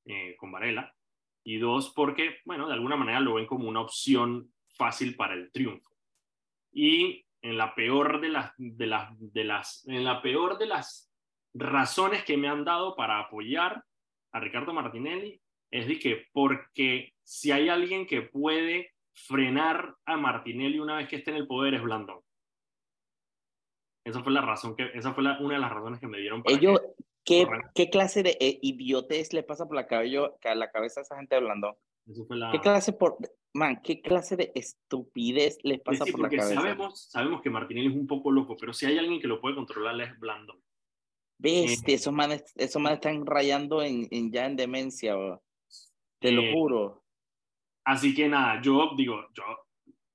eh, 0.07 0.37
con 0.39 0.51
Varela. 0.51 0.95
Y 1.45 1.59
dos, 1.59 1.93
porque, 1.95 2.39
bueno, 2.45 2.67
de 2.67 2.75
alguna 2.75 2.97
manera 2.97 3.21
lo 3.21 3.35
ven 3.35 3.47
como 3.47 3.69
una 3.69 3.81
opción 3.81 4.53
fácil 4.77 5.17
para 5.17 5.35
el 5.35 5.51
triunfo. 5.53 5.91
Y 6.73 7.25
en 7.43 7.57
la 7.57 7.75
peor 7.75 8.21
de 8.21 8.29
las, 8.31 8.53
de 8.57 8.87
las, 8.87 9.09
de 9.19 9.45
las, 9.45 9.87
en 9.87 10.05
la 10.05 10.21
peor 10.23 10.59
de 10.59 10.67
las 10.67 11.13
razones 11.55 12.25
que 12.25 12.37
me 12.37 12.49
han 12.49 12.65
dado 12.65 12.97
para 12.97 13.21
apoyar 13.21 13.83
a 14.33 14.41
Ricardo 14.41 14.73
Martinelli 14.73 15.41
es 15.71 15.87
de 15.87 15.99
que 15.99 16.27
porque 16.33 17.13
si 17.29 17.53
hay 17.53 17.69
alguien 17.69 18.07
que 18.07 18.23
puede 18.23 18.95
frenar 19.13 19.97
a 20.07 20.17
Martinelli 20.17 20.79
una 20.79 20.97
vez 20.97 21.09
que 21.09 21.17
esté 21.17 21.31
en 21.31 21.37
el 21.37 21.47
poder 21.47 21.75
es 21.75 21.83
Blandón. 21.83 22.21
Esa 24.03 24.23
fue 24.23 24.33
la 24.33 24.41
razón 24.41 24.75
que, 24.75 24.91
esa 24.95 25.13
fue 25.13 25.23
una 25.23 25.55
de 25.55 25.61
las 25.61 25.71
razones 25.71 26.01
que 26.01 26.07
me 26.07 26.19
dieron 26.19 26.43
para 26.43 26.57
Ellos, 26.57 26.81
¿qué, 27.27 27.47
¿qué, 27.75 27.91
clase 27.91 28.23
de 28.23 28.39
eh, 28.41 28.59
idiotez 28.63 29.35
le 29.35 29.43
pasa 29.43 29.67
por 29.67 29.77
la, 29.77 29.87
cabello, 29.87 30.39
la 30.43 30.71
cabeza 30.71 31.01
a 31.01 31.03
esa 31.03 31.17
gente 31.17 31.35
de 31.35 31.43
Blandón? 31.43 31.75
¿Qué 32.51 32.61
clase 32.63 32.95
por, 32.95 33.19
man, 33.53 33.83
qué 33.85 34.01
clase 34.01 34.35
de 34.37 34.51
estupidez 34.55 35.59
les 35.65 35.83
pasa 35.83 36.07
por 36.07 36.21
la 36.21 36.31
cabeza? 36.31 36.55
Sabemos, 36.55 37.11
sabemos 37.11 37.43
que 37.43 37.51
Martinelli 37.51 37.89
es 37.89 37.95
un 37.95 38.07
poco 38.07 38.31
loco, 38.31 38.57
pero 38.59 38.73
si 38.73 38.87
hay 38.87 38.97
alguien 38.97 39.21
que 39.21 39.29
lo 39.29 39.43
puede 39.43 39.55
controlar 39.55 40.01
es 40.01 40.19
Blandón. 40.19 40.63
Bestia, 41.37 41.93
eh, 41.93 41.97
esos 41.97 42.15
manes, 42.15 42.55
esos 42.57 42.81
manes 42.81 42.97
están 42.97 43.27
rayando 43.27 43.83
en, 43.83 44.09
en 44.11 44.33
ya 44.33 44.47
en 44.47 44.57
demencia. 44.57 45.15
Te 46.21 46.33
lo 46.33 46.41
eh, 46.41 46.53
juro. 46.55 47.05
Así 47.89 48.15
que 48.15 48.29
nada, 48.29 48.61
yo 48.61 48.93
digo, 48.95 49.31
yo 49.33 49.45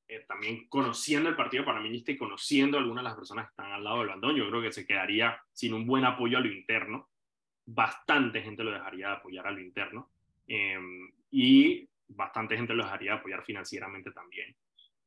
eh, 0.08 0.26
también 0.28 0.68
conociendo 0.68 1.28
el 1.28 1.36
partido 1.36 1.66
panameñista 1.66 2.12
y 2.12 2.18
conociendo 2.18 2.78
algunas 2.78 3.04
de 3.04 3.10
las 3.10 3.16
personas 3.16 3.48
que 3.48 3.50
están 3.50 3.72
al 3.72 3.84
lado 3.84 3.98
del 3.98 4.10
bandón, 4.10 4.36
yo 4.36 4.48
creo 4.48 4.62
que 4.62 4.72
se 4.72 4.86
quedaría 4.86 5.42
sin 5.52 5.74
un 5.74 5.88
buen 5.88 6.06
apoyo 6.06 6.38
a 6.38 6.42
lo 6.42 6.52
interno. 6.54 7.10
Bastante 7.66 8.44
gente 8.44 8.64
lo 8.64 8.72
dejaría 8.72 9.08
de 9.08 9.14
apoyar 9.14 9.48
a 9.48 9.52
lo 9.52 9.60
interno. 9.60 10.12
Em, 10.46 11.12
y 11.32 11.90
bastante 12.10 12.56
gente 12.56 12.76
lo 12.76 12.84
dejaría 12.84 13.14
de 13.14 13.18
apoyar 13.18 13.44
financieramente 13.44 14.12
también. 14.12 14.56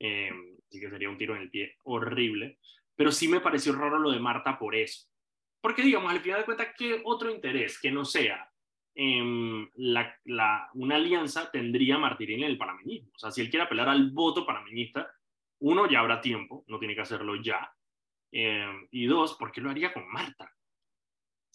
Em, 0.01 0.57
así 0.69 0.81
que 0.81 0.91
sería 0.91 1.09
un 1.09 1.19
tiro 1.19 1.37
en 1.37 1.43
el 1.43 1.51
pie 1.51 1.77
horrible. 1.85 2.59
Pero 2.97 3.13
sí 3.13 3.29
me 3.29 3.39
pareció 3.39 3.77
raro 3.77 4.01
lo 4.01 4.11
de 4.11 4.19
Marta 4.19 4.59
por 4.59 4.75
eso. 4.75 5.07
Porque, 5.61 5.83
digamos, 5.83 6.11
al 6.11 6.19
final 6.19 6.41
de 6.41 6.47
cuentas, 6.47 6.75
¿qué 6.77 7.01
otro 7.05 7.31
interés 7.31 7.79
que 7.81 7.93
no 7.93 8.05
sea 8.05 8.51
Em, 8.99 9.69
la, 9.75 10.19
la, 10.25 10.71
una 10.73 10.97
alianza 10.97 11.51
tendría 11.51 11.99
Martín 11.99 12.31
en 12.31 12.45
el 12.45 12.57
panameñismo. 12.57 13.11
O 13.15 13.19
sea, 13.19 13.31
si 13.31 13.43
él 13.43 13.51
quiere 13.51 13.67
apelar 13.67 13.91
al 13.91 14.11
voto 14.11 14.47
panameñista, 14.47 15.13
uno, 15.59 15.87
ya 15.87 16.01
habrá 16.01 16.23
tiempo, 16.23 16.65
no 16.67 16.79
tiene 16.79 16.95
que 16.95 17.03
hacerlo 17.03 17.37
ya. 17.37 17.71
Em, 18.33 18.89
y 18.91 19.05
dos, 19.05 19.35
¿por 19.35 19.53
qué 19.53 19.61
lo 19.61 19.69
haría 19.69 19.93
con 19.93 20.09
Marta? 20.09 20.51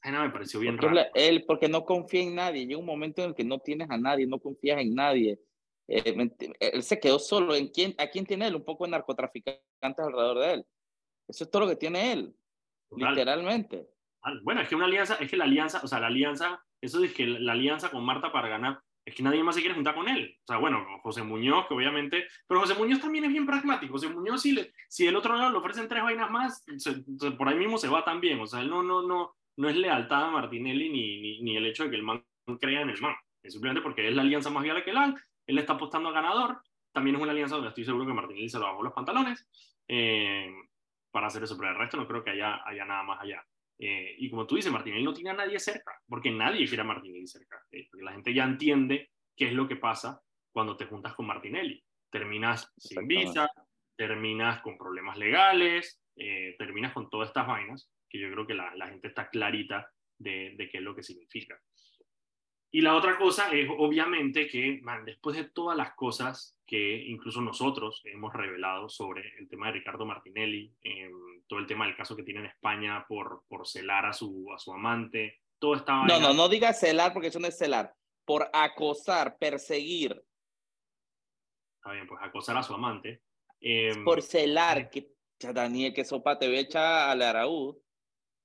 Ay, 0.04 0.12
me 0.12 0.30
pareció 0.30 0.60
bien 0.60 0.78
porque 0.78 0.96
raro. 0.96 1.10
Él, 1.16 1.44
porque 1.48 1.68
no 1.68 1.84
confía 1.84 2.22
en 2.22 2.36
nadie. 2.36 2.68
Llega 2.68 2.80
un 2.80 2.86
momento 2.86 3.24
en 3.24 3.30
el 3.30 3.36
que 3.36 3.44
no 3.44 3.58
tienes 3.58 3.90
a 3.90 3.98
nadie, 3.98 4.28
no 4.28 4.40
confías 4.40 4.80
en 4.80 4.94
nadie. 4.94 5.40
Eh, 5.88 6.30
él 6.60 6.84
se 6.84 7.00
quedó 7.00 7.18
solo. 7.18 7.56
¿En 7.56 7.70
quién, 7.70 7.96
¿A 7.98 8.06
quién 8.08 8.26
tiene 8.26 8.48
él? 8.48 8.56
Un 8.56 8.66
poco 8.66 8.86
de 8.86 8.92
narcotraficantes 8.92 9.66
alrededor 9.82 10.40
de 10.40 10.54
él. 10.54 10.66
Eso 11.28 11.44
es 11.44 11.50
todo 11.50 11.64
lo 11.64 11.70
que 11.70 11.76
tiene 11.76 12.14
él, 12.14 12.36
literalmente. 12.96 13.88
Bueno, 14.44 14.62
es 14.62 14.70
que 14.70 14.76
una 14.76 14.86
alianza, 14.86 15.16
es 15.16 15.30
que 15.30 15.38
la 15.38 15.46
alianza, 15.46 15.82
o 15.84 15.88
sea, 15.88 16.00
la 16.00 16.08
alianza 16.08 16.64
eso 16.82 17.04
es 17.04 17.14
que 17.14 17.26
la 17.28 17.54
alianza 17.54 17.92
con 17.92 18.04
Marta 18.04 18.32
para 18.32 18.50
ganar, 18.50 18.80
es 19.06 19.16
que 19.16 19.24
nadie 19.24 19.44
más 19.44 19.56
se 19.56 19.62
quiere 19.62 19.76
juntar 19.76 19.96
con 19.96 20.08
él. 20.08 20.38
O 20.44 20.48
sea, 20.48 20.58
bueno, 20.58 20.86
José 21.02 21.24
Muñoz, 21.24 21.68
que 21.68 21.74
obviamente, 21.74 22.28
pero 22.48 22.60
José 22.60 22.76
Muñoz 22.76 23.02
también 23.02 23.26
es 23.26 23.32
bien 23.32 23.46
pragmático. 23.46 23.94
José 23.94 24.10
Muñoz, 24.10 24.42
si, 24.42 24.52
le, 24.52 24.74
si 24.90 25.08
el 25.08 25.16
otro 25.16 25.36
lado 25.36 25.52
le 25.52 25.58
ofrecen 25.58 25.88
tres 25.88 26.04
vainas 26.04 26.30
más, 26.30 26.64
por 27.38 27.48
ahí 27.48 27.56
mismo 27.56 27.78
se 27.78 27.88
va 27.88 28.04
también. 28.04 28.40
O 28.40 28.46
sea, 28.46 28.62
él 28.62 28.70
no, 28.70 28.84
no, 28.84 29.02
no, 29.02 29.34
no 29.58 29.70
es 29.70 29.76
lealtad 29.76 30.26
a 30.26 30.32
Martinelli 30.32 30.90
ni, 30.90 31.22
ni, 31.22 31.42
ni 31.42 31.58
el 31.58 31.66
hecho 31.66 31.86
de 31.86 31.90
que 31.90 31.96
el 31.96 32.04
man 32.04 32.24
crea 32.60 32.82
en 32.82 32.90
el 32.90 33.02
man. 33.02 33.16
Es 33.44 33.54
simplemente 33.54 33.82
porque 33.82 34.08
es 34.08 34.16
la 34.16 34.22
alianza 34.22 34.52
más 34.52 34.64
viable 34.64 34.84
que 34.84 34.92
él, 34.92 34.98
él 35.48 35.58
está 35.58 35.74
apostando 35.74 36.10
a 36.10 36.14
ganador. 36.14 36.62
También 36.92 37.16
es 37.16 37.22
una 37.22 37.32
alianza 37.32 37.56
donde 37.56 37.70
estoy 37.70 37.86
seguro 37.86 38.06
que 38.06 38.14
Martinelli 38.14 38.50
se 38.50 38.60
lo 38.60 38.66
bajó 38.66 38.84
los 38.84 38.94
pantalones 38.94 39.48
eh, 39.88 40.54
para 41.10 41.28
hacer 41.28 41.44
eso, 41.44 41.58
pero 41.58 41.72
el 41.72 41.78
resto 41.78 41.98
no 41.98 42.08
creo 42.08 42.24
que 42.24 42.32
haya, 42.32 42.62
haya 42.66 42.86
nada 42.86 43.04
más 43.04 43.22
allá. 43.22 43.44
Eh, 43.84 44.16
y 44.20 44.30
como 44.30 44.46
tú 44.46 44.56
dices, 44.56 44.72
Martinelli 44.72 45.04
no 45.04 45.14
tiene 45.14 45.32
a 45.32 45.34
nadie 45.34 45.60
cerca, 45.60 46.00
porque 46.08 46.30
nadie 46.30 46.68
quiere 46.68 46.84
a 46.84 46.86
Martinelli 46.86 47.26
cerca. 47.26 47.60
Eh, 47.72 47.88
porque 47.90 48.06
la 48.06 48.14
gente 48.14 48.32
ya 48.32 48.44
entiende 48.44 49.10
qué 49.36 49.48
es 49.48 49.54
lo 49.54 49.68
que 49.68 49.76
pasa 49.76 50.22
cuando 50.52 50.78
te 50.78 50.86
juntas 50.86 51.16
con 51.16 51.26
Martinelli. 51.26 51.84
Terminas 52.12 52.72
sin 52.78 53.08
visa, 53.08 53.50
terminas 53.96 54.62
con 54.62 54.78
problemas 54.78 55.18
legales, 55.18 56.00
eh, 56.16 56.56
terminas 56.60 56.94
con 56.94 57.10
todas 57.10 57.30
estas 57.30 57.48
vainas, 57.48 57.92
que 58.08 58.20
yo 58.20 58.32
creo 58.32 58.46
que 58.46 58.54
la, 58.54 58.76
la 58.76 58.88
gente 58.88 59.08
está 59.08 59.30
clarita 59.30 59.90
de, 60.16 60.54
de, 60.58 60.70
qué 60.70 60.78
es 60.78 60.84
lo 60.84 60.94
que 60.94 61.02
significa. 61.02 61.60
Y 62.70 62.82
la 62.82 62.96
otra 62.96 63.18
cosa 63.18 63.52
es, 63.52 63.68
obviamente, 63.68 64.48
que 64.48 64.80
man, 64.84 65.06
después 65.06 65.36
de 65.36 65.50
todas 65.50 65.76
las 65.76 65.96
cosas 65.96 66.56
que 66.72 67.04
incluso 67.06 67.42
nosotros 67.42 68.02
hemos 68.06 68.32
revelado 68.32 68.88
sobre 68.88 69.38
el 69.38 69.50
tema 69.50 69.68
de 69.68 69.74
Ricardo 69.74 70.06
Martinelli, 70.06 70.74
eh, 70.82 71.12
todo 71.46 71.60
el 71.60 71.68
tema 71.68 71.86
del 71.86 71.98
caso 71.98 72.16
que 72.16 72.24
tiene 72.24 72.40
en 72.40 72.46
España 72.46 73.06
por, 73.10 73.44
por 73.50 73.68
celar 73.68 74.06
a 74.06 74.14
su, 74.14 74.48
a 74.56 74.58
su 74.58 74.72
amante, 74.72 75.42
todo 75.60 75.76
estaba... 75.76 76.06
No, 76.08 76.22
no, 76.22 76.34
no 76.34 76.48
diga 76.48 76.72
celar 76.72 77.12
porque 77.12 77.28
eso 77.28 77.42
no 77.42 77.48
es 77.48 77.58
celar, 77.58 77.94
por 78.24 78.50
acosar, 78.54 79.38
perseguir. 79.38 80.24
Está 81.76 81.92
bien, 81.92 82.08
pues 82.08 82.22
acosar 82.24 82.56
a 82.56 82.64
su 82.64 82.74
amante. 82.74 83.22
Eh, 83.60 83.92
por 84.06 84.22
celar, 84.22 84.90
que 84.90 85.12
Daniel, 85.40 85.94
que 85.94 86.06
sopa 86.06 86.40
te 86.40 86.58
echa 86.58 87.12
al 87.12 87.22
Araúd 87.22 87.76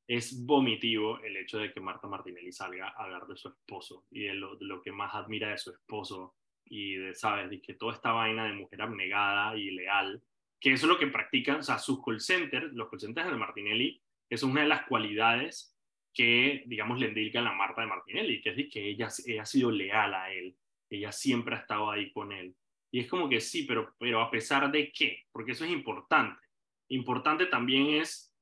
es 0.09 0.45
vomitivo 0.45 1.19
el 1.21 1.37
hecho 1.37 1.59
de 1.59 1.73
que 1.73 1.81
Marta 1.81 2.07
Martinelli 2.07 2.53
salga 2.53 2.89
a 2.89 3.05
hablar 3.05 3.27
de 3.27 3.37
su 3.37 3.49
esposo 3.49 4.05
y 4.11 4.25
de 4.25 4.35
lo, 4.35 4.57
de 4.57 4.65
lo 4.65 4.81
que 4.81 4.93
más 4.93 5.15
admira 5.15 5.51
de 5.51 5.59
su 5.59 5.71
esposo 5.71 6.37
y 6.67 6.97
de, 6.97 7.15
¿sabes? 7.15 7.61
Que 7.63 7.75
toda 7.75 7.95
esta 7.95 8.13
vaina 8.13 8.45
de 8.45 8.53
mujer 8.53 8.83
abnegada 8.83 9.57
y 9.57 9.71
leal, 9.71 10.23
que 10.61 10.73
eso 10.73 10.87
es 10.87 10.93
lo 10.93 10.99
que 10.99 11.07
practican, 11.07 11.57
o 11.57 11.63
sea, 11.63 11.79
sus 11.79 12.03
call 12.05 12.21
centers, 12.21 12.73
los 12.73 12.89
call 12.89 13.01
centers 13.01 13.31
de 13.31 13.37
Martinelli, 13.37 14.03
es 14.29 14.43
una 14.43 14.63
de 14.63 14.69
las 14.69 14.87
cualidades 14.87 15.77
que, 16.13 16.65
digamos, 16.67 16.99
le 16.99 17.09
indican 17.09 17.47
a 17.47 17.53
Marta 17.53 17.83
de 17.83 17.89
Martinelli, 17.89 18.41
que 18.41 18.51
es 18.51 18.73
que 18.73 18.89
ella, 18.89 19.09
ella 19.27 19.43
ha 19.43 19.47
sido 19.47 19.71
leal 19.71 20.15
a 20.15 20.33
él, 20.33 20.57
ella 20.91 21.13
siempre 21.13 21.55
ha 21.55 21.59
estado 21.59 21.91
ahí 21.91 22.11
con 22.11 22.33
él. 22.33 22.55
Y 22.91 23.01
es 23.01 23.09
como 23.09 23.29
que 23.29 23.41
sí, 23.41 23.65
pero, 23.65 23.95
pero 23.99 24.21
a 24.21 24.31
pesar 24.31 24.71
de 24.73 24.91
qué, 24.93 25.25
porque 25.31 25.53
eso 25.53 25.65
es 25.65 25.71
importante. 25.71 26.41
Importante 26.89 27.47
también 27.47 28.01
es 28.01 28.35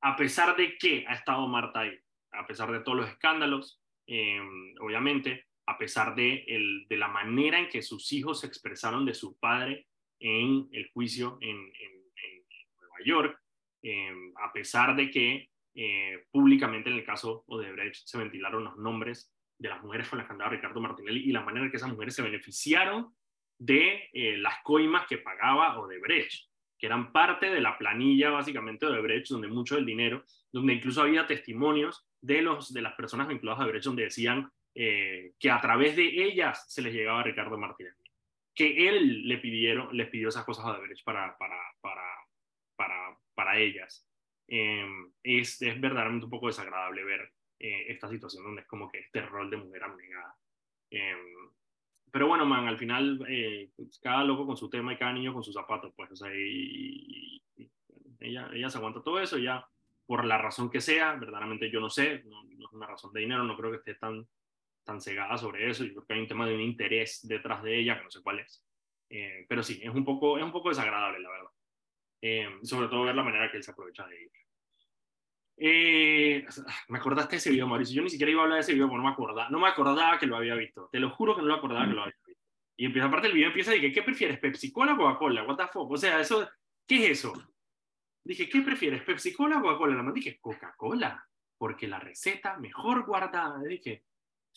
a 0.00 0.16
pesar 0.16 0.56
de 0.56 0.76
que 0.78 1.04
ha 1.06 1.14
estado 1.14 1.46
Marta 1.46 1.80
ahí, 1.80 1.98
a 2.32 2.46
pesar 2.46 2.72
de 2.72 2.80
todos 2.80 2.98
los 2.98 3.08
escándalos, 3.08 3.80
em, 4.06 4.74
obviamente, 4.80 5.46
a 5.72 5.78
pesar 5.78 6.14
de, 6.14 6.44
el, 6.46 6.86
de, 6.88 6.96
la 6.96 7.08
manera 7.08 7.58
en 7.58 7.68
que 7.68 7.82
sus 7.82 8.12
hijos 8.12 8.40
se 8.40 8.46
expresaron 8.46 9.04
de 9.04 9.14
su 9.14 9.38
padre 9.38 9.86
en 10.20 10.68
el 10.72 10.90
juicio 10.92 11.38
en, 11.40 11.72
Nueva 12.80 12.96
York, 13.04 13.38
em, 13.82 14.32
a 14.36 14.52
pesar 14.52 14.94
de 14.94 15.10
que 15.10 15.48
eh, 15.74 16.26
públicamente 16.30 16.90
en 16.90 16.96
el 16.96 17.04
caso 17.04 17.44
Odebrecht 17.46 18.06
se 18.06 18.18
ventilaron 18.18 18.64
los 18.64 18.76
nombres 18.76 19.32
de 19.58 19.68
las 19.68 19.82
mujeres 19.82 20.08
con 20.08 20.18
las 20.18 20.26
que 20.26 20.32
andaba 20.32 20.50
Ricardo 20.50 20.80
Martinelli 20.80 21.28
y 21.28 21.32
la 21.32 21.42
manera 21.42 21.64
en 21.64 21.70
que 21.70 21.78
esas 21.78 21.90
mujeres 21.90 22.14
se 22.14 22.22
beneficiaron 22.22 23.14
de 23.58 24.10
eh, 24.12 24.36
las 24.36 24.62
coimas 24.62 25.06
que 25.06 25.18
pagaba 25.18 25.78
Odebrecht 25.78 26.52
que 26.82 26.86
eran 26.86 27.12
parte 27.12 27.48
de 27.48 27.60
la 27.60 27.78
planilla 27.78 28.30
básicamente 28.30 28.86
de 28.86 29.00
Brecht, 29.00 29.28
donde 29.28 29.46
mucho 29.46 29.76
del 29.76 29.86
dinero, 29.86 30.24
donde 30.50 30.72
incluso 30.72 31.00
había 31.00 31.28
testimonios 31.28 32.04
de, 32.20 32.42
los, 32.42 32.72
de 32.72 32.82
las 32.82 32.94
personas 32.94 33.28
vinculadas 33.28 33.60
a 33.60 33.66
Brecht, 33.66 33.84
donde 33.84 34.02
decían 34.02 34.50
eh, 34.74 35.32
que 35.38 35.50
a 35.50 35.60
través 35.60 35.96
de 35.96 36.04
ellas 36.24 36.64
se 36.72 36.82
les 36.82 36.92
llegaba 36.92 37.20
a 37.20 37.24
Ricardo 37.24 37.58
Martínez, 37.58 37.94
que 38.54 38.88
él 38.88 39.26
le 39.26 39.38
pidieron, 39.38 39.96
les 39.96 40.08
pidió 40.08 40.28
esas 40.28 40.44
cosas 40.44 40.66
a 40.66 40.78
Brecht 40.78 41.04
para, 41.04 41.36
para, 41.38 41.58
para, 41.80 42.04
para, 42.76 43.18
para 43.34 43.58
ellas. 43.58 44.06
Em, 44.48 45.10
es, 45.22 45.62
es, 45.62 45.80
verdaderamente 45.80 46.26
un 46.26 46.30
poco 46.30 46.48
desagradable 46.48 47.04
ver 47.04 47.32
eh, 47.58 47.86
esta 47.88 48.08
situación 48.08 48.44
donde 48.44 48.62
es 48.62 48.66
como 48.66 48.90
que 48.90 48.98
este 48.98 49.22
rol 49.22 49.48
de 49.48 49.56
mujer 49.56 49.84
abnegada. 49.84 50.36
Eh, 50.90 51.16
pero 52.10 52.26
bueno, 52.28 52.44
man, 52.44 52.68
al 52.68 52.76
final 52.76 53.24
eh, 53.26 53.70
cada 54.02 54.22
loco 54.24 54.46
con 54.46 54.56
su 54.56 54.68
tema 54.68 54.92
y 54.92 54.98
cada 54.98 55.14
niño 55.14 55.32
con 55.32 55.42
sus 55.42 55.54
zapatos, 55.54 55.94
pues, 55.96 56.10
o 56.12 56.16
sea, 56.16 56.30
y, 56.34 57.42
ella, 58.20 58.50
ella 58.52 58.68
se 58.68 58.76
aguanta 58.76 59.02
todo 59.02 59.18
eso, 59.18 59.38
ya 59.38 59.66
por 60.04 60.24
la 60.26 60.36
razón 60.36 60.70
que 60.70 60.80
sea, 60.80 61.14
verdaderamente 61.14 61.70
yo 61.70 61.80
no 61.80 61.88
sé, 61.88 62.22
no, 62.24 62.42
es 62.44 62.72
una 62.72 62.86
razón 62.86 63.12
de 63.12 63.20
dinero, 63.20 63.44
no 63.44 63.56
creo 63.56 63.70
que 63.70 63.78
esté 63.78 63.94
tan, 63.94 64.26
tan 64.84 65.00
cegada 65.00 65.36
sobre 65.38 65.70
eso, 65.70 65.84
yo 65.84 65.92
creo 65.92 66.06
que 66.06 66.14
hay 66.14 66.20
un 66.20 66.28
tema 66.28 66.46
de 66.46 66.54
un 66.54 66.60
interés 66.60 67.26
detrás 67.26 67.62
de 67.62 67.78
ella, 67.78 67.98
que 67.98 68.04
no 68.04 68.10
sé 68.10 68.22
cuál 68.22 68.40
es. 68.40 68.64
Eh, 69.08 69.44
pero 69.48 69.62
sí, 69.62 69.80
es 69.82 69.90
un, 69.90 70.04
poco, 70.04 70.38
es 70.38 70.44
un 70.44 70.52
poco 70.52 70.70
desagradable, 70.70 71.20
la 71.20 71.30
verdad. 71.30 71.50
Eh, 72.20 72.48
sobre 72.62 72.88
todo 72.88 73.04
ver 73.04 73.14
la 73.14 73.22
manera 73.22 73.50
que 73.50 73.58
él 73.58 73.62
se 73.62 73.72
aprovecha 73.72 74.06
de 74.06 74.22
ella. 74.22 74.32
Eh, 75.56 76.46
me 76.88 76.98
acordaste 76.98 77.32
de 77.32 77.36
ese 77.36 77.50
video, 77.50 77.66
Mauricio. 77.66 77.96
Yo 77.96 78.02
ni 78.02 78.10
siquiera 78.10 78.32
iba 78.32 78.40
a 78.40 78.44
hablar 78.44 78.56
de 78.56 78.62
ese 78.62 78.72
video 78.72 78.88
porque 78.88 79.02
no 79.02 79.04
me 79.04 79.12
acordaba, 79.12 79.50
no 79.50 79.60
me 79.60 79.68
acordaba 79.68 80.18
que 80.18 80.26
lo 80.26 80.36
había 80.36 80.54
visto. 80.54 80.88
Te 80.90 80.98
lo 80.98 81.10
juro 81.10 81.34
que 81.34 81.42
no 81.42 81.48
lo 81.48 81.54
acordaba 81.54 81.86
que 81.86 81.92
lo 81.92 82.02
había 82.02 82.14
visto. 82.14 82.40
Y 82.76 82.86
empieza, 82.86 83.08
aparte 83.08 83.28
el 83.28 83.34
video 83.34 83.48
empieza 83.48 83.74
y 83.74 83.80
dije, 83.80 83.92
¿qué 83.92 84.02
prefieres, 84.02 84.38
Pepsi 84.38 84.72
Cola 84.72 84.94
o 84.94 84.96
Coca-Cola? 84.96 85.44
What 85.44 85.56
the 85.56 85.66
fuck? 85.68 85.90
O 85.90 85.96
sea, 85.96 86.20
eso, 86.20 86.48
¿qué 86.86 87.04
es 87.04 87.18
eso? 87.18 87.32
Dije, 88.24 88.48
¿qué 88.48 88.62
prefieres, 88.62 89.02
Pepsi 89.02 89.32
Cola 89.32 89.58
o 89.58 89.62
Coca-Cola? 89.62 90.02
La 90.02 90.10
dije, 90.10 90.38
Coca-Cola, 90.40 91.28
porque 91.58 91.86
la 91.86 92.00
receta 92.00 92.56
mejor 92.58 93.04
guardada. 93.04 93.62
Dije, 93.62 94.04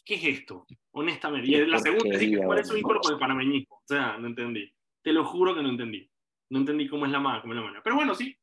¿qué 0.05 0.15
es 0.15 0.23
esto? 0.23 0.65
Honestamente. 0.91 1.47
Y 1.47 1.65
la 1.65 1.79
segunda, 1.79 2.17
dije, 2.17 2.37
¿cuál 2.43 2.59
es 2.59 2.67
su 2.67 2.75
vínculo 2.75 3.01
con 3.01 3.13
el 3.13 3.19
panameñismo? 3.19 3.75
O 3.75 3.87
sea, 3.87 4.17
no 4.17 4.27
entendí. 4.27 4.71
Te 5.01 5.11
lo 5.11 5.25
juro 5.25 5.53
que 5.53 5.61
no 5.61 5.69
entendí. 5.69 6.09
No 6.49 6.59
entendí 6.59 6.87
cómo 6.87 7.05
es 7.05 7.11
la 7.11 7.19
mano, 7.19 7.41
cómo 7.41 7.53
es 7.53 7.59
la 7.59 7.65
mano. 7.65 7.81
Pero 7.83 7.95
bueno, 7.95 8.15
sí, 8.15 8.35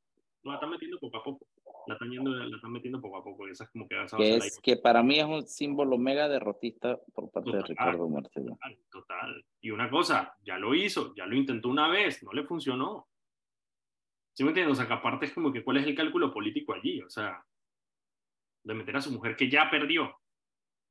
lo 0.43 0.55
están 0.55 0.71
metiendo 0.71 0.99
poco 0.99 1.17
a 1.17 1.23
poco 1.23 1.47
la 1.87 1.95
están, 1.95 2.11
yendo, 2.11 2.31
la 2.31 2.57
están 2.57 2.73
metiendo 2.73 3.01
poco 3.01 3.19
a 3.19 3.25
poco. 3.25 3.49
Esa 3.49 3.65
es 3.65 3.71
como 3.71 3.89
que, 3.89 3.97
que, 4.17 4.37
es, 4.37 4.61
que 4.61 4.77
para 4.77 5.03
mí 5.03 5.19
es 5.19 5.25
un 5.25 5.47
símbolo 5.47 5.99
mega 5.99 6.29
derrotista 6.29 6.99
por 7.15 7.31
parte 7.31 7.51
de 7.53 7.63
Ricardo. 7.63 8.09
Total, 8.09 8.79
total. 8.91 9.45
Y 9.61 9.71
una 9.71 9.91
cosa, 9.91 10.37
ya 10.43 10.59
lo 10.59 10.75
hizo, 10.75 11.15
ya 11.15 11.27
lo 11.27 11.35
intentó 11.35 11.69
una 11.69 11.89
vez, 11.89 12.23
no 12.23 12.33
le 12.33 12.45
funcionó. 12.45 13.09
¿Sí 14.35 14.45
me 14.45 14.51
entiendes? 14.51 14.73
O 14.73 14.77
sea, 14.77 14.87
que 14.87 14.95
aparte 14.95 15.27
es 15.27 15.33
como 15.33 15.53
que 15.53 15.63
cuál 15.63 15.79
es 15.79 15.87
el 15.87 15.95
cálculo 15.95 16.33
político 16.33 16.73
allí, 16.73 17.03
o 17.03 17.11
sea, 17.11 17.45
de 18.65 18.75
meter 18.75 18.97
a 18.97 19.03
su 19.03 19.11
mujer 19.11 19.37
que 19.37 19.51
ya 19.51 19.71
perdió. 19.71 20.19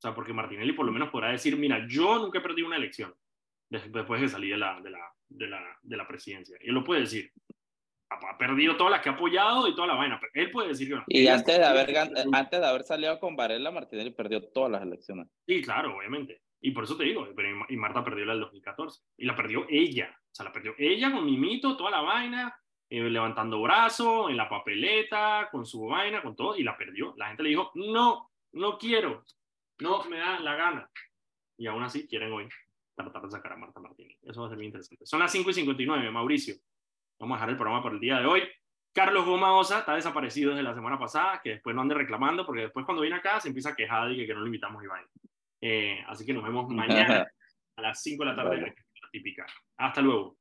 O 0.02 0.08
sea, 0.08 0.14
porque 0.16 0.32
Martinelli 0.32 0.72
por 0.72 0.84
lo 0.84 0.90
menos 0.90 1.10
podrá 1.10 1.30
decir, 1.30 1.56
mira, 1.56 1.86
yo 1.88 2.18
nunca 2.18 2.38
he 2.38 2.42
perdido 2.42 2.66
una 2.66 2.76
elección 2.76 3.14
después 3.70 4.20
de 4.20 4.28
salir 4.28 4.52
de 4.52 4.58
la, 4.58 4.80
de 4.80 4.90
la, 4.90 4.98
de 5.28 5.46
la, 5.46 5.78
de 5.80 5.96
la 5.96 6.08
presidencia. 6.08 6.56
Él 6.60 6.74
lo 6.74 6.82
puede 6.82 7.02
decir 7.02 7.32
ha 8.10 8.36
perdido 8.36 8.76
todas 8.76 8.90
las 8.90 9.00
que 9.00 9.08
ha 9.08 9.12
apoyado 9.12 9.68
y 9.68 9.74
toda 9.76 9.86
la 9.86 9.94
vaina. 9.94 10.20
Pero 10.20 10.44
él 10.44 10.50
puede 10.50 10.68
decir 10.68 10.88
que 10.88 10.96
no. 10.96 11.04
Y 11.06 11.28
antes 11.28 11.56
de, 11.56 11.64
haber, 11.64 11.96
antes 11.96 12.60
de 12.60 12.66
haber 12.66 12.82
salido 12.82 13.18
con 13.20 13.36
Varela, 13.36 13.70
Martinelli 13.70 14.10
perdió 14.10 14.42
todas 14.42 14.72
las 14.72 14.82
elecciones. 14.82 15.28
Sí, 15.46 15.62
claro, 15.62 15.96
obviamente. 15.96 16.42
Y 16.60 16.72
por 16.72 16.84
eso 16.84 16.96
te 16.96 17.04
digo, 17.04 17.26
y 17.68 17.76
Marta 17.76 18.04
perdió 18.04 18.24
la 18.24 18.32
del 18.32 18.42
2014. 18.42 19.02
Y 19.16 19.24
la 19.24 19.36
perdió 19.36 19.64
ella. 19.68 20.14
O 20.20 20.34
sea, 20.34 20.44
la 20.44 20.52
perdió 20.52 20.74
ella 20.76 21.10
con 21.10 21.24
Mimito, 21.24 21.76
toda 21.76 21.92
la 21.92 22.02
vaina, 22.02 22.54
eh, 22.90 23.00
levantando 23.00 23.62
brazo, 23.62 24.28
en 24.28 24.36
la 24.36 24.48
papeleta, 24.48 25.48
con 25.50 25.64
su 25.64 25.86
vaina, 25.86 26.20
con 26.20 26.36
todo, 26.36 26.56
y 26.56 26.64
la 26.64 26.76
perdió. 26.76 27.14
La 27.16 27.28
gente 27.28 27.44
le 27.44 27.50
dijo, 27.50 27.70
no, 27.76 28.30
no 28.52 28.76
quiero, 28.76 29.24
no 29.82 30.04
me 30.04 30.18
da 30.18 30.40
la 30.40 30.54
gana. 30.54 30.90
Y 31.58 31.66
aún 31.66 31.82
así 31.82 32.06
quieren 32.06 32.32
hoy 32.32 32.48
tratar 32.94 33.22
de 33.22 33.30
sacar 33.30 33.52
a 33.52 33.56
Marta 33.56 33.80
Martínez. 33.80 34.18
Eso 34.22 34.40
va 34.40 34.46
a 34.46 34.50
ser 34.50 34.58
muy 34.58 34.66
interesante. 34.66 35.06
Son 35.06 35.20
las 35.20 35.32
5 35.32 35.50
y 35.50 35.54
59, 35.54 36.10
Mauricio. 36.10 36.54
Vamos 37.18 37.34
a 37.34 37.38
dejar 37.38 37.50
el 37.50 37.56
programa 37.56 37.82
por 37.82 37.92
el 37.92 38.00
día 38.00 38.18
de 38.18 38.26
hoy. 38.26 38.42
Carlos 38.92 39.24
Goma 39.24 39.54
Osa 39.54 39.80
está 39.80 39.94
desaparecido 39.94 40.50
desde 40.50 40.62
la 40.62 40.74
semana 40.74 40.98
pasada, 40.98 41.40
que 41.42 41.50
después 41.50 41.74
no 41.74 41.82
ande 41.82 41.94
reclamando, 41.94 42.44
porque 42.44 42.62
después 42.62 42.84
cuando 42.84 43.02
viene 43.02 43.16
acá 43.16 43.40
se 43.40 43.48
empieza 43.48 43.70
a 43.70 43.76
quejar 43.76 44.10
y 44.12 44.16
que, 44.16 44.26
que 44.26 44.34
no 44.34 44.40
lo 44.40 44.46
invitamos 44.46 44.84
Iván. 44.84 45.04
Eh, 45.60 46.04
así 46.08 46.26
que 46.26 46.34
nos 46.34 46.44
vemos 46.44 46.68
mañana 46.68 47.26
a 47.76 47.82
las 47.82 48.02
5 48.02 48.24
de 48.24 48.30
la 48.30 48.36
tarde, 48.36 48.60
la 48.60 49.08
típica. 49.10 49.46
Hasta 49.78 50.02
luego. 50.02 50.36